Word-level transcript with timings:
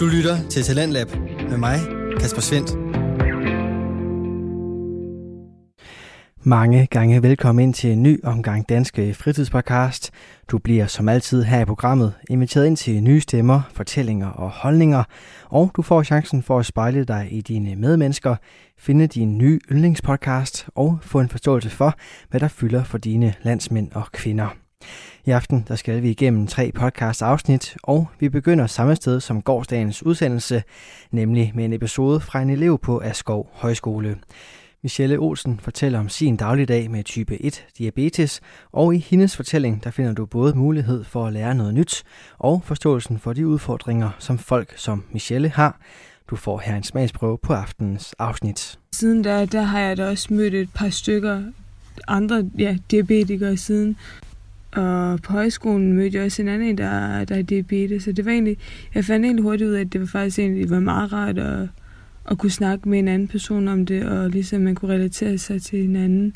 Du 0.00 0.06
lytter 0.06 0.48
til 0.48 0.62
Talentlab 0.62 1.08
med 1.50 1.56
mig, 1.56 1.78
Kasper 2.20 2.40
Svendt. 2.40 2.70
Mange 6.46 6.86
gange 6.86 7.22
velkommen 7.22 7.62
ind 7.62 7.74
til 7.74 7.90
en 7.90 8.02
ny 8.02 8.24
omgang 8.24 8.68
Danske 8.68 9.08
øh, 9.08 9.14
Fritidspodcast. 9.14 10.10
Du 10.48 10.58
bliver 10.58 10.86
som 10.86 11.08
altid 11.08 11.42
her 11.42 11.60
i 11.60 11.64
programmet 11.64 12.14
inviteret 12.30 12.66
ind 12.66 12.76
til 12.76 13.02
nye 13.02 13.20
stemmer, 13.20 13.62
fortællinger 13.74 14.28
og 14.28 14.50
holdninger, 14.50 15.04
og 15.48 15.70
du 15.76 15.82
får 15.82 16.02
chancen 16.02 16.42
for 16.42 16.58
at 16.58 16.66
spejle 16.66 17.04
dig 17.04 17.28
i 17.30 17.40
dine 17.40 17.76
medmennesker, 17.76 18.36
finde 18.78 19.06
din 19.06 19.38
nye 19.38 19.60
yndlingspodcast 19.72 20.66
og 20.74 20.98
få 21.02 21.20
en 21.20 21.28
forståelse 21.28 21.70
for, 21.70 21.94
hvad 22.30 22.40
der 22.40 22.48
fylder 22.48 22.84
for 22.84 22.98
dine 22.98 23.34
landsmænd 23.42 23.92
og 23.92 24.12
kvinder. 24.12 24.56
I 25.26 25.30
aften 25.30 25.64
der 25.68 25.76
skal 25.76 26.02
vi 26.02 26.10
igennem 26.10 26.46
tre 26.46 26.72
podcast 26.72 27.22
afsnit, 27.22 27.76
og 27.82 28.08
vi 28.20 28.28
begynder 28.28 28.66
samme 28.66 28.96
sted 28.96 29.20
som 29.20 29.42
gårdsdagens 29.42 30.02
udsendelse, 30.02 30.62
nemlig 31.10 31.52
med 31.54 31.64
en 31.64 31.72
episode 31.72 32.20
fra 32.20 32.42
en 32.42 32.50
elev 32.50 32.78
på 32.78 33.00
Askov 33.04 33.50
Højskole. 33.52 34.16
Michelle 34.82 35.18
Olsen 35.18 35.60
fortæller 35.62 35.98
om 35.98 36.08
sin 36.08 36.36
dagligdag 36.36 36.90
med 36.90 37.04
type 37.04 37.42
1 37.42 37.66
diabetes, 37.78 38.40
og 38.72 38.94
i 38.94 38.98
hendes 38.98 39.36
fortælling 39.36 39.84
der 39.84 39.90
finder 39.90 40.12
du 40.12 40.26
både 40.26 40.54
mulighed 40.54 41.04
for 41.04 41.26
at 41.26 41.32
lære 41.32 41.54
noget 41.54 41.74
nyt 41.74 42.02
og 42.38 42.62
forståelsen 42.64 43.18
for 43.18 43.32
de 43.32 43.46
udfordringer, 43.46 44.10
som 44.18 44.38
folk 44.38 44.78
som 44.78 45.04
Michelle 45.12 45.48
har. 45.48 45.80
Du 46.30 46.36
får 46.36 46.58
her 46.58 46.76
en 46.76 46.82
smagsprøve 46.82 47.38
på 47.38 47.52
aftenens 47.52 48.14
afsnit. 48.18 48.78
Siden 48.92 49.22
da, 49.22 49.44
der 49.44 49.62
har 49.62 49.80
jeg 49.80 49.96
da 49.96 50.10
også 50.10 50.34
mødt 50.34 50.54
et 50.54 50.68
par 50.74 50.90
stykker 50.90 51.42
andre 52.08 52.50
ja, 52.58 52.76
diabetikere 52.90 53.56
siden. 53.56 53.96
Og 54.72 55.22
på 55.22 55.32
højskolen 55.32 55.92
mødte 55.92 56.16
jeg 56.16 56.24
også 56.24 56.42
en 56.42 56.48
anden, 56.48 56.78
der, 56.78 57.24
der 57.24 57.36
er 57.36 57.42
diabetes. 57.42 58.02
Så 58.02 58.12
det 58.12 58.24
var 58.24 58.30
egentlig, 58.30 58.58
jeg 58.94 59.04
fandt 59.04 59.26
egentlig 59.26 59.42
hurtigt 59.42 59.68
ud 59.68 59.74
af, 59.74 59.80
at 59.80 59.92
det 59.92 60.00
var 60.00 60.06
faktisk 60.06 60.38
egentlig 60.38 60.70
var 60.70 60.80
meget 60.80 61.12
rart 61.12 61.38
at, 61.38 61.68
at 62.30 62.38
kunne 62.38 62.50
snakke 62.50 62.88
med 62.88 62.98
en 62.98 63.08
anden 63.08 63.28
person 63.28 63.68
om 63.68 63.86
det, 63.86 64.06
og 64.06 64.30
ligesom 64.30 64.60
man 64.60 64.74
kunne 64.74 64.94
relatere 64.94 65.38
sig 65.38 65.62
til 65.62 65.84
en 65.84 65.96
anden. 65.96 66.34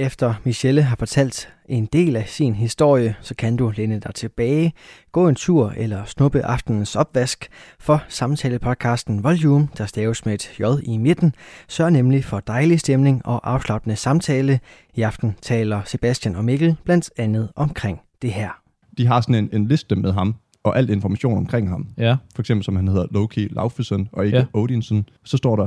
Efter 0.00 0.34
Michelle 0.44 0.82
har 0.82 0.96
fortalt 0.96 1.48
en 1.68 1.86
del 1.86 2.16
af 2.16 2.24
sin 2.28 2.54
historie, 2.54 3.14
så 3.20 3.34
kan 3.34 3.56
du 3.56 3.72
læne 3.76 4.00
dig 4.00 4.14
tilbage, 4.14 4.72
gå 5.12 5.28
en 5.28 5.34
tur 5.34 5.72
eller 5.76 6.04
snuppe 6.04 6.44
aftenens 6.44 6.96
opvask, 6.96 7.48
for 7.80 8.02
samtalepodcasten 8.08 9.22
Volume, 9.24 9.68
der 9.78 9.86
staves 9.86 10.26
med 10.26 10.34
et 10.34 10.50
J 10.60 10.62
i 10.82 10.96
midten, 10.96 11.34
sørger 11.68 11.90
nemlig 11.90 12.24
for 12.24 12.40
dejlig 12.40 12.80
stemning 12.80 13.26
og 13.26 13.50
afslappende 13.52 13.96
samtale. 13.96 14.60
I 14.94 15.02
aften 15.02 15.34
taler 15.42 15.80
Sebastian 15.84 16.36
og 16.36 16.44
Mikkel 16.44 16.76
blandt 16.84 17.10
andet 17.16 17.48
omkring 17.56 18.00
det 18.22 18.32
her. 18.32 18.50
De 18.98 19.06
har 19.06 19.20
sådan 19.20 19.34
en, 19.34 19.48
en 19.52 19.68
liste 19.68 19.96
med 19.96 20.12
ham, 20.12 20.34
og 20.64 20.78
alt 20.78 20.90
information 20.90 21.38
omkring 21.38 21.68
ham. 21.68 21.88
Ja. 21.96 22.16
For 22.34 22.42
eksempel 22.42 22.64
som 22.64 22.76
han 22.76 22.88
hedder 22.88 23.06
Loki 23.10 23.48
Laufesen, 23.50 24.08
og 24.12 24.26
ikke 24.26 24.38
Ja. 24.38 24.44
Odinson. 24.52 25.08
Så 25.24 25.36
står 25.36 25.56
der 25.56 25.66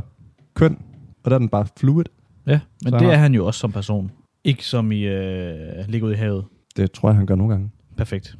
køn, 0.55 0.77
og 1.23 1.31
der 1.31 1.35
er 1.35 1.39
den 1.39 1.49
bare 1.49 1.65
fluid. 1.79 2.05
Ja, 2.47 2.59
men 2.83 2.91
Så 2.93 2.97
det 2.97 3.05
har- 3.07 3.13
er 3.13 3.17
han 3.17 3.33
jo 3.33 3.45
også 3.45 3.59
som 3.59 3.71
person. 3.71 4.11
Ikke 4.43 4.65
som 4.65 4.91
i 4.91 5.01
øh, 5.01 5.87
ligger 5.87 6.07
ude 6.07 6.13
i 6.15 6.17
havet. 6.17 6.45
Det 6.77 6.91
tror 6.91 7.09
jeg, 7.09 7.15
han 7.15 7.25
gør 7.25 7.35
nogle 7.35 7.53
gange. 7.53 7.71
Perfekt. 7.97 8.35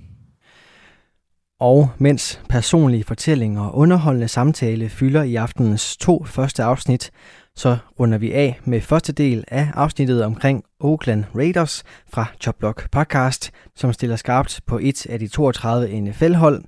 Og 1.60 1.90
mens 1.98 2.42
personlige 2.50 3.04
fortællinger 3.04 3.62
og 3.62 3.78
underholdende 3.78 4.28
samtale 4.28 4.90
fylder 4.90 5.24
i 5.24 5.36
aftenens 5.36 5.98
to 5.98 6.24
første 6.24 6.64
afsnit, 6.64 7.12
så 7.56 7.78
runder 8.00 8.18
vi 8.18 8.32
af 8.32 8.60
med 8.66 8.82
første 8.82 9.14
del 9.14 9.44
af 9.48 9.68
afsnittet 9.74 10.24
omkring 10.24 10.64
Oakland 10.80 11.24
Raiders 11.36 11.84
fra 12.14 12.26
Chopblock 12.42 12.92
Podcast, 12.92 13.52
som 13.76 13.94
stiller 13.94 14.16
skarpt 14.16 14.62
på 14.66 14.80
et 14.82 15.06
af 15.06 15.20
de 15.20 15.28
32 15.28 16.02
NFL-hold. 16.02 16.64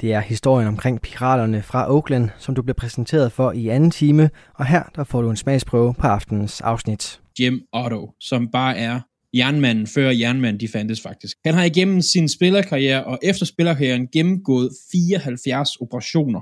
Det 0.00 0.12
er 0.12 0.20
historien 0.20 0.68
omkring 0.68 1.00
piraterne 1.00 1.62
fra 1.62 1.92
Oakland, 1.92 2.30
som 2.38 2.54
du 2.54 2.62
bliver 2.62 2.74
præsenteret 2.74 3.32
for 3.32 3.52
i 3.52 3.68
anden 3.68 3.90
time, 3.90 4.30
og 4.54 4.66
her 4.66 4.82
der 4.96 5.04
får 5.04 5.22
du 5.22 5.30
en 5.30 5.36
smagsprøve 5.36 5.94
på 5.94 6.06
aftenens 6.06 6.60
afsnit. 6.60 7.20
Jim 7.38 7.62
Otto, 7.72 8.12
som 8.20 8.48
bare 8.50 8.76
er 8.76 9.00
jernmanden 9.34 9.86
før 9.86 10.10
jernmanden 10.10 10.60
de 10.60 10.68
fandtes 10.68 11.00
faktisk. 11.00 11.36
Han 11.44 11.54
har 11.54 11.64
igennem 11.64 12.00
sin 12.00 12.28
spillerkarriere 12.28 13.04
og 13.04 13.18
efter 13.22 13.46
spillerkarrieren 13.46 14.08
gennemgået 14.08 14.70
74 14.92 15.76
operationer. 15.76 16.40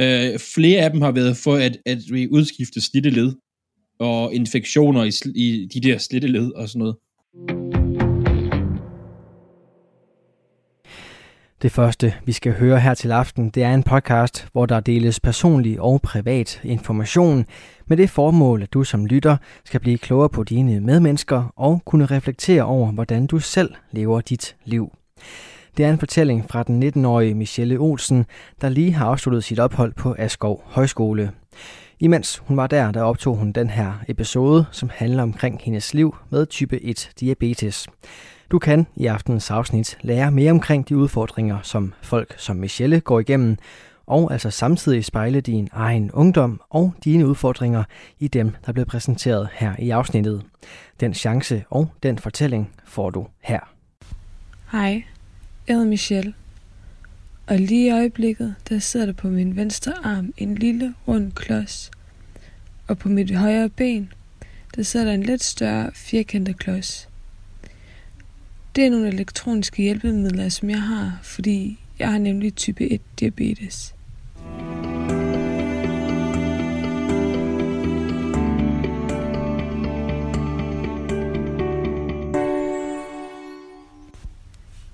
Øh, 0.00 0.38
flere 0.38 0.80
af 0.80 0.90
dem 0.90 1.02
har 1.02 1.12
været 1.12 1.36
for 1.36 1.54
at, 1.54 1.78
at 1.86 1.98
udskifte 2.30 2.80
slidte 2.80 3.10
led 3.10 3.32
og 3.98 4.34
infektioner 4.34 5.04
i, 5.04 5.12
i 5.34 5.68
de 5.74 5.80
der 5.80 5.98
slidte 5.98 6.28
led 6.28 6.52
og 6.52 6.68
sådan 6.68 6.78
noget. 6.78 6.96
Det 11.62 11.72
første, 11.72 12.14
vi 12.24 12.32
skal 12.32 12.52
høre 12.52 12.80
her 12.80 12.94
til 12.94 13.12
aften, 13.12 13.50
det 13.50 13.62
er 13.62 13.74
en 13.74 13.82
podcast, 13.82 14.48
hvor 14.52 14.66
der 14.66 14.80
deles 14.80 15.20
personlig 15.20 15.80
og 15.80 16.02
privat 16.02 16.60
information 16.64 17.46
med 17.86 17.96
det 17.96 18.10
formål, 18.10 18.62
at 18.62 18.72
du 18.72 18.84
som 18.84 19.06
lytter 19.06 19.36
skal 19.64 19.80
blive 19.80 19.98
klogere 19.98 20.28
på 20.28 20.44
dine 20.44 20.80
medmennesker 20.80 21.52
og 21.56 21.82
kunne 21.84 22.06
reflektere 22.06 22.62
over, 22.62 22.92
hvordan 22.92 23.26
du 23.26 23.38
selv 23.38 23.74
lever 23.90 24.20
dit 24.20 24.56
liv. 24.64 24.92
Det 25.76 25.84
er 25.84 25.90
en 25.90 25.98
fortælling 25.98 26.50
fra 26.50 26.62
den 26.62 26.82
19-årige 26.82 27.34
Michelle 27.34 27.76
Olsen, 27.76 28.26
der 28.60 28.68
lige 28.68 28.92
har 28.92 29.06
afsluttet 29.06 29.44
sit 29.44 29.58
ophold 29.58 29.92
på 29.94 30.14
Askov 30.18 30.62
Højskole. 30.66 31.30
Imens 32.00 32.38
hun 32.38 32.56
var 32.56 32.66
der, 32.66 32.92
der 32.92 33.02
optog 33.02 33.36
hun 33.36 33.52
den 33.52 33.70
her 33.70 33.92
episode, 34.08 34.64
som 34.72 34.90
handler 34.94 35.22
omkring 35.22 35.60
hendes 35.62 35.94
liv 35.94 36.16
med 36.30 36.46
type 36.46 36.82
1 36.84 37.10
diabetes. 37.20 37.86
Du 38.52 38.58
kan 38.58 38.86
i 38.96 39.06
aftenens 39.06 39.50
afsnit 39.50 39.98
lære 40.02 40.30
mere 40.30 40.50
omkring 40.50 40.88
de 40.88 40.96
udfordringer, 40.96 41.58
som 41.62 41.94
folk 42.02 42.34
som 42.38 42.56
Michelle 42.56 43.00
går 43.00 43.20
igennem, 43.20 43.56
og 44.06 44.32
altså 44.32 44.50
samtidig 44.50 45.04
spejle 45.04 45.40
din 45.40 45.68
egen 45.72 46.10
ungdom 46.10 46.60
og 46.70 46.94
dine 47.04 47.26
udfordringer 47.26 47.84
i 48.18 48.28
dem, 48.28 48.52
der 48.66 48.72
bliver 48.72 48.86
præsenteret 48.86 49.48
her 49.52 49.74
i 49.78 49.90
afsnittet. 49.90 50.42
Den 51.00 51.14
chance 51.14 51.64
og 51.70 51.88
den 52.02 52.18
fortælling 52.18 52.70
får 52.84 53.10
du 53.10 53.26
her. 53.40 53.60
Hej, 54.72 55.04
jeg 55.68 55.74
hedder 55.76 55.88
Michelle. 55.88 56.34
Og 57.46 57.58
lige 57.58 57.86
i 57.86 57.90
øjeblikket, 57.90 58.54
der 58.68 58.78
sidder 58.78 59.06
der 59.06 59.12
på 59.12 59.28
min 59.28 59.56
venstre 59.56 59.92
arm 60.04 60.32
en 60.36 60.54
lille 60.54 60.94
rund 61.08 61.32
klods. 61.32 61.90
Og 62.88 62.98
på 62.98 63.08
mit 63.08 63.36
højre 63.36 63.68
ben, 63.68 64.12
der 64.76 64.82
sidder 64.82 65.06
der 65.06 65.12
en 65.12 65.22
lidt 65.22 65.42
større 65.42 65.90
firkantet 65.94 66.58
klods. 66.58 67.08
Det 68.76 68.86
er 68.86 68.90
nogle 68.90 69.08
elektroniske 69.08 69.82
hjælpemidler, 69.82 70.48
som 70.48 70.70
jeg 70.70 70.82
har, 70.82 71.18
fordi 71.22 71.78
jeg 71.98 72.10
har 72.10 72.18
nemlig 72.18 72.54
type 72.54 72.92
1 72.92 73.00
diabetes. 73.20 73.94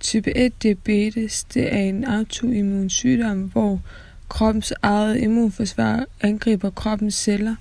Type 0.00 0.36
1 0.36 0.62
diabetes, 0.62 1.44
det 1.44 1.74
er 1.74 1.78
en 1.78 2.04
autoimmun 2.04 2.90
sygdom, 2.90 3.42
hvor 3.42 3.80
kroppens 4.28 4.72
eget 4.82 5.16
immunforsvar 5.22 6.06
angriber 6.20 6.70
kroppens 6.70 7.14
celler. 7.14 7.54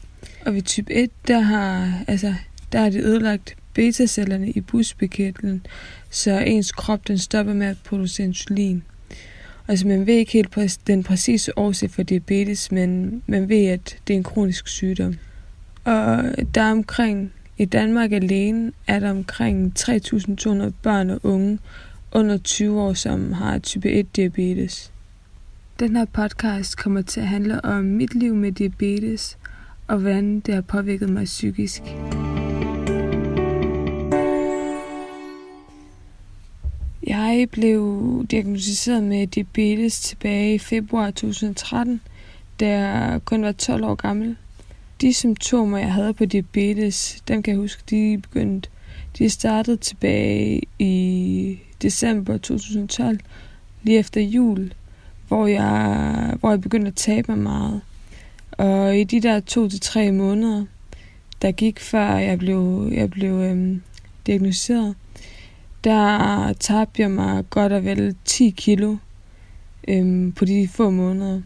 Og 0.45 0.53
ved 0.53 0.61
type 0.61 0.93
1, 0.93 1.09
der 1.27 1.39
har, 1.39 1.93
altså, 2.07 2.33
der 2.71 2.79
har 2.79 2.89
det 2.89 3.03
ødelagt 3.03 3.55
betacellerne 3.77 4.49
i 4.49 4.61
busbekætlen, 4.61 5.65
så 6.09 6.39
ens 6.39 6.71
krop 6.71 7.07
den 7.07 7.17
stopper 7.17 7.53
med 7.53 7.67
at 7.67 7.77
producere 7.85 8.27
insulin. 8.27 8.83
Altså 9.67 9.87
man 9.87 10.07
ved 10.07 10.13
ikke 10.13 10.31
helt 10.31 10.79
den 10.87 11.03
præcise 11.03 11.57
årsag 11.57 11.91
for 11.91 12.03
diabetes, 12.03 12.71
men 12.71 13.21
man 13.27 13.49
ved, 13.49 13.65
at 13.65 13.97
det 14.07 14.13
er 14.13 14.17
en 14.17 14.23
kronisk 14.23 14.67
sygdom. 14.67 15.15
Og 15.83 16.23
der 16.55 16.61
er 16.61 16.71
omkring, 16.71 17.33
i 17.57 17.65
Danmark 17.65 18.11
alene, 18.11 18.71
er 18.87 18.99
der 18.99 19.09
omkring 19.09 19.73
3.200 19.79 20.71
børn 20.83 21.09
og 21.09 21.19
unge 21.23 21.59
under 22.11 22.37
20 22.37 22.81
år, 22.81 22.93
som 22.93 23.33
har 23.33 23.57
type 23.57 23.91
1 23.91 24.15
diabetes. 24.15 24.91
Den 25.79 25.95
her 25.95 26.05
podcast 26.05 26.77
kommer 26.77 27.01
til 27.01 27.19
at 27.19 27.27
handle 27.27 27.65
om 27.65 27.83
mit 27.83 28.15
liv 28.15 28.35
med 28.35 28.51
diabetes, 28.51 29.37
og 29.87 29.97
hvordan 29.97 30.39
det 30.39 30.53
har 30.53 30.61
påvirket 30.61 31.09
mig 31.09 31.25
psykisk. 31.25 31.81
Jeg 37.07 37.47
blev 37.51 38.25
diagnosticeret 38.31 39.03
med 39.03 39.27
diabetes 39.27 39.99
tilbage 39.99 40.55
i 40.55 40.57
februar 40.57 41.11
2013, 41.11 42.01
da 42.59 42.79
jeg 42.79 43.21
kun 43.25 43.43
var 43.43 43.51
12 43.51 43.83
år 43.83 43.95
gammel. 43.95 44.35
De 45.01 45.13
symptomer, 45.13 45.77
jeg 45.77 45.93
havde 45.93 46.13
på 46.13 46.25
diabetes, 46.25 47.23
dem 47.27 47.43
kan 47.43 47.51
jeg 47.51 47.61
huske, 47.61 47.83
de 47.89 48.21
begyndte. 48.21 48.69
De 49.17 49.29
startede 49.29 49.77
tilbage 49.77 50.61
i 50.79 51.59
december 51.81 52.37
2012, 52.37 53.19
lige 53.83 53.99
efter 53.99 54.21
jul, 54.21 54.73
hvor 55.27 55.47
jeg, 55.47 56.35
hvor 56.39 56.49
jeg 56.49 56.61
begyndte 56.61 56.87
at 56.87 56.95
tabe 56.95 57.31
mig 57.31 57.39
meget. 57.43 57.81
Og 58.51 58.97
i 58.97 59.03
de 59.03 59.21
der 59.21 59.39
to 59.39 59.69
til 59.69 59.79
tre 59.79 60.11
måneder, 60.11 60.65
der 61.41 61.51
gik 61.51 61.79
før 61.79 62.17
jeg 62.17 62.39
blev, 62.39 62.89
jeg 62.93 63.09
blev 63.09 63.33
øhm, 63.33 63.81
diagnosticeret, 64.25 64.95
der 65.87 66.53
tabte 66.53 67.01
jeg 67.01 67.11
mig 67.11 67.43
godt 67.49 67.71
og 67.71 67.85
vel 67.85 68.15
10 68.25 68.49
kilo. 68.49 68.95
øhm, 69.87 70.31
på 70.31 70.45
de 70.45 70.67
få 70.67 70.89
måneder. 70.89 71.41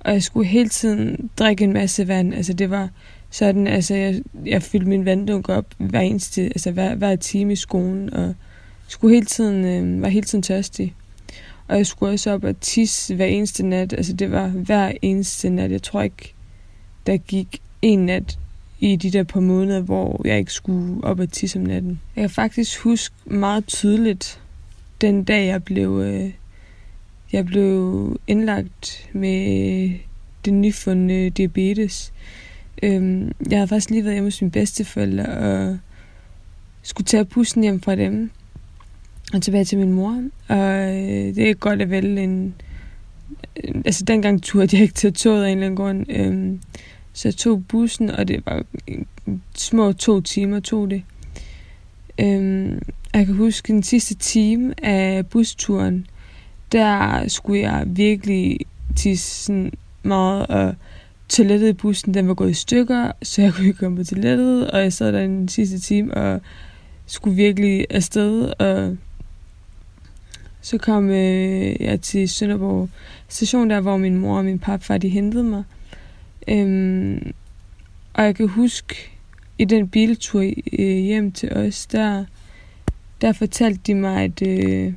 Og 0.00 0.12
jeg 0.12 0.22
skulle 0.22 0.48
hele 0.48 0.68
tiden 0.68 1.30
drikke 1.38 1.64
en 1.64 1.72
masse 1.72 2.08
vand. 2.08 2.34
Altså 2.34 2.52
det 2.52 2.70
var 2.70 2.88
sådan, 3.30 3.66
altså 3.66 3.94
jeg, 3.94 4.22
jeg 4.46 4.62
fyldte 4.62 4.88
min 4.88 5.04
vanddunk 5.04 5.48
op 5.48 5.74
hver 5.78 6.00
eneste, 6.00 6.42
altså 6.42 6.70
hver, 6.70 6.94
hver 6.94 7.16
time 7.16 7.52
i 7.52 7.56
skolen, 7.56 8.14
og 8.14 8.34
skulle 8.88 9.14
hele 9.14 9.26
tiden, 9.26 9.64
øh, 9.64 10.02
var 10.02 10.08
hele 10.08 10.26
tiden 10.26 10.42
tørstig. 10.42 10.94
Og 11.68 11.76
jeg 11.76 11.86
skulle 11.86 12.12
også 12.12 12.30
op 12.32 12.44
og 12.44 12.60
tisse 12.60 13.14
hver 13.14 13.26
eneste 13.26 13.66
nat. 13.66 13.92
Altså 13.92 14.12
det 14.12 14.30
var 14.30 14.48
hver 14.48 14.92
eneste 15.02 15.50
nat. 15.50 15.70
Jeg 15.70 15.82
tror 15.82 16.02
ikke, 16.02 16.34
der 17.06 17.16
gik 17.16 17.62
en 17.82 18.06
nat 18.06 18.38
i 18.80 18.96
de 18.96 19.10
der 19.10 19.22
par 19.22 19.40
måneder, 19.40 19.80
hvor 19.80 20.20
jeg 20.24 20.38
ikke 20.38 20.52
skulle 20.52 21.04
op 21.04 21.20
og 21.20 21.32
tisse 21.32 21.58
om 21.58 21.64
natten. 21.64 22.00
Jeg 22.16 22.22
kan 22.22 22.30
faktisk 22.30 22.78
huske 22.78 23.14
meget 23.24 23.66
tydeligt 23.66 24.40
den 25.00 25.24
dag, 25.24 25.46
jeg 25.46 25.64
blev, 25.64 26.00
øh, 26.04 26.30
jeg 27.32 27.46
blev 27.46 28.20
indlagt 28.26 29.08
med 29.12 29.90
den 30.44 30.60
nyfundne 30.60 31.28
diabetes. 31.30 32.12
Øhm, 32.82 33.32
jeg 33.50 33.58
havde 33.58 33.68
faktisk 33.68 33.90
lige 33.90 34.04
været 34.04 34.14
hjemme 34.14 34.26
hos 34.26 34.42
mine 34.42 34.50
bedsteforældre 34.50 35.26
og 35.26 35.78
skulle 36.82 37.06
tage 37.06 37.24
bussen 37.24 37.62
hjem 37.62 37.80
fra 37.80 37.96
dem 37.96 38.30
og 39.32 39.42
tilbage 39.42 39.64
til 39.64 39.78
min 39.78 39.92
mor. 39.92 40.24
Og 40.48 40.96
øh, 40.96 41.34
det 41.34 41.50
er 41.50 41.54
godt 41.54 41.82
at 41.82 41.90
vælge 41.90 42.22
en... 42.22 42.54
Altså 43.84 44.04
dengang 44.04 44.42
turde 44.42 44.76
jeg 44.76 44.82
ikke 44.82 44.94
tage 44.94 45.10
toget 45.10 45.44
af 45.44 45.48
en 45.48 45.58
eller 45.58 45.66
anden 45.66 45.76
grund. 45.76 46.06
Øhm, 46.08 46.60
så 47.16 47.28
jeg 47.28 47.36
tog 47.36 47.64
bussen, 47.68 48.10
og 48.10 48.28
det 48.28 48.46
var 48.46 48.64
små 49.54 49.92
to 49.92 50.20
timer 50.20 50.60
tog 50.60 50.90
det. 50.90 51.02
Øhm, 52.20 52.82
jeg 53.14 53.26
kan 53.26 53.34
huske 53.34 53.72
den 53.72 53.82
sidste 53.82 54.14
time 54.14 54.84
af 54.84 55.26
busturen, 55.26 56.06
der 56.72 57.28
skulle 57.28 57.60
jeg 57.60 57.84
virkelig 57.86 58.58
tisse 58.96 59.44
sådan 59.44 59.72
meget, 60.02 60.46
og 60.46 60.74
toilettet 61.28 61.68
i 61.68 61.72
bussen, 61.72 62.14
den 62.14 62.28
var 62.28 62.34
gået 62.34 62.50
i 62.50 62.54
stykker, 62.54 63.12
så 63.22 63.42
jeg 63.42 63.54
kunne 63.54 63.66
ikke 63.66 63.78
komme 63.78 63.96
på 63.96 64.04
toilettet, 64.04 64.70
og 64.70 64.80
jeg 64.80 64.92
sad 64.92 65.12
der 65.12 65.20
den 65.20 65.48
sidste 65.48 65.78
time 65.78 66.14
og 66.14 66.40
skulle 67.06 67.36
virkelig 67.36 67.86
afsted, 67.90 68.52
og 68.58 68.96
så 70.60 70.78
kom 70.78 71.10
øh, 71.10 71.82
jeg 71.82 72.00
til 72.00 72.28
Sønderborg 72.28 72.88
station, 73.28 73.70
der 73.70 73.80
hvor 73.80 73.96
min 73.96 74.16
mor 74.16 74.38
og 74.38 74.44
min 74.44 74.58
papfar, 74.58 74.98
de 74.98 75.08
hentede 75.08 75.44
mig. 75.44 75.64
Øhm, 76.48 77.32
og 78.14 78.24
jeg 78.24 78.36
kan 78.36 78.48
huske, 78.48 79.16
i 79.58 79.64
den 79.64 79.88
biltur 79.88 80.52
øh, 80.78 80.96
hjem 80.96 81.32
til 81.32 81.52
os, 81.52 81.86
der, 81.86 82.24
der 83.20 83.32
fortalte 83.32 83.80
de 83.86 83.94
mig, 83.94 84.24
at 84.24 84.42
øh, 84.42 84.92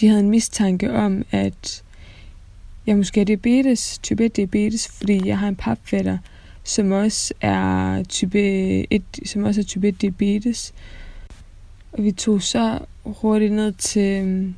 de 0.00 0.08
havde 0.08 0.20
en 0.20 0.30
mistanke 0.30 0.92
om, 0.92 1.24
at 1.30 1.82
jeg 2.86 2.96
måske 2.96 3.20
har 3.20 3.24
diabetes, 3.24 3.98
type 4.02 4.24
1 4.24 4.36
diabetes, 4.36 4.88
fordi 4.88 5.26
jeg 5.26 5.38
har 5.38 5.48
en 5.48 5.56
papfætter, 5.56 6.18
som 6.64 6.92
også 6.92 7.34
er 7.40 8.02
type 8.02 8.38
1, 8.92 9.02
som 9.24 9.44
også 9.44 9.60
er 9.60 9.64
type 9.64 9.88
1 9.88 10.02
diabetes. 10.02 10.74
Og 11.92 12.04
vi 12.04 12.12
tog 12.12 12.42
så 12.42 12.78
hurtigt 13.04 13.52
ned 13.52 13.72
til, 13.72 14.54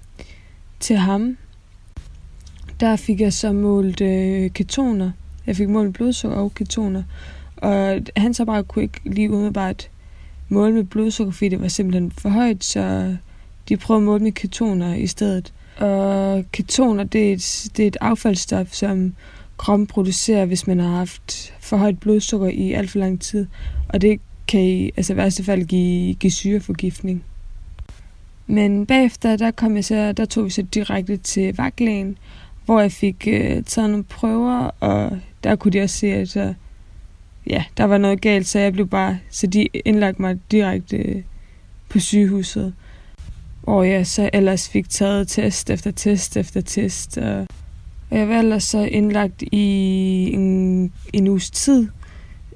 til 0.80 0.96
ham. 0.96 1.36
Der 2.80 2.96
fik 2.96 3.20
jeg 3.20 3.32
så 3.32 3.52
målt 3.52 4.00
øh, 4.00 4.50
ketoner. 4.50 5.10
Jeg 5.46 5.56
fik 5.56 5.68
målt 5.68 5.94
blodsukker 5.94 6.38
og 6.38 6.54
ketoner. 6.54 7.02
Og 7.56 8.00
han 8.16 8.34
så 8.34 8.44
bare 8.44 8.64
kunne 8.64 8.82
ikke 8.82 9.00
lige 9.04 9.30
umiddelbart 9.30 9.90
måle 10.48 10.74
med 10.74 10.84
blodsukker, 10.84 11.32
fordi 11.32 11.48
det 11.48 11.60
var 11.60 11.68
simpelthen 11.68 12.10
for 12.10 12.28
højt, 12.28 12.64
så 12.64 13.16
de 13.68 13.76
prøvede 13.76 14.02
at 14.02 14.06
måle 14.06 14.22
med 14.22 14.32
ketoner 14.32 14.94
i 14.94 15.06
stedet. 15.06 15.52
Og 15.78 16.44
ketoner, 16.52 17.04
det 17.04 17.28
er 17.28 17.32
et, 17.32 17.66
det 17.76 17.82
er 17.82 17.86
et 17.86 17.96
affaldsstof, 18.00 18.72
som 18.72 19.14
kroppen 19.56 19.86
producerer, 19.86 20.44
hvis 20.44 20.66
man 20.66 20.78
har 20.78 20.96
haft 20.96 21.54
for 21.60 21.76
højt 21.76 21.98
blodsukker 21.98 22.48
i 22.48 22.72
alt 22.72 22.90
for 22.90 22.98
lang 22.98 23.20
tid. 23.20 23.46
Og 23.88 24.00
det 24.00 24.20
kan 24.48 24.60
i 24.60 24.90
altså, 24.96 25.14
værste 25.14 25.44
fald 25.44 25.64
give, 25.64 26.14
give 26.14 26.30
syreforgiftning. 26.30 27.24
Men 28.46 28.86
bagefter, 28.86 29.36
der, 29.36 29.50
kom 29.50 29.76
jeg 29.76 29.84
så, 29.84 30.12
der 30.12 30.24
tog 30.24 30.44
vi 30.44 30.50
så 30.50 30.62
direkte 30.62 31.16
til 31.16 31.56
vagtlægen, 31.56 32.18
hvor 32.64 32.80
jeg 32.80 32.92
fik 32.92 33.28
øh, 33.30 33.62
taget 33.62 33.90
nogle 33.90 34.04
prøver, 34.04 34.70
og 34.80 35.18
der 35.44 35.56
kunne 35.56 35.72
de 35.72 35.82
også 35.82 35.96
se, 35.96 36.06
at 36.06 36.28
så, 36.28 36.54
ja, 37.46 37.64
der 37.76 37.84
var 37.84 37.98
noget 37.98 38.20
galt, 38.20 38.46
så 38.46 38.58
jeg 38.58 38.72
blev 38.72 38.88
bare, 38.88 39.18
så 39.30 39.46
de 39.46 39.68
indlagt 39.84 40.20
mig 40.20 40.38
direkte 40.50 40.96
øh, 40.96 41.22
på 41.88 41.98
sygehuset 41.98 42.74
Og 43.62 43.88
jeg 43.88 44.06
så 44.06 44.30
ellers 44.32 44.68
fik 44.68 44.88
taget 44.88 45.28
test 45.28 45.70
efter 45.70 45.90
test 45.90 46.36
efter 46.36 46.60
test. 46.60 47.18
Og 47.18 47.46
jeg 48.10 48.28
var 48.28 48.38
ellers 48.38 48.64
så 48.64 48.78
indlagt 48.78 49.42
i 49.52 50.30
en, 50.32 50.92
en 51.12 51.28
uges 51.28 51.50
tid. 51.50 51.88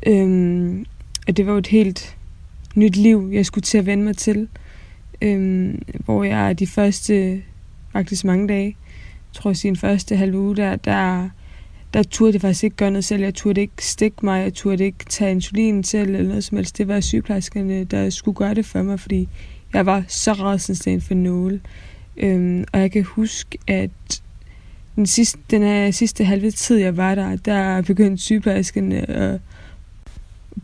Øhm, 0.06 0.87
og 1.29 1.37
det 1.37 1.46
var 1.46 1.52
jo 1.52 1.58
et 1.58 1.67
helt 1.67 2.17
nyt 2.75 2.96
liv, 2.96 3.31
jeg 3.32 3.46
skulle 3.46 3.62
til 3.62 3.79
at 3.79 3.87
vende 3.87 4.05
mig 4.05 4.17
til. 4.17 4.49
Øhm, 5.23 5.82
hvor 6.05 6.25
jeg 6.25 6.58
de 6.58 6.67
første, 6.67 7.43
faktisk 7.93 8.25
mange 8.25 8.49
dage, 8.49 8.76
tror 9.32 9.50
jeg 9.50 9.56
sin 9.56 9.76
første 9.76 10.17
halve 10.17 10.38
uge, 10.38 10.56
der, 10.56 10.76
der, 10.76 11.29
der 11.94 12.02
turde 12.02 12.32
jeg 12.32 12.40
faktisk 12.40 12.64
ikke 12.64 12.76
gøre 12.76 12.90
noget 12.90 13.05
selv. 13.05 13.23
Jeg 13.23 13.35
turde 13.35 13.61
ikke 13.61 13.87
stikke 13.87 14.17
mig, 14.23 14.43
jeg 14.43 14.55
turde 14.55 14.85
ikke 14.85 15.05
tage 15.08 15.31
insulin 15.31 15.85
selv 15.85 16.14
eller 16.14 16.29
noget 16.29 16.44
som 16.44 16.56
helst. 16.56 16.79
Det 16.79 16.88
var 16.88 17.00
sygeplejerskerne, 17.00 17.85
der 17.85 18.11
skulle 18.11 18.35
gøre 18.35 18.55
det 18.55 18.67
for 18.67 18.82
mig, 18.82 19.00
fordi 19.00 19.29
jeg 19.73 19.87
var 19.87 20.05
så 20.08 20.32
rædselslagen 20.32 21.00
for 21.00 21.14
nåle. 21.14 21.61
Øhm, 22.17 22.64
og 22.73 22.81
jeg 22.81 22.93
kan 22.93 23.05
huske, 23.05 23.58
at 23.67 23.90
den 24.96 25.06
sidste, 25.06 25.38
den 25.50 25.62
her 25.62 25.90
sidste 25.90 26.25
halve 26.25 26.50
tid, 26.50 26.76
jeg 26.76 26.96
var 26.96 27.14
der, 27.14 27.37
der 27.37 27.82
begyndte 27.82 28.23
sygeplejerskerne 28.23 29.11
at 29.11 29.40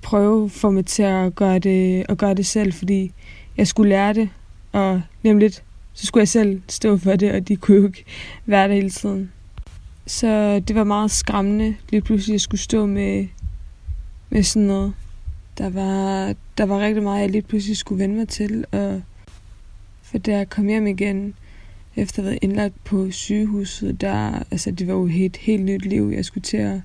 prøve 0.03 0.51
for 0.51 0.71
mig 0.71 0.87
til 0.87 1.03
at 1.03 1.35
gøre 1.35 1.59
det, 1.59 2.07
at 2.09 2.19
gøre 2.19 2.35
det 2.35 2.47
selv, 2.47 2.73
fordi 2.73 3.13
jeg 3.57 3.67
skulle 3.67 3.89
lære 3.89 4.15
det, 4.15 4.29
og 4.73 5.03
nemlig 5.23 5.53
så 5.93 6.07
skulle 6.07 6.23
jeg 6.23 6.29
selv 6.29 6.63
stå 6.69 6.97
for 6.97 7.17
det, 7.17 7.33
og 7.33 7.49
de 7.49 7.57
kunne 7.57 7.77
jo 7.77 7.87
ikke 7.87 8.05
være 8.47 8.69
der 8.69 8.75
hele 8.75 8.91
tiden. 8.91 9.33
Så 10.07 10.61
det 10.61 10.77
var 10.77 10.85
meget 10.85 11.11
skræmmende, 11.11 11.77
lige 11.91 12.01
pludselig 12.01 12.35
at 12.35 12.41
skulle 12.41 12.61
stå 12.61 12.87
med, 12.87 13.27
med 14.31 14.43
sådan 14.43 14.69
noget. 14.69 14.93
Der 15.59 15.71
var, 15.71 16.35
der 16.59 16.65
var 16.65 16.81
rigtig 16.81 17.03
meget, 17.03 17.21
jeg 17.21 17.31
lige 17.31 17.43
pludselig 17.43 17.77
skulle 17.77 18.03
vende 18.03 18.17
mig 18.17 18.29
til. 18.29 18.65
Og 18.73 19.03
for 20.03 20.19
da 20.19 20.37
jeg 20.37 20.49
kom 20.49 20.67
hjem 20.67 20.87
igen, 20.87 21.35
efter 21.97 22.19
at 22.19 22.25
have 22.25 22.31
været 22.31 22.39
indlagt 22.43 22.85
på 22.85 23.11
sygehuset, 23.11 24.01
der, 24.01 24.43
altså 24.51 24.71
det 24.71 24.87
var 24.87 24.95
jo 24.95 25.07
et 25.07 25.37
helt 25.37 25.65
nyt 25.65 25.87
liv. 25.87 26.13
Jeg 26.15 26.25
skulle 26.25 26.43
til 26.43 26.57
at 26.57 26.81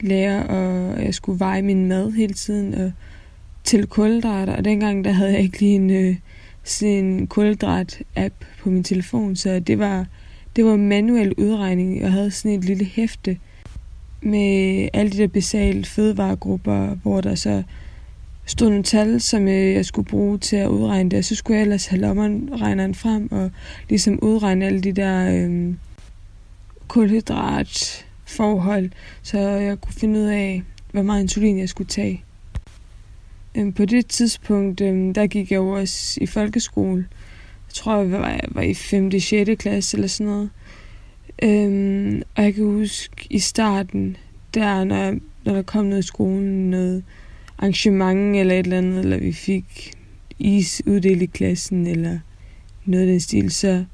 lære, 0.00 0.46
og 0.46 1.04
jeg 1.04 1.14
skulle 1.14 1.40
veje 1.40 1.62
min 1.62 1.88
mad 1.88 2.12
hele 2.12 2.34
tiden, 2.34 2.74
og 2.74 2.92
til 3.64 3.86
kulhydrater. 3.86 4.56
Og 4.56 4.64
dengang, 4.64 5.04
der 5.04 5.12
havde 5.12 5.32
jeg 5.32 5.40
ikke 5.40 5.60
lige 5.60 5.74
en, 5.74 5.90
øh, 5.90 6.16
sådan 6.64 6.94
en 6.94 7.26
kulhydrat-app 7.26 8.34
på 8.60 8.70
min 8.70 8.84
telefon, 8.84 9.36
så 9.36 9.60
det 9.60 9.78
var, 9.78 10.06
det 10.56 10.64
var 10.64 10.76
manuel 10.76 11.34
udregning. 11.34 12.00
Jeg 12.00 12.12
havde 12.12 12.30
sådan 12.30 12.58
et 12.58 12.64
lille 12.64 12.84
hæfte 12.84 13.38
med 14.22 14.88
alle 14.92 15.12
de 15.12 15.18
der 15.18 15.26
basale 15.26 15.84
fødevaregrupper, 15.84 16.96
hvor 17.02 17.20
der 17.20 17.34
så 17.34 17.62
stod 18.46 18.68
nogle 18.68 18.84
tal, 18.84 19.20
som 19.20 19.48
øh, 19.48 19.72
jeg 19.72 19.86
skulle 19.86 20.08
bruge 20.08 20.38
til 20.38 20.56
at 20.56 20.68
udregne 20.68 21.10
det, 21.10 21.18
og 21.18 21.24
så 21.24 21.34
skulle 21.34 21.56
jeg 21.56 21.62
ellers 21.62 21.86
have 21.86 22.00
lommeregneren 22.00 22.94
frem 22.94 23.32
og 23.32 23.50
ligesom 23.88 24.18
udregne 24.22 24.66
alle 24.66 24.80
de 24.80 24.92
der 24.92 25.34
øh, 25.34 25.74
kulhydratforhold, 26.88 28.90
så 29.22 29.38
jeg 29.38 29.80
kunne 29.80 29.94
finde 29.94 30.20
ud 30.20 30.24
af, 30.24 30.62
hvor 30.92 31.02
meget 31.02 31.22
insulin 31.22 31.58
jeg 31.58 31.68
skulle 31.68 31.88
tage. 31.88 32.24
Øhm, 33.54 33.72
på 33.72 33.84
det 33.84 34.06
tidspunkt, 34.06 34.80
øhm, 34.80 35.14
der 35.14 35.26
gik 35.26 35.50
jeg 35.50 35.56
jo 35.56 35.68
også 35.68 36.18
i 36.20 36.26
folkeskole. 36.26 37.06
Jeg 37.72 37.76
tror, 37.76 37.98
jeg 37.98 38.10
var, 38.12 38.28
jeg 38.28 38.48
var 38.48 38.62
i 38.62 38.74
5. 38.74 39.20
6. 39.20 39.50
klasse 39.58 39.96
eller 39.96 40.08
sådan 40.08 40.32
noget. 40.32 40.50
Øhm, 41.42 42.22
og 42.36 42.42
jeg 42.42 42.54
kan 42.54 42.64
huske 42.64 43.26
i 43.30 43.38
starten, 43.38 44.16
der 44.54 44.84
når, 44.84 45.14
når 45.44 45.54
der 45.54 45.62
kom 45.62 45.84
noget 45.84 46.04
i 46.04 46.06
skolen, 46.06 46.70
noget 46.70 47.04
arrangement 47.58 48.36
eller 48.36 48.54
et 48.54 48.64
eller 48.64 48.78
andet, 48.78 48.98
eller 48.98 49.18
vi 49.18 49.32
fik 49.32 49.92
is 50.38 50.82
uddelt 50.86 51.22
i 51.22 51.26
klassen, 51.26 51.86
eller 51.86 52.18
noget 52.84 53.02
af 53.02 53.10
den 53.10 53.20
stil, 53.20 53.50
så 53.50 53.84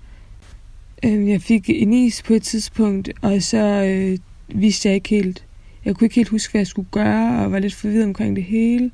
øhm, 1.05 1.29
jeg 1.29 1.43
fik 1.43 1.71
en 1.71 1.93
is 1.93 2.23
på 2.23 2.35
et 2.35 2.43
tidspunkt, 2.43 3.11
og 3.23 3.43
så 3.43 3.85
øh, 3.85 4.19
vidste 4.61 4.89
jeg 4.89 4.95
ikke 4.95 5.09
helt, 5.09 5.45
jeg 5.85 5.97
kunne 5.97 6.07
ikke 6.07 6.17
helt 6.17 6.29
huske, 6.29 6.53
hvad 6.53 6.61
jeg 6.61 6.67
skulle 6.67 6.89
gøre, 6.91 7.45
og 7.45 7.53
var 7.53 7.59
lidt 7.59 7.75
forvirret 7.75 8.05
omkring 8.05 8.37
det 8.37 8.45
hele. 8.45 8.91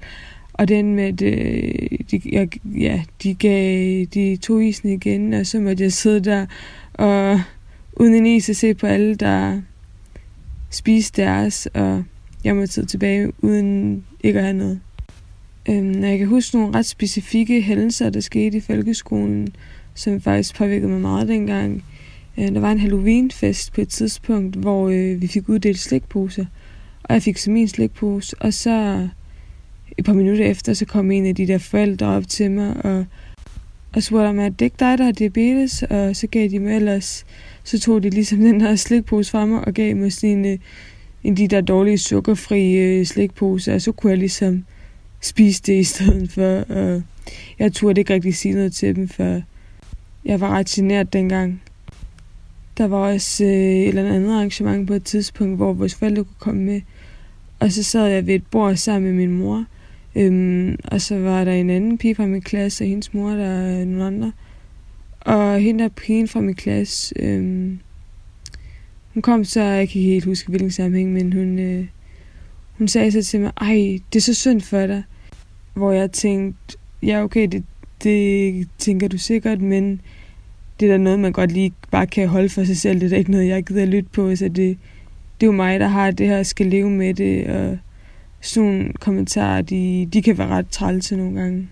Og 0.55 0.69
den 0.69 0.95
med, 0.95 1.05
at 1.05 1.23
øh, 1.23 1.99
de, 2.11 2.21
jeg, 2.33 2.49
ja, 2.65 3.03
de, 3.23 3.35
gav, 3.35 4.05
de 4.05 4.37
tog 4.37 4.65
isen 4.65 4.89
igen, 4.89 5.33
og 5.33 5.47
så 5.47 5.61
måtte 5.61 5.83
jeg 5.83 5.93
sidde 5.93 6.21
der 6.21 6.47
og 6.95 7.41
uden 7.93 8.15
en 8.15 8.27
is 8.27 8.49
at 8.49 8.57
se 8.57 8.75
på 8.75 8.87
alle, 8.87 9.15
der 9.15 9.61
spiste 10.71 11.23
deres, 11.23 11.67
og 11.67 12.05
jeg 12.45 12.57
måtte 12.57 12.73
sidde 12.73 12.89
tilbage 12.89 13.33
uden 13.39 14.05
ikke 14.23 14.39
at 14.39 14.45
have 14.45 14.57
noget. 14.57 14.81
Øhm, 15.69 16.03
jeg 16.03 16.19
kan 16.19 16.27
huske 16.27 16.57
nogle 16.57 16.75
ret 16.75 16.87
specifikke 16.87 17.63
hændelser, 17.63 18.11
der 18.11 18.21
skete 18.21 18.57
i 18.57 18.61
folkeskolen, 18.61 19.49
som 19.95 20.21
faktisk 20.21 20.55
påvirkede 20.55 20.91
mig 20.91 21.01
meget 21.01 21.29
dengang. 21.29 21.85
Øh, 22.39 22.49
der 22.49 22.61
var 22.61 22.73
en 22.73 22.81
Halloweenfest 22.81 23.73
på 23.73 23.81
et 23.81 23.89
tidspunkt, 23.89 24.57
hvor 24.57 24.89
øh, 24.89 25.23
vi 25.23 25.27
fik 25.27 25.49
uddelt 25.49 25.79
slikposer. 25.79 26.45
Og 27.03 27.15
jeg 27.15 27.23
fik 27.23 27.37
så 27.37 27.51
min 27.51 27.69
slikpose, 27.69 28.37
og 28.41 28.55
så 28.55 29.09
et 29.99 30.05
par 30.05 30.13
minutter 30.13 30.45
efter, 30.45 30.75
så 30.75 30.85
kom 30.85 31.11
en 31.11 31.27
af 31.27 31.35
de 31.35 31.47
der 31.47 31.59
forældre 31.59 32.07
op 32.07 32.29
til 32.29 32.51
mig 32.51 32.77
og, 32.85 33.05
og 33.95 34.03
spurgte 34.03 34.33
mig, 34.33 34.47
at 34.47 34.59
det 34.59 34.65
ikke 34.65 34.77
dig, 34.79 34.99
der 34.99 35.05
har 35.05 35.13
diabetes, 35.13 35.83
og 35.83 36.17
så 36.17 36.27
gav 36.27 36.49
de 36.49 36.59
mig 36.59 36.77
ellers, 36.77 37.27
så 37.65 37.81
tog 37.81 38.03
de 38.03 38.11
ligesom 38.11 38.39
den 38.51 38.61
her 38.61 38.77
slikpose 38.77 39.31
fra 39.31 39.47
mig 39.47 39.65
og 39.65 39.75
gav 39.75 39.97
mig 39.97 40.13
sådan 40.13 40.31
en, 40.31 40.45
øh, 40.45 40.59
en 41.25 41.37
de 41.37 41.49
der 41.49 41.61
dårlige 41.61 41.99
sukkerfri 41.99 42.73
øh, 42.77 43.07
slikpose, 43.07 43.75
og 43.75 43.83
så 43.83 43.93
kunne 43.93 44.11
jeg 44.11 44.19
ligesom 44.19 44.65
spise 45.21 45.63
det 45.67 45.81
i 45.81 45.85
stedet 45.85 46.31
for, 46.31 46.75
og 46.75 47.03
jeg 47.59 47.73
turde 47.73 48.01
ikke 48.01 48.15
rigtig 48.15 48.35
sige 48.35 48.55
noget 48.55 48.73
til 48.73 48.97
dem, 48.97 49.09
for 49.09 49.43
jeg 50.25 50.41
var 50.41 50.49
ret 50.49 50.67
generet 50.67 51.13
dengang. 51.13 51.63
Der 52.79 52.87
var 52.87 52.97
også 52.97 53.45
øh, 53.45 53.51
et 53.51 53.89
eller 53.89 54.15
andet 54.15 54.35
arrangement 54.35 54.87
på 54.87 54.95
et 54.95 55.05
tidspunkt, 55.05 55.57
hvor 55.57 55.73
vores 55.73 55.95
forældre 55.95 56.25
kunne 56.25 56.35
komme 56.39 56.63
med, 56.63 56.81
og 57.59 57.73
så 57.73 57.83
sad 57.83 58.07
jeg 58.07 58.27
ved 58.27 58.35
et 58.35 58.47
bord 58.47 58.77
sammen 58.77 59.11
med 59.11 59.27
min 59.27 59.39
mor, 59.39 59.65
Øhm, 60.17 60.77
og 60.85 61.01
så 61.01 61.19
var 61.19 61.45
der 61.45 61.53
en 61.53 61.71
anden 61.71 61.99
pige 61.99 62.15
fra 62.15 62.27
min 62.27 62.43
klasse, 62.43 62.85
og 62.85 62.89
hendes 62.89 63.15
mor, 63.15 63.31
der 63.31 63.47
er 63.47 63.85
nogle 63.85 64.05
andre. 64.05 64.33
Og 65.21 65.59
hende 65.59 65.85
der 65.85 65.89
pigen 65.89 66.29
fra 66.29 66.41
min 66.41 66.55
klasse, 66.55 67.15
øhm, 67.19 67.79
hun 69.15 69.23
kom 69.23 69.45
så, 69.45 69.63
jeg 69.63 69.89
kan 69.89 70.01
ikke 70.01 70.11
helt 70.11 70.25
huske 70.25 70.49
hvilken 70.49 70.71
sammenhæng, 70.71 71.13
men 71.13 71.33
hun, 71.33 71.59
øh, 71.59 71.87
hun 72.79 72.89
sagde 72.89 73.13
så 73.13 73.23
til 73.23 73.41
mig, 73.41 73.53
ej, 73.61 73.99
det 74.13 74.19
er 74.19 74.23
så 74.23 74.35
synd 74.35 74.61
for 74.61 74.87
dig. 74.87 75.03
Hvor 75.75 75.93
jeg 75.93 76.13
tænkte, 76.13 76.77
ja 77.03 77.23
okay, 77.23 77.49
det, 77.53 77.65
det 78.03 78.69
tænker 78.79 79.09
du 79.09 79.19
sikkert, 79.19 79.61
men 79.61 80.01
det 80.81 80.87
er 80.87 80.93
da 80.93 80.99
noget, 80.99 81.19
man 81.19 81.33
godt 81.33 81.53
lige 81.53 81.73
bare 81.91 82.07
kan 82.07 82.29
holde 82.29 82.49
for 82.49 82.65
sig 82.65 82.77
selv. 82.77 83.01
Det 83.01 83.07
er 83.07 83.11
da 83.11 83.17
ikke 83.17 83.31
noget, 83.31 83.49
jeg 83.49 83.65
gider 83.65 83.87
lytte 83.87 84.09
på, 84.13 84.37
så 84.37 84.45
det, 84.45 84.79
det 85.41 85.43
er 85.43 85.47
jo 85.47 85.53
mig, 85.53 85.81
der 85.81 85.89
har 85.89 86.11
det 86.11 86.29
her, 86.29 86.43
skal 86.43 86.67
leve 86.67 86.91
med 86.91 87.15
det, 87.15 87.47
og 87.47 87.79
sådan 88.45 88.69
nogle 88.69 88.93
kommentarer, 89.01 89.63
de, 89.63 90.09
de 90.13 90.23
kan 90.23 90.39
være 90.39 90.49
ret 90.49 90.69
trælse 90.71 91.17
nogle 91.17 91.41
gange. 91.41 91.69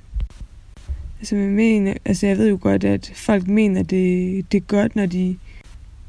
Altså, 1.18 1.36
jeg, 1.36 1.48
mener, 1.48 1.94
altså, 2.04 2.26
jeg 2.26 2.38
ved 2.38 2.48
jo 2.48 2.58
godt, 2.60 2.84
at 2.84 3.12
folk 3.14 3.46
mener, 3.46 3.82
det, 3.82 4.52
det 4.52 4.58
er 4.58 4.66
godt, 4.66 4.96
når 4.96 5.06
de 5.06 5.36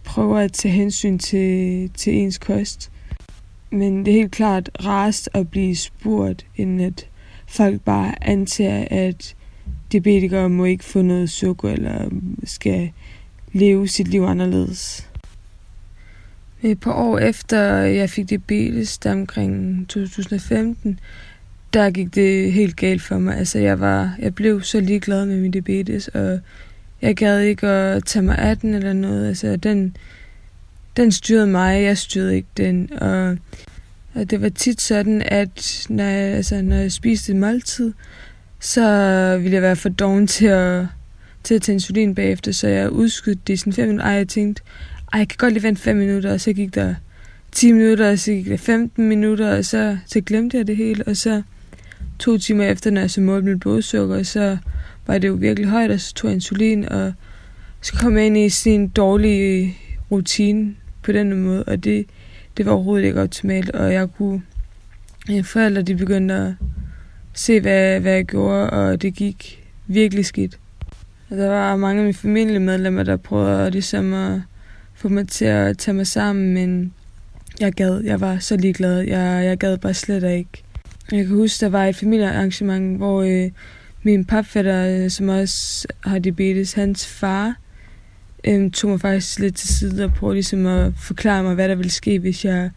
prøver 0.03 0.38
at 0.38 0.51
tage 0.51 0.74
hensyn 0.74 1.17
til, 1.17 1.89
til 1.93 2.13
ens 2.13 2.38
kost. 2.38 2.91
Men 3.72 4.05
det 4.05 4.12
er 4.12 4.17
helt 4.17 4.32
klart 4.32 4.70
rarest 4.86 5.29
at 5.34 5.50
blive 5.50 5.75
spurgt, 5.75 6.46
end 6.55 6.82
at 6.82 7.08
folk 7.48 7.82
bare 7.82 8.27
antager, 8.27 8.88
at 8.91 9.36
diabetikere 9.91 10.50
må 10.50 10.65
ikke 10.65 10.86
få 10.86 11.01
noget 11.01 11.29
sukker, 11.29 11.70
eller 11.70 12.10
skal 12.43 12.91
leve 13.53 13.88
sit 13.88 14.08
liv 14.08 14.22
anderledes. 14.22 15.10
Et 16.65 16.79
par 16.79 16.93
år 16.93 17.20
efter 17.20 17.74
jeg 17.74 18.10
fik 18.10 18.29
diabetes, 18.29 18.98
der 18.98 19.12
omkring 19.12 19.86
2015, 19.89 21.00
der 21.74 21.91
gik 21.91 22.15
det 22.15 22.53
helt 22.53 22.75
galt 22.75 23.01
for 23.01 23.17
mig. 23.17 23.38
Altså, 23.38 23.60
jeg, 23.60 23.79
var, 23.79 24.15
jeg 24.20 24.36
blev 24.36 24.62
så 24.62 24.79
ligeglad 24.79 25.25
med 25.25 25.39
min 25.39 25.51
diabetes, 25.51 26.08
og 26.08 26.39
jeg 27.01 27.15
gad 27.15 27.39
ikke 27.39 27.67
at 27.67 28.05
tage 28.05 28.24
mig 28.24 28.38
af 28.38 28.58
den 28.58 28.74
eller 28.74 28.93
noget. 28.93 29.27
Altså, 29.27 29.55
den, 29.55 29.98
den 30.98 31.12
styrede 31.12 31.48
mig, 31.48 31.84
jeg 31.84 31.98
styrede 31.98 32.36
ikke 32.36 32.50
den. 32.58 32.93
Og, 32.93 33.38
og 34.13 34.29
det 34.29 34.41
var 34.41 34.50
tit 34.50 34.82
sådan, 34.82 35.22
at 35.25 35.86
når 35.89 36.03
jeg, 36.03 36.34
altså, 36.34 36.62
når 36.62 36.75
jeg 36.75 36.91
spiste 36.91 37.32
en 37.32 37.39
måltid, 37.39 37.93
så 38.60 38.82
ville 39.38 39.53
jeg 39.53 39.62
være 39.62 39.75
for 39.75 39.89
doven 39.89 40.27
til 40.27 40.46
at, 40.46 40.86
til 41.43 41.55
at 41.55 41.62
tage 41.62 41.74
insulin 41.74 42.15
bagefter, 42.15 42.51
så 42.51 42.67
jeg 42.67 42.89
udskød 42.89 43.36
det 43.36 43.53
i 43.53 43.58
sådan 43.58 43.74
fem 43.74 43.88
minutter. 43.88 44.05
Ej, 44.05 44.12
jeg 44.12 44.27
tænkte, 44.27 44.63
ej, 45.13 45.20
jeg 45.20 45.27
kan 45.27 45.38
godt 45.38 45.53
lige 45.53 45.63
vente 45.63 45.82
5 45.82 45.96
minutter, 45.96 46.34
og 46.34 46.41
så 46.41 46.53
gik 46.53 46.75
der 46.75 46.96
10 47.51 47.72
minutter, 47.72 48.12
og 48.12 48.20
så 48.20 48.32
gik 48.32 48.46
der 48.46 48.58
15 48.58 49.08
minutter, 49.08 49.58
og 49.58 49.65
så, 49.65 49.98
så 50.05 50.22
glemte 50.22 50.58
jeg 50.58 50.67
det 50.67 50.77
hele, 50.77 51.03
og 51.08 51.17
så 51.17 51.41
to 52.20 52.38
timer 52.38 52.63
efter, 52.63 52.91
når 52.91 53.01
jeg 53.01 53.12
så 53.12 53.22
målte 53.22 53.48
mit 53.48 53.60
blodsukker, 53.60 54.24
så 54.24 54.58
var 55.08 55.17
det 55.17 55.27
jo 55.27 55.34
virkelig 55.34 55.70
højt, 55.70 55.91
og 55.91 56.00
så 56.00 56.13
tog 56.13 56.29
jeg 56.29 56.36
insulin, 56.36 56.89
og 56.89 57.13
så 57.82 57.93
kom 57.93 58.17
jeg 58.17 58.25
ind 58.25 58.38
i 58.38 58.50
sin 58.50 58.88
dårlige 58.88 59.63
øh, 59.63 59.70
rutine 60.12 60.75
på 61.03 61.12
den 61.12 61.43
måde, 61.43 61.63
og 61.63 61.84
det, 61.84 62.05
det 62.58 62.65
var 62.65 62.72
overhovedet 62.72 63.05
ikke 63.05 63.22
optimalt, 63.22 63.70
og 63.70 63.93
jeg 63.93 64.08
kunne, 64.17 64.41
mine 65.27 65.43
forældre 65.43 65.82
de 65.82 65.96
begyndte 65.96 66.34
at 66.36 66.53
se, 67.34 67.60
hvad, 67.62 68.00
hvad 68.00 68.13
jeg 68.13 68.25
gjorde, 68.25 68.70
og 68.70 69.01
det 69.01 69.13
gik 69.13 69.63
virkelig 69.88 70.25
skidt. 70.25 70.60
Og 71.29 71.38
der 71.38 71.48
var 71.48 71.75
mange 71.75 72.00
af 72.00 72.03
mine 72.03 72.13
familiemedlemmer, 72.13 73.03
der 73.03 73.17
prøvede 73.17 73.72
ligesom 73.72 74.13
at 74.13 74.41
få 75.03 75.10
mig 75.10 75.27
til 75.27 75.45
at 75.45 75.77
tage 75.77 75.95
mig 75.95 76.07
sammen, 76.07 76.53
men 76.53 76.93
jeg 77.60 77.74
gad, 77.74 78.01
jeg 78.03 78.22
var 78.22 78.39
så 78.39 78.57
ligeglad. 78.57 79.00
Jeg, 79.00 79.45
jeg 79.45 79.57
gad 79.57 79.77
bare 79.77 79.93
slet 79.93 80.24
ikke. 80.31 80.63
Jeg 81.12 81.25
kan 81.25 81.36
huske, 81.36 81.65
der 81.65 81.69
var 81.72 81.86
et 81.86 81.95
familiearrangement, 81.95 82.98
hvor 82.98 83.22
øh, 83.22 83.51
min 84.03 84.25
papfætter, 84.25 85.03
øh, 85.03 85.10
som 85.10 85.29
også 85.29 85.88
har 86.03 86.19
diabetes, 86.19 86.74
hans 86.74 87.07
far, 87.07 87.55
øh, 88.43 88.72
tog 88.72 88.89
mig 88.89 89.01
faktisk 89.01 89.39
lidt 89.39 89.55
til 89.55 89.69
side 89.69 90.03
og 90.03 90.13
prøvede 90.13 90.36
ligesom 90.36 90.65
at 90.65 90.93
forklare 90.98 91.43
mig, 91.43 91.55
hvad 91.55 91.69
der 91.69 91.75
ville 91.75 91.91
ske, 91.91 92.19
hvis 92.19 92.45
jeg, 92.45 92.69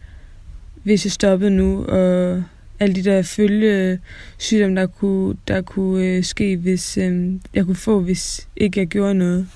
hvis 0.83 1.05
jeg 1.05 1.11
stoppede 1.11 1.51
nu, 1.51 1.85
og 1.85 2.43
alle 2.79 2.95
de 2.95 3.03
der 3.03 3.21
følge 3.21 3.99
sygdomme, 4.37 4.75
der 4.75 4.87
kunne, 4.87 5.35
der 5.47 5.61
kunne 5.61 6.05
øh, 6.05 6.23
ske, 6.23 6.57
hvis 6.57 6.97
øh, 6.97 7.33
jeg 7.53 7.65
kunne 7.65 7.75
få, 7.75 7.99
hvis 7.99 8.47
ikke 8.55 8.79
jeg 8.79 8.87
gjorde 8.87 9.13
noget. 9.13 9.47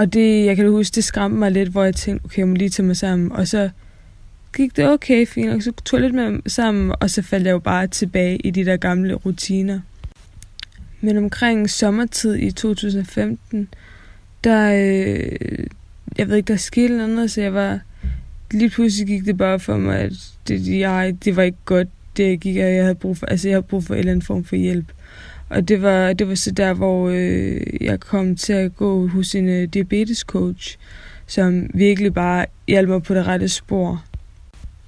Og 0.00 0.12
det, 0.12 0.44
jeg 0.44 0.56
kan 0.56 0.70
huske, 0.70 0.94
det 0.94 1.04
skræmte 1.04 1.38
mig 1.38 1.50
lidt, 1.50 1.68
hvor 1.68 1.84
jeg 1.84 1.94
tænkte, 1.94 2.24
okay, 2.24 2.38
jeg 2.38 2.48
må 2.48 2.54
lige 2.54 2.70
tage 2.70 2.86
mig 2.86 2.96
sammen. 2.96 3.32
Og 3.32 3.48
så 3.48 3.70
gik 4.56 4.76
det 4.76 4.88
okay 4.88 5.26
fint, 5.26 5.50
og 5.50 5.62
så 5.62 5.72
tog 5.84 6.00
jeg 6.00 6.10
lidt 6.10 6.14
med 6.14 6.40
sammen, 6.46 6.94
og 7.00 7.10
så 7.10 7.22
faldt 7.22 7.46
jeg 7.46 7.52
jo 7.52 7.58
bare 7.58 7.86
tilbage 7.86 8.36
i 8.36 8.50
de 8.50 8.64
der 8.64 8.76
gamle 8.76 9.14
rutiner. 9.14 9.80
Men 11.00 11.16
omkring 11.16 11.70
sommertid 11.70 12.36
i 12.36 12.50
2015, 12.50 13.68
der, 14.44 14.72
øh, 14.72 15.66
jeg 16.18 16.28
ved 16.28 16.36
ikke, 16.36 16.52
der 16.52 16.56
skete 16.56 16.96
noget, 16.96 17.30
så 17.30 17.40
jeg 17.40 17.54
var, 17.54 17.80
lige 18.50 18.70
pludselig 18.70 19.06
gik 19.06 19.24
det 19.24 19.36
bare 19.36 19.60
for 19.60 19.76
mig, 19.76 19.98
at 19.98 20.12
det, 20.48 20.78
jeg, 20.78 21.16
det 21.24 21.36
var 21.36 21.42
ikke 21.42 21.58
godt, 21.64 21.88
det 22.16 22.28
jeg 22.28 22.38
gik, 22.38 22.56
og 22.56 22.74
jeg 22.74 22.82
havde 22.82 22.94
brug 22.94 23.16
for, 23.16 23.26
altså 23.26 23.48
jeg 23.48 23.54
havde 23.54 23.66
brug 23.66 23.84
for 23.84 23.94
en 23.94 23.98
eller 23.98 24.12
anden 24.12 24.26
form 24.26 24.44
for 24.44 24.56
hjælp. 24.56 24.92
Og 25.50 25.68
det 25.68 25.82
var, 25.82 26.12
det 26.12 26.28
var 26.28 26.34
så 26.34 26.50
der, 26.50 26.74
hvor 26.74 27.08
øh, 27.08 27.60
jeg 27.80 28.00
kom 28.00 28.36
til 28.36 28.52
at 28.52 28.76
gå 28.76 29.06
hos 29.06 29.34
en 29.34 29.48
øh, 29.48 29.68
diabetescoach, 29.68 30.78
som 31.26 31.70
virkelig 31.74 32.14
bare 32.14 32.46
hjalp 32.68 32.88
mig 32.88 33.02
på 33.02 33.14
det 33.14 33.26
rette 33.26 33.48
spor. 33.48 34.04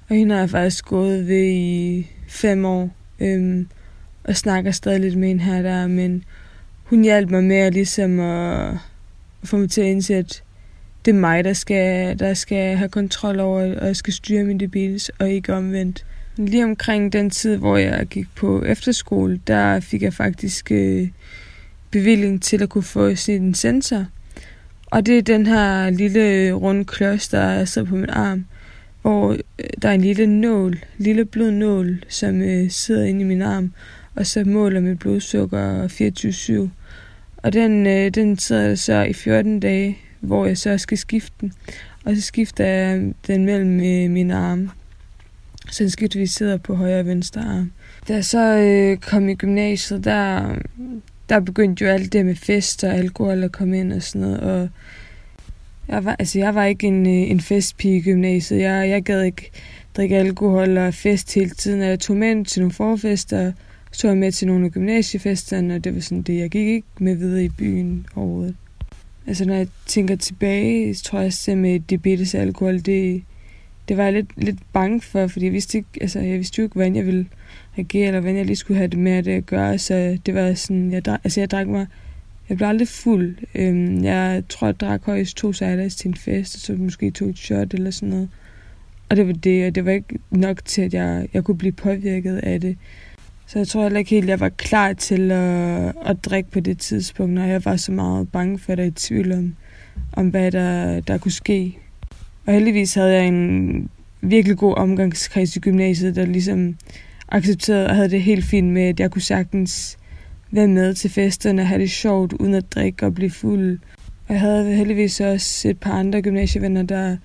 Og 0.09 0.15
hende 0.15 0.35
har 0.35 0.41
jeg 0.41 0.49
faktisk 0.49 0.85
gået 0.85 1.27
ved 1.27 1.43
i 1.47 2.07
fem 2.27 2.65
år, 2.65 2.95
øhm, 3.19 3.67
og 4.23 4.35
snakker 4.35 4.71
stadig 4.71 4.99
lidt 4.99 5.17
med 5.17 5.27
hende 5.27 5.43
her 5.43 5.61
der, 5.61 5.87
men 5.87 6.23
hun 6.83 7.03
hjalp 7.03 7.29
mig 7.29 7.43
med 7.43 7.57
at, 7.57 7.73
ligesom 7.73 8.19
at, 8.19 8.73
få 9.43 9.57
mig 9.57 9.69
til 9.69 9.81
at 9.81 9.87
indse, 9.87 10.15
at 10.15 10.43
det 11.05 11.11
er 11.11 11.15
mig, 11.15 11.43
der 11.43 11.53
skal, 11.53 12.19
der 12.19 12.33
skal 12.33 12.77
have 12.77 12.89
kontrol 12.89 13.39
over, 13.39 13.79
og 13.79 13.87
jeg 13.87 13.95
skal 13.95 14.13
styre 14.13 14.43
min 14.43 14.57
diabetes, 14.57 15.09
og 15.09 15.29
ikke 15.29 15.53
omvendt. 15.53 16.05
Lige 16.37 16.63
omkring 16.63 17.13
den 17.13 17.29
tid, 17.29 17.57
hvor 17.57 17.77
jeg 17.77 18.05
gik 18.05 18.27
på 18.35 18.63
efterskole, 18.63 19.39
der 19.47 19.79
fik 19.79 20.01
jeg 20.01 20.13
faktisk 20.13 20.71
øh, 20.71 21.07
bevilling 21.91 22.41
til 22.41 22.63
at 22.63 22.69
kunne 22.69 22.83
få 22.83 23.15
sådan 23.15 23.41
en 23.41 23.53
sensor. 23.53 24.05
Og 24.85 25.05
det 25.05 25.17
er 25.17 25.21
den 25.21 25.45
her 25.45 25.89
lille 25.89 26.19
øh, 26.19 26.55
runde 26.55 26.85
klods, 26.85 27.27
der 27.27 27.65
sidder 27.65 27.87
på 27.87 27.95
min 27.95 28.09
arm, 28.09 28.45
hvor 29.01 29.31
øh, 29.31 29.69
der 29.81 29.89
er 29.89 29.93
en 29.93 30.01
lille 30.01 30.27
nål, 30.27 30.79
lille 30.97 31.25
blød 31.25 31.51
nål, 31.51 32.03
som 32.09 32.41
øh, 32.41 32.69
sidder 32.69 33.03
inde 33.03 33.21
i 33.21 33.23
min 33.23 33.41
arm, 33.41 33.73
og 34.15 34.27
så 34.27 34.43
måler 34.45 34.79
mit 34.79 34.99
blodsukker 34.99 35.87
24-7. 35.87 36.69
Og 37.37 37.53
den, 37.53 37.87
øh, 37.87 38.09
den 38.09 38.37
sidder 38.37 38.75
så 38.75 39.01
i 39.01 39.13
14 39.13 39.59
dage, 39.59 39.97
hvor 40.19 40.45
jeg 40.45 40.57
så 40.57 40.77
skal 40.77 40.97
skifte 40.97 41.35
den. 41.41 41.53
Og 42.05 42.15
så 42.15 42.21
skifter 42.21 42.65
jeg 42.65 43.13
den 43.27 43.45
mellem 43.45 43.79
øh, 43.79 44.11
mine 44.11 44.35
arme. 44.35 44.69
Så 45.73 46.07
vi 46.13 46.27
sidder 46.27 46.57
på 46.57 46.75
højre 46.75 46.99
og 46.99 47.05
venstre 47.05 47.41
arm. 47.41 47.71
Da 48.07 48.13
jeg 48.13 48.25
så 48.25 48.57
øh, 48.57 48.97
kom 48.97 49.29
i 49.29 49.35
gymnasiet, 49.35 50.03
der, 50.03 50.55
der 51.29 51.39
begyndte 51.39 51.85
jo 51.85 51.91
alt 51.91 52.13
det 52.13 52.25
med 52.25 52.35
fest 52.35 52.83
og 52.83 52.95
alkohol 52.95 53.43
at 53.43 53.51
komme 53.51 53.79
ind 53.79 53.93
og 53.93 54.03
sådan 54.03 54.21
noget. 54.21 54.39
Og 54.39 54.69
jeg 55.87 56.05
var, 56.05 56.15
altså, 56.19 56.39
jeg 56.39 56.55
var 56.55 56.65
ikke 56.65 56.87
en, 56.87 57.05
øh, 57.05 57.31
en 57.31 57.39
festpige 57.39 57.97
i 57.97 58.01
gymnasiet. 58.01 58.59
Jeg, 58.59 58.89
jeg 58.89 59.03
gad 59.03 59.21
ikke 59.21 59.51
drikke 59.97 60.17
alkohol 60.17 60.77
og 60.77 60.93
fest 60.93 61.33
hele 61.33 61.49
tiden. 61.49 61.81
Jeg 61.81 61.99
tog 61.99 62.17
med 62.17 62.45
til 62.45 62.61
nogle 62.61 62.73
forfester, 62.73 63.51
så 63.91 63.99
tog 63.99 64.09
jeg 64.09 64.17
med 64.17 64.31
til 64.31 64.47
nogle 64.47 64.65
af 64.65 64.71
gymnasiefesterne, 64.71 65.75
og 65.75 65.83
det 65.83 65.95
var 65.95 66.01
sådan 66.01 66.21
det. 66.21 66.37
Jeg 66.37 66.49
gik 66.49 66.67
ikke 66.67 66.87
med 66.99 67.15
videre 67.15 67.43
i 67.43 67.49
byen 67.49 68.05
overhovedet. 68.15 68.55
Altså, 69.27 69.45
når 69.45 69.55
jeg 69.55 69.67
tænker 69.85 70.15
tilbage, 70.15 70.95
så 70.95 71.03
tror 71.03 71.19
jeg, 71.19 71.33
at 71.47 71.57
med 71.57 71.79
diabetes 71.79 72.35
og 72.35 72.41
alkohol, 72.41 72.79
det, 72.79 73.23
det 73.87 73.97
var 73.97 74.03
jeg 74.03 74.13
lidt, 74.13 74.29
lidt 74.37 74.59
bange 74.73 75.01
for, 75.01 75.27
fordi 75.27 75.45
jeg 75.45 75.53
vidste, 75.53 75.77
ikke, 75.77 75.89
altså, 76.01 76.19
jeg 76.19 76.37
vidste 76.37 76.59
jo 76.59 76.63
ikke, 76.63 76.73
hvordan 76.73 76.95
jeg 76.95 77.05
ville 77.05 77.25
reagere, 77.77 78.07
eller 78.07 78.19
hvordan 78.19 78.37
jeg 78.37 78.45
lige 78.45 78.55
skulle 78.55 78.77
have 78.77 78.87
det 78.87 78.99
med 78.99 79.27
at 79.27 79.45
gøre, 79.45 79.77
så 79.77 80.17
det 80.25 80.35
var 80.35 80.53
sådan, 80.53 80.91
jeg, 80.91 81.05
drak, 81.05 81.19
altså, 81.23 81.39
jeg 81.41 81.51
drak 81.51 81.67
mig 81.67 81.87
jeg 82.49 82.57
blev 82.57 82.67
aldrig 82.67 82.87
fuld. 82.87 83.35
Øhm, 83.55 84.03
jeg 84.03 84.43
tror, 84.49 84.67
jeg 84.67 84.79
drak 84.79 85.05
højst 85.05 85.37
to 85.37 85.53
sejlers 85.53 85.95
til 85.95 86.07
en 86.07 86.15
fest, 86.15 86.55
og 86.55 86.61
så 86.61 86.73
måske 86.73 87.11
to 87.11 87.25
et 87.25 87.37
shot 87.37 87.73
eller 87.73 87.91
sådan 87.91 88.09
noget. 88.09 88.29
Og 89.09 89.17
det 89.17 89.27
var 89.27 89.33
det, 89.33 89.67
og 89.67 89.75
det 89.75 89.85
var 89.85 89.91
ikke 89.91 90.19
nok 90.31 90.65
til, 90.65 90.81
at 90.81 90.93
jeg, 90.93 91.27
jeg 91.33 91.43
kunne 91.43 91.57
blive 91.57 91.71
påvirket 91.71 92.37
af 92.37 92.61
det. 92.61 92.77
Så 93.47 93.59
jeg 93.59 93.67
tror 93.67 93.83
heller 93.83 93.99
ikke 93.99 94.09
helt, 94.09 94.23
at 94.23 94.29
jeg 94.29 94.39
var 94.39 94.49
klar 94.49 94.93
til 94.93 95.31
at, 95.31 95.93
at 96.05 96.25
drikke 96.25 96.51
på 96.51 96.59
det 96.59 96.77
tidspunkt, 96.79 97.33
når 97.33 97.45
jeg 97.45 97.65
var 97.65 97.75
så 97.75 97.91
meget 97.91 98.31
bange 98.31 98.59
for, 98.59 98.73
at 98.73 98.79
i 98.79 98.91
tvivl 98.91 99.31
om, 99.31 99.55
om 100.13 100.29
hvad 100.29 100.51
der, 100.51 100.99
der 100.99 101.17
kunne 101.17 101.31
ske. 101.31 101.77
Og 102.45 102.53
heldigvis 102.53 102.93
havde 102.93 103.13
jeg 103.13 103.27
en 103.27 103.89
virkelig 104.21 104.57
god 104.57 104.75
omgangskreds 104.75 105.55
i 105.55 105.59
gymnasiet, 105.59 106.15
der 106.15 106.25
ligesom 106.25 106.75
accepterede 107.27 107.87
og 107.87 107.95
havde 107.95 108.09
det 108.09 108.21
helt 108.21 108.45
fint 108.45 108.67
med, 108.67 108.83
at 108.83 108.99
jeg 108.99 109.11
kunne 109.11 109.21
sagtens 109.21 109.97
være 110.51 110.67
med 110.67 110.93
til 110.93 111.09
festerne 111.09 111.61
og 111.61 111.67
have 111.67 111.81
det 111.81 111.91
sjovt, 111.91 112.33
uden 112.33 112.53
at 112.53 112.71
drikke 112.71 113.05
og 113.05 113.13
blive 113.15 113.31
fuld. 113.31 113.79
Og 114.27 114.33
jeg 114.33 114.41
havde 114.41 114.75
heldigvis 114.75 115.19
også 115.19 115.69
et 115.69 115.79
par 115.79 115.91
andre 115.91 116.21
gymnasievenner, 116.21 116.83
der, 116.83 117.17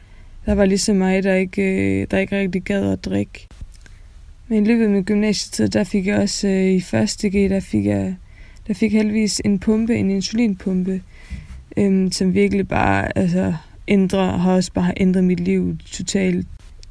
der 0.46 0.54
var 0.54 0.64
ligesom 0.64 0.96
mig, 0.96 1.22
der 1.22 1.34
ikke, 1.34 1.62
øh, 1.62 2.06
der 2.10 2.18
ikke 2.18 2.38
rigtig 2.38 2.62
gad 2.62 2.92
at 2.92 3.04
drikke. 3.04 3.46
Men 4.48 4.64
i 4.64 4.68
løbet 4.68 4.84
af 4.84 4.90
min 4.90 5.04
gymnasietid, 5.04 5.68
der 5.68 5.84
fik 5.84 6.06
jeg 6.06 6.18
også 6.18 6.48
øh, 6.48 6.64
i 6.64 6.80
første 6.80 7.28
G, 7.28 7.50
der 7.50 7.60
fik 7.60 7.86
jeg 7.86 8.16
der 8.68 8.74
fik 8.74 8.92
heldigvis 8.92 9.40
en 9.44 9.58
pumpe, 9.58 9.96
en 9.96 10.10
insulinpumpe, 10.10 11.02
øhm, 11.76 12.12
som 12.12 12.34
virkelig 12.34 12.68
bare 12.68 13.18
altså, 13.18 13.54
ændre, 13.88 14.38
har 14.38 14.52
også 14.52 14.72
bare 14.72 14.92
ændret 14.96 15.24
mit 15.24 15.40
liv 15.40 15.76
totalt. 15.92 16.46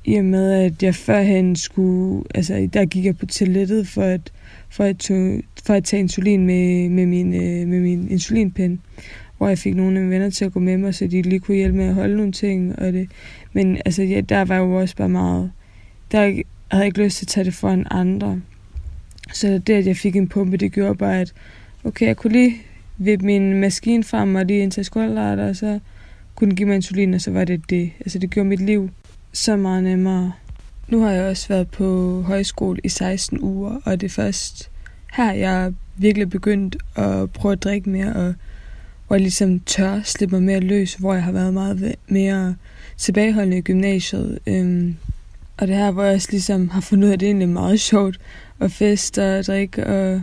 I 0.06 0.16
og 0.16 0.26
med, 0.26 0.52
at 0.52 0.84
jeg 0.84 0.96
førhen 0.96 1.56
skulle, 1.56 2.24
altså 2.36 2.70
der 2.74 2.86
gik 2.86 3.06
jeg 3.06 3.18
på 3.18 3.26
toilettet 3.26 3.88
for 3.88 4.02
at, 4.02 4.32
for 4.70 4.84
at, 4.84 4.98
tog, 4.98 5.42
for 5.66 5.74
at 5.74 5.84
tage 5.84 6.00
insulin 6.00 6.46
med, 6.46 6.90
med, 6.90 7.06
min, 7.06 7.34
øh, 7.34 7.68
med 7.68 7.82
min 7.82 8.08
insulinpen, 8.12 8.82
hvor 9.38 9.48
jeg 9.48 9.58
fik 9.58 9.76
nogle 9.76 9.98
af 9.98 10.04
mine 10.04 10.14
venner 10.14 10.30
til 10.30 10.46
at 10.46 10.54
gå 10.54 10.60
med 10.60 10.78
mig, 10.78 10.96
så 10.96 11.08
de 11.08 11.22
lige 11.22 11.40
kunne 11.40 11.58
hjælpe 11.58 11.78
med 11.78 11.86
at 11.86 11.94
holde 11.94 12.16
nogle 12.16 12.32
ting. 12.32 12.80
Og 12.80 12.94
det. 12.94 13.10
Men 13.54 13.78
altså, 13.86 14.04
ja, 14.04 14.22
der 14.22 14.46
var 14.46 14.58
jo 14.58 14.74
også 14.74 14.96
bare 14.96 15.10
meget, 15.10 15.52
der 16.12 16.20
havde 16.20 16.44
jeg 16.72 16.86
ikke 16.86 17.04
lyst 17.04 17.18
til 17.18 17.26
at 17.26 17.28
tage 17.28 17.46
det 17.46 17.54
for 17.54 17.70
en 17.70 17.88
andre. 17.92 18.42
Så 19.34 19.62
det, 19.68 19.74
at 19.74 19.88
jeg 19.88 19.98
fik 19.98 20.16
en 20.16 20.28
pumpe, 20.28 20.58
det 20.58 20.72
gjorde 20.72 20.96
bare, 20.96 21.22
at 21.22 21.34
okay, 21.84 22.08
jeg 22.08 22.18
kunne 22.18 22.34
lige 22.34 22.56
vippe 22.98 23.26
min 23.26 23.54
maskine 23.54 24.04
frem 24.04 24.36
og 24.36 24.46
lige 24.46 24.60
ind 24.60 24.72
til 24.72 24.88
og 25.40 25.56
så 25.56 25.80
kunne 26.38 26.56
give 26.56 26.68
mig 26.68 26.76
insulin, 26.76 27.14
og 27.14 27.22
så 27.22 27.32
var 27.32 27.44
det 27.44 27.70
det. 27.70 27.92
Altså, 28.00 28.20
det 28.20 28.30
gjorde 28.30 28.50
mit 28.50 28.62
liv 28.62 28.90
så 29.34 29.56
meget 29.56 29.84
nemmere. 29.84 30.34
Nu 30.88 31.02
har 31.02 31.12
jeg 31.12 31.26
også 31.26 31.48
været 31.48 31.68
på 31.68 32.22
højskole 32.22 32.80
i 32.84 32.90
16 32.90 33.40
uger, 33.42 33.82
og 33.86 34.02
det 34.02 34.08
er 34.08 34.12
først 34.12 34.70
her, 35.14 35.34
jeg 35.34 35.74
virkelig 35.98 36.30
begyndt 36.30 36.78
at 36.96 37.32
prøve 37.32 37.52
at 37.52 37.64
drikke 37.64 37.90
mere, 37.90 38.14
og 38.14 38.34
hvor 39.08 39.16
jeg 39.16 39.22
ligesom 39.22 39.60
tør 39.60 40.02
slippe 40.04 40.36
mig 40.36 40.44
mere 40.44 40.60
løs, 40.60 40.94
hvor 40.94 41.14
jeg 41.14 41.24
har 41.24 41.32
været 41.32 41.54
meget 41.54 41.96
mere 42.08 42.56
tilbageholdende 42.98 43.58
i 43.58 43.62
gymnasiet. 43.62 44.40
Øhm, 44.48 44.96
og 45.58 45.68
det 45.68 45.76
her, 45.76 45.92
hvor 45.92 46.04
jeg 46.04 46.16
også 46.16 46.28
ligesom 46.32 46.70
har 46.70 46.82
fundet 46.82 47.04
ud 47.04 47.10
af, 47.10 47.14
at 47.14 47.20
det 47.20 47.26
er 47.26 47.30
egentlig 47.30 47.50
meget 47.50 47.80
sjovt 47.80 48.20
at 48.60 48.72
feste 48.72 49.40
og 49.40 49.46
drikke, 49.46 49.88
og 49.88 50.22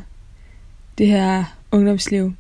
det 0.99 1.06
her 1.06 1.56
ungdomsliv. 1.73 2.35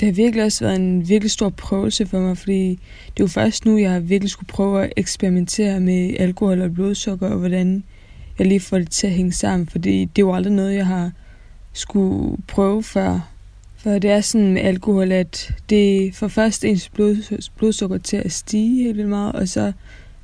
Det 0.00 0.06
har 0.06 0.12
virkelig 0.12 0.44
også 0.44 0.64
været 0.64 0.76
en 0.76 1.08
virkelig 1.08 1.30
stor 1.30 1.48
prøvelse 1.48 2.06
for 2.06 2.20
mig, 2.20 2.38
fordi 2.38 2.68
det 3.06 3.20
er 3.20 3.24
jo 3.24 3.26
først 3.26 3.64
nu, 3.64 3.78
jeg 3.78 4.08
virkelig 4.08 4.30
skulle 4.30 4.46
prøve 4.46 4.84
at 4.84 4.92
eksperimentere 4.96 5.80
med 5.80 6.16
alkohol 6.18 6.60
og 6.60 6.74
blodsukker, 6.74 7.28
og 7.28 7.38
hvordan 7.38 7.84
jeg 8.38 8.46
lige 8.46 8.60
får 8.60 8.78
det 8.78 8.90
til 8.90 9.06
at 9.06 9.12
hænge 9.12 9.32
sammen, 9.32 9.68
fordi 9.68 10.00
det 10.00 10.22
er 10.22 10.26
jo 10.26 10.34
aldrig 10.34 10.52
noget, 10.52 10.74
jeg 10.74 10.86
har 10.86 11.12
skulle 11.72 12.36
prøve 12.48 12.82
før. 12.82 13.32
For 13.76 13.98
det 13.98 14.10
er 14.10 14.20
sådan 14.20 14.52
med 14.52 14.62
alkohol, 14.62 15.12
at 15.12 15.54
det 15.70 16.14
får 16.14 16.28
først 16.28 16.64
ens 16.64 16.88
blod, 16.88 17.48
blodsukker 17.56 17.98
til 17.98 18.16
at 18.16 18.32
stige 18.32 18.82
helt 18.82 18.96
vildt 18.96 19.10
meget, 19.10 19.32
og 19.32 19.48
så 19.48 19.72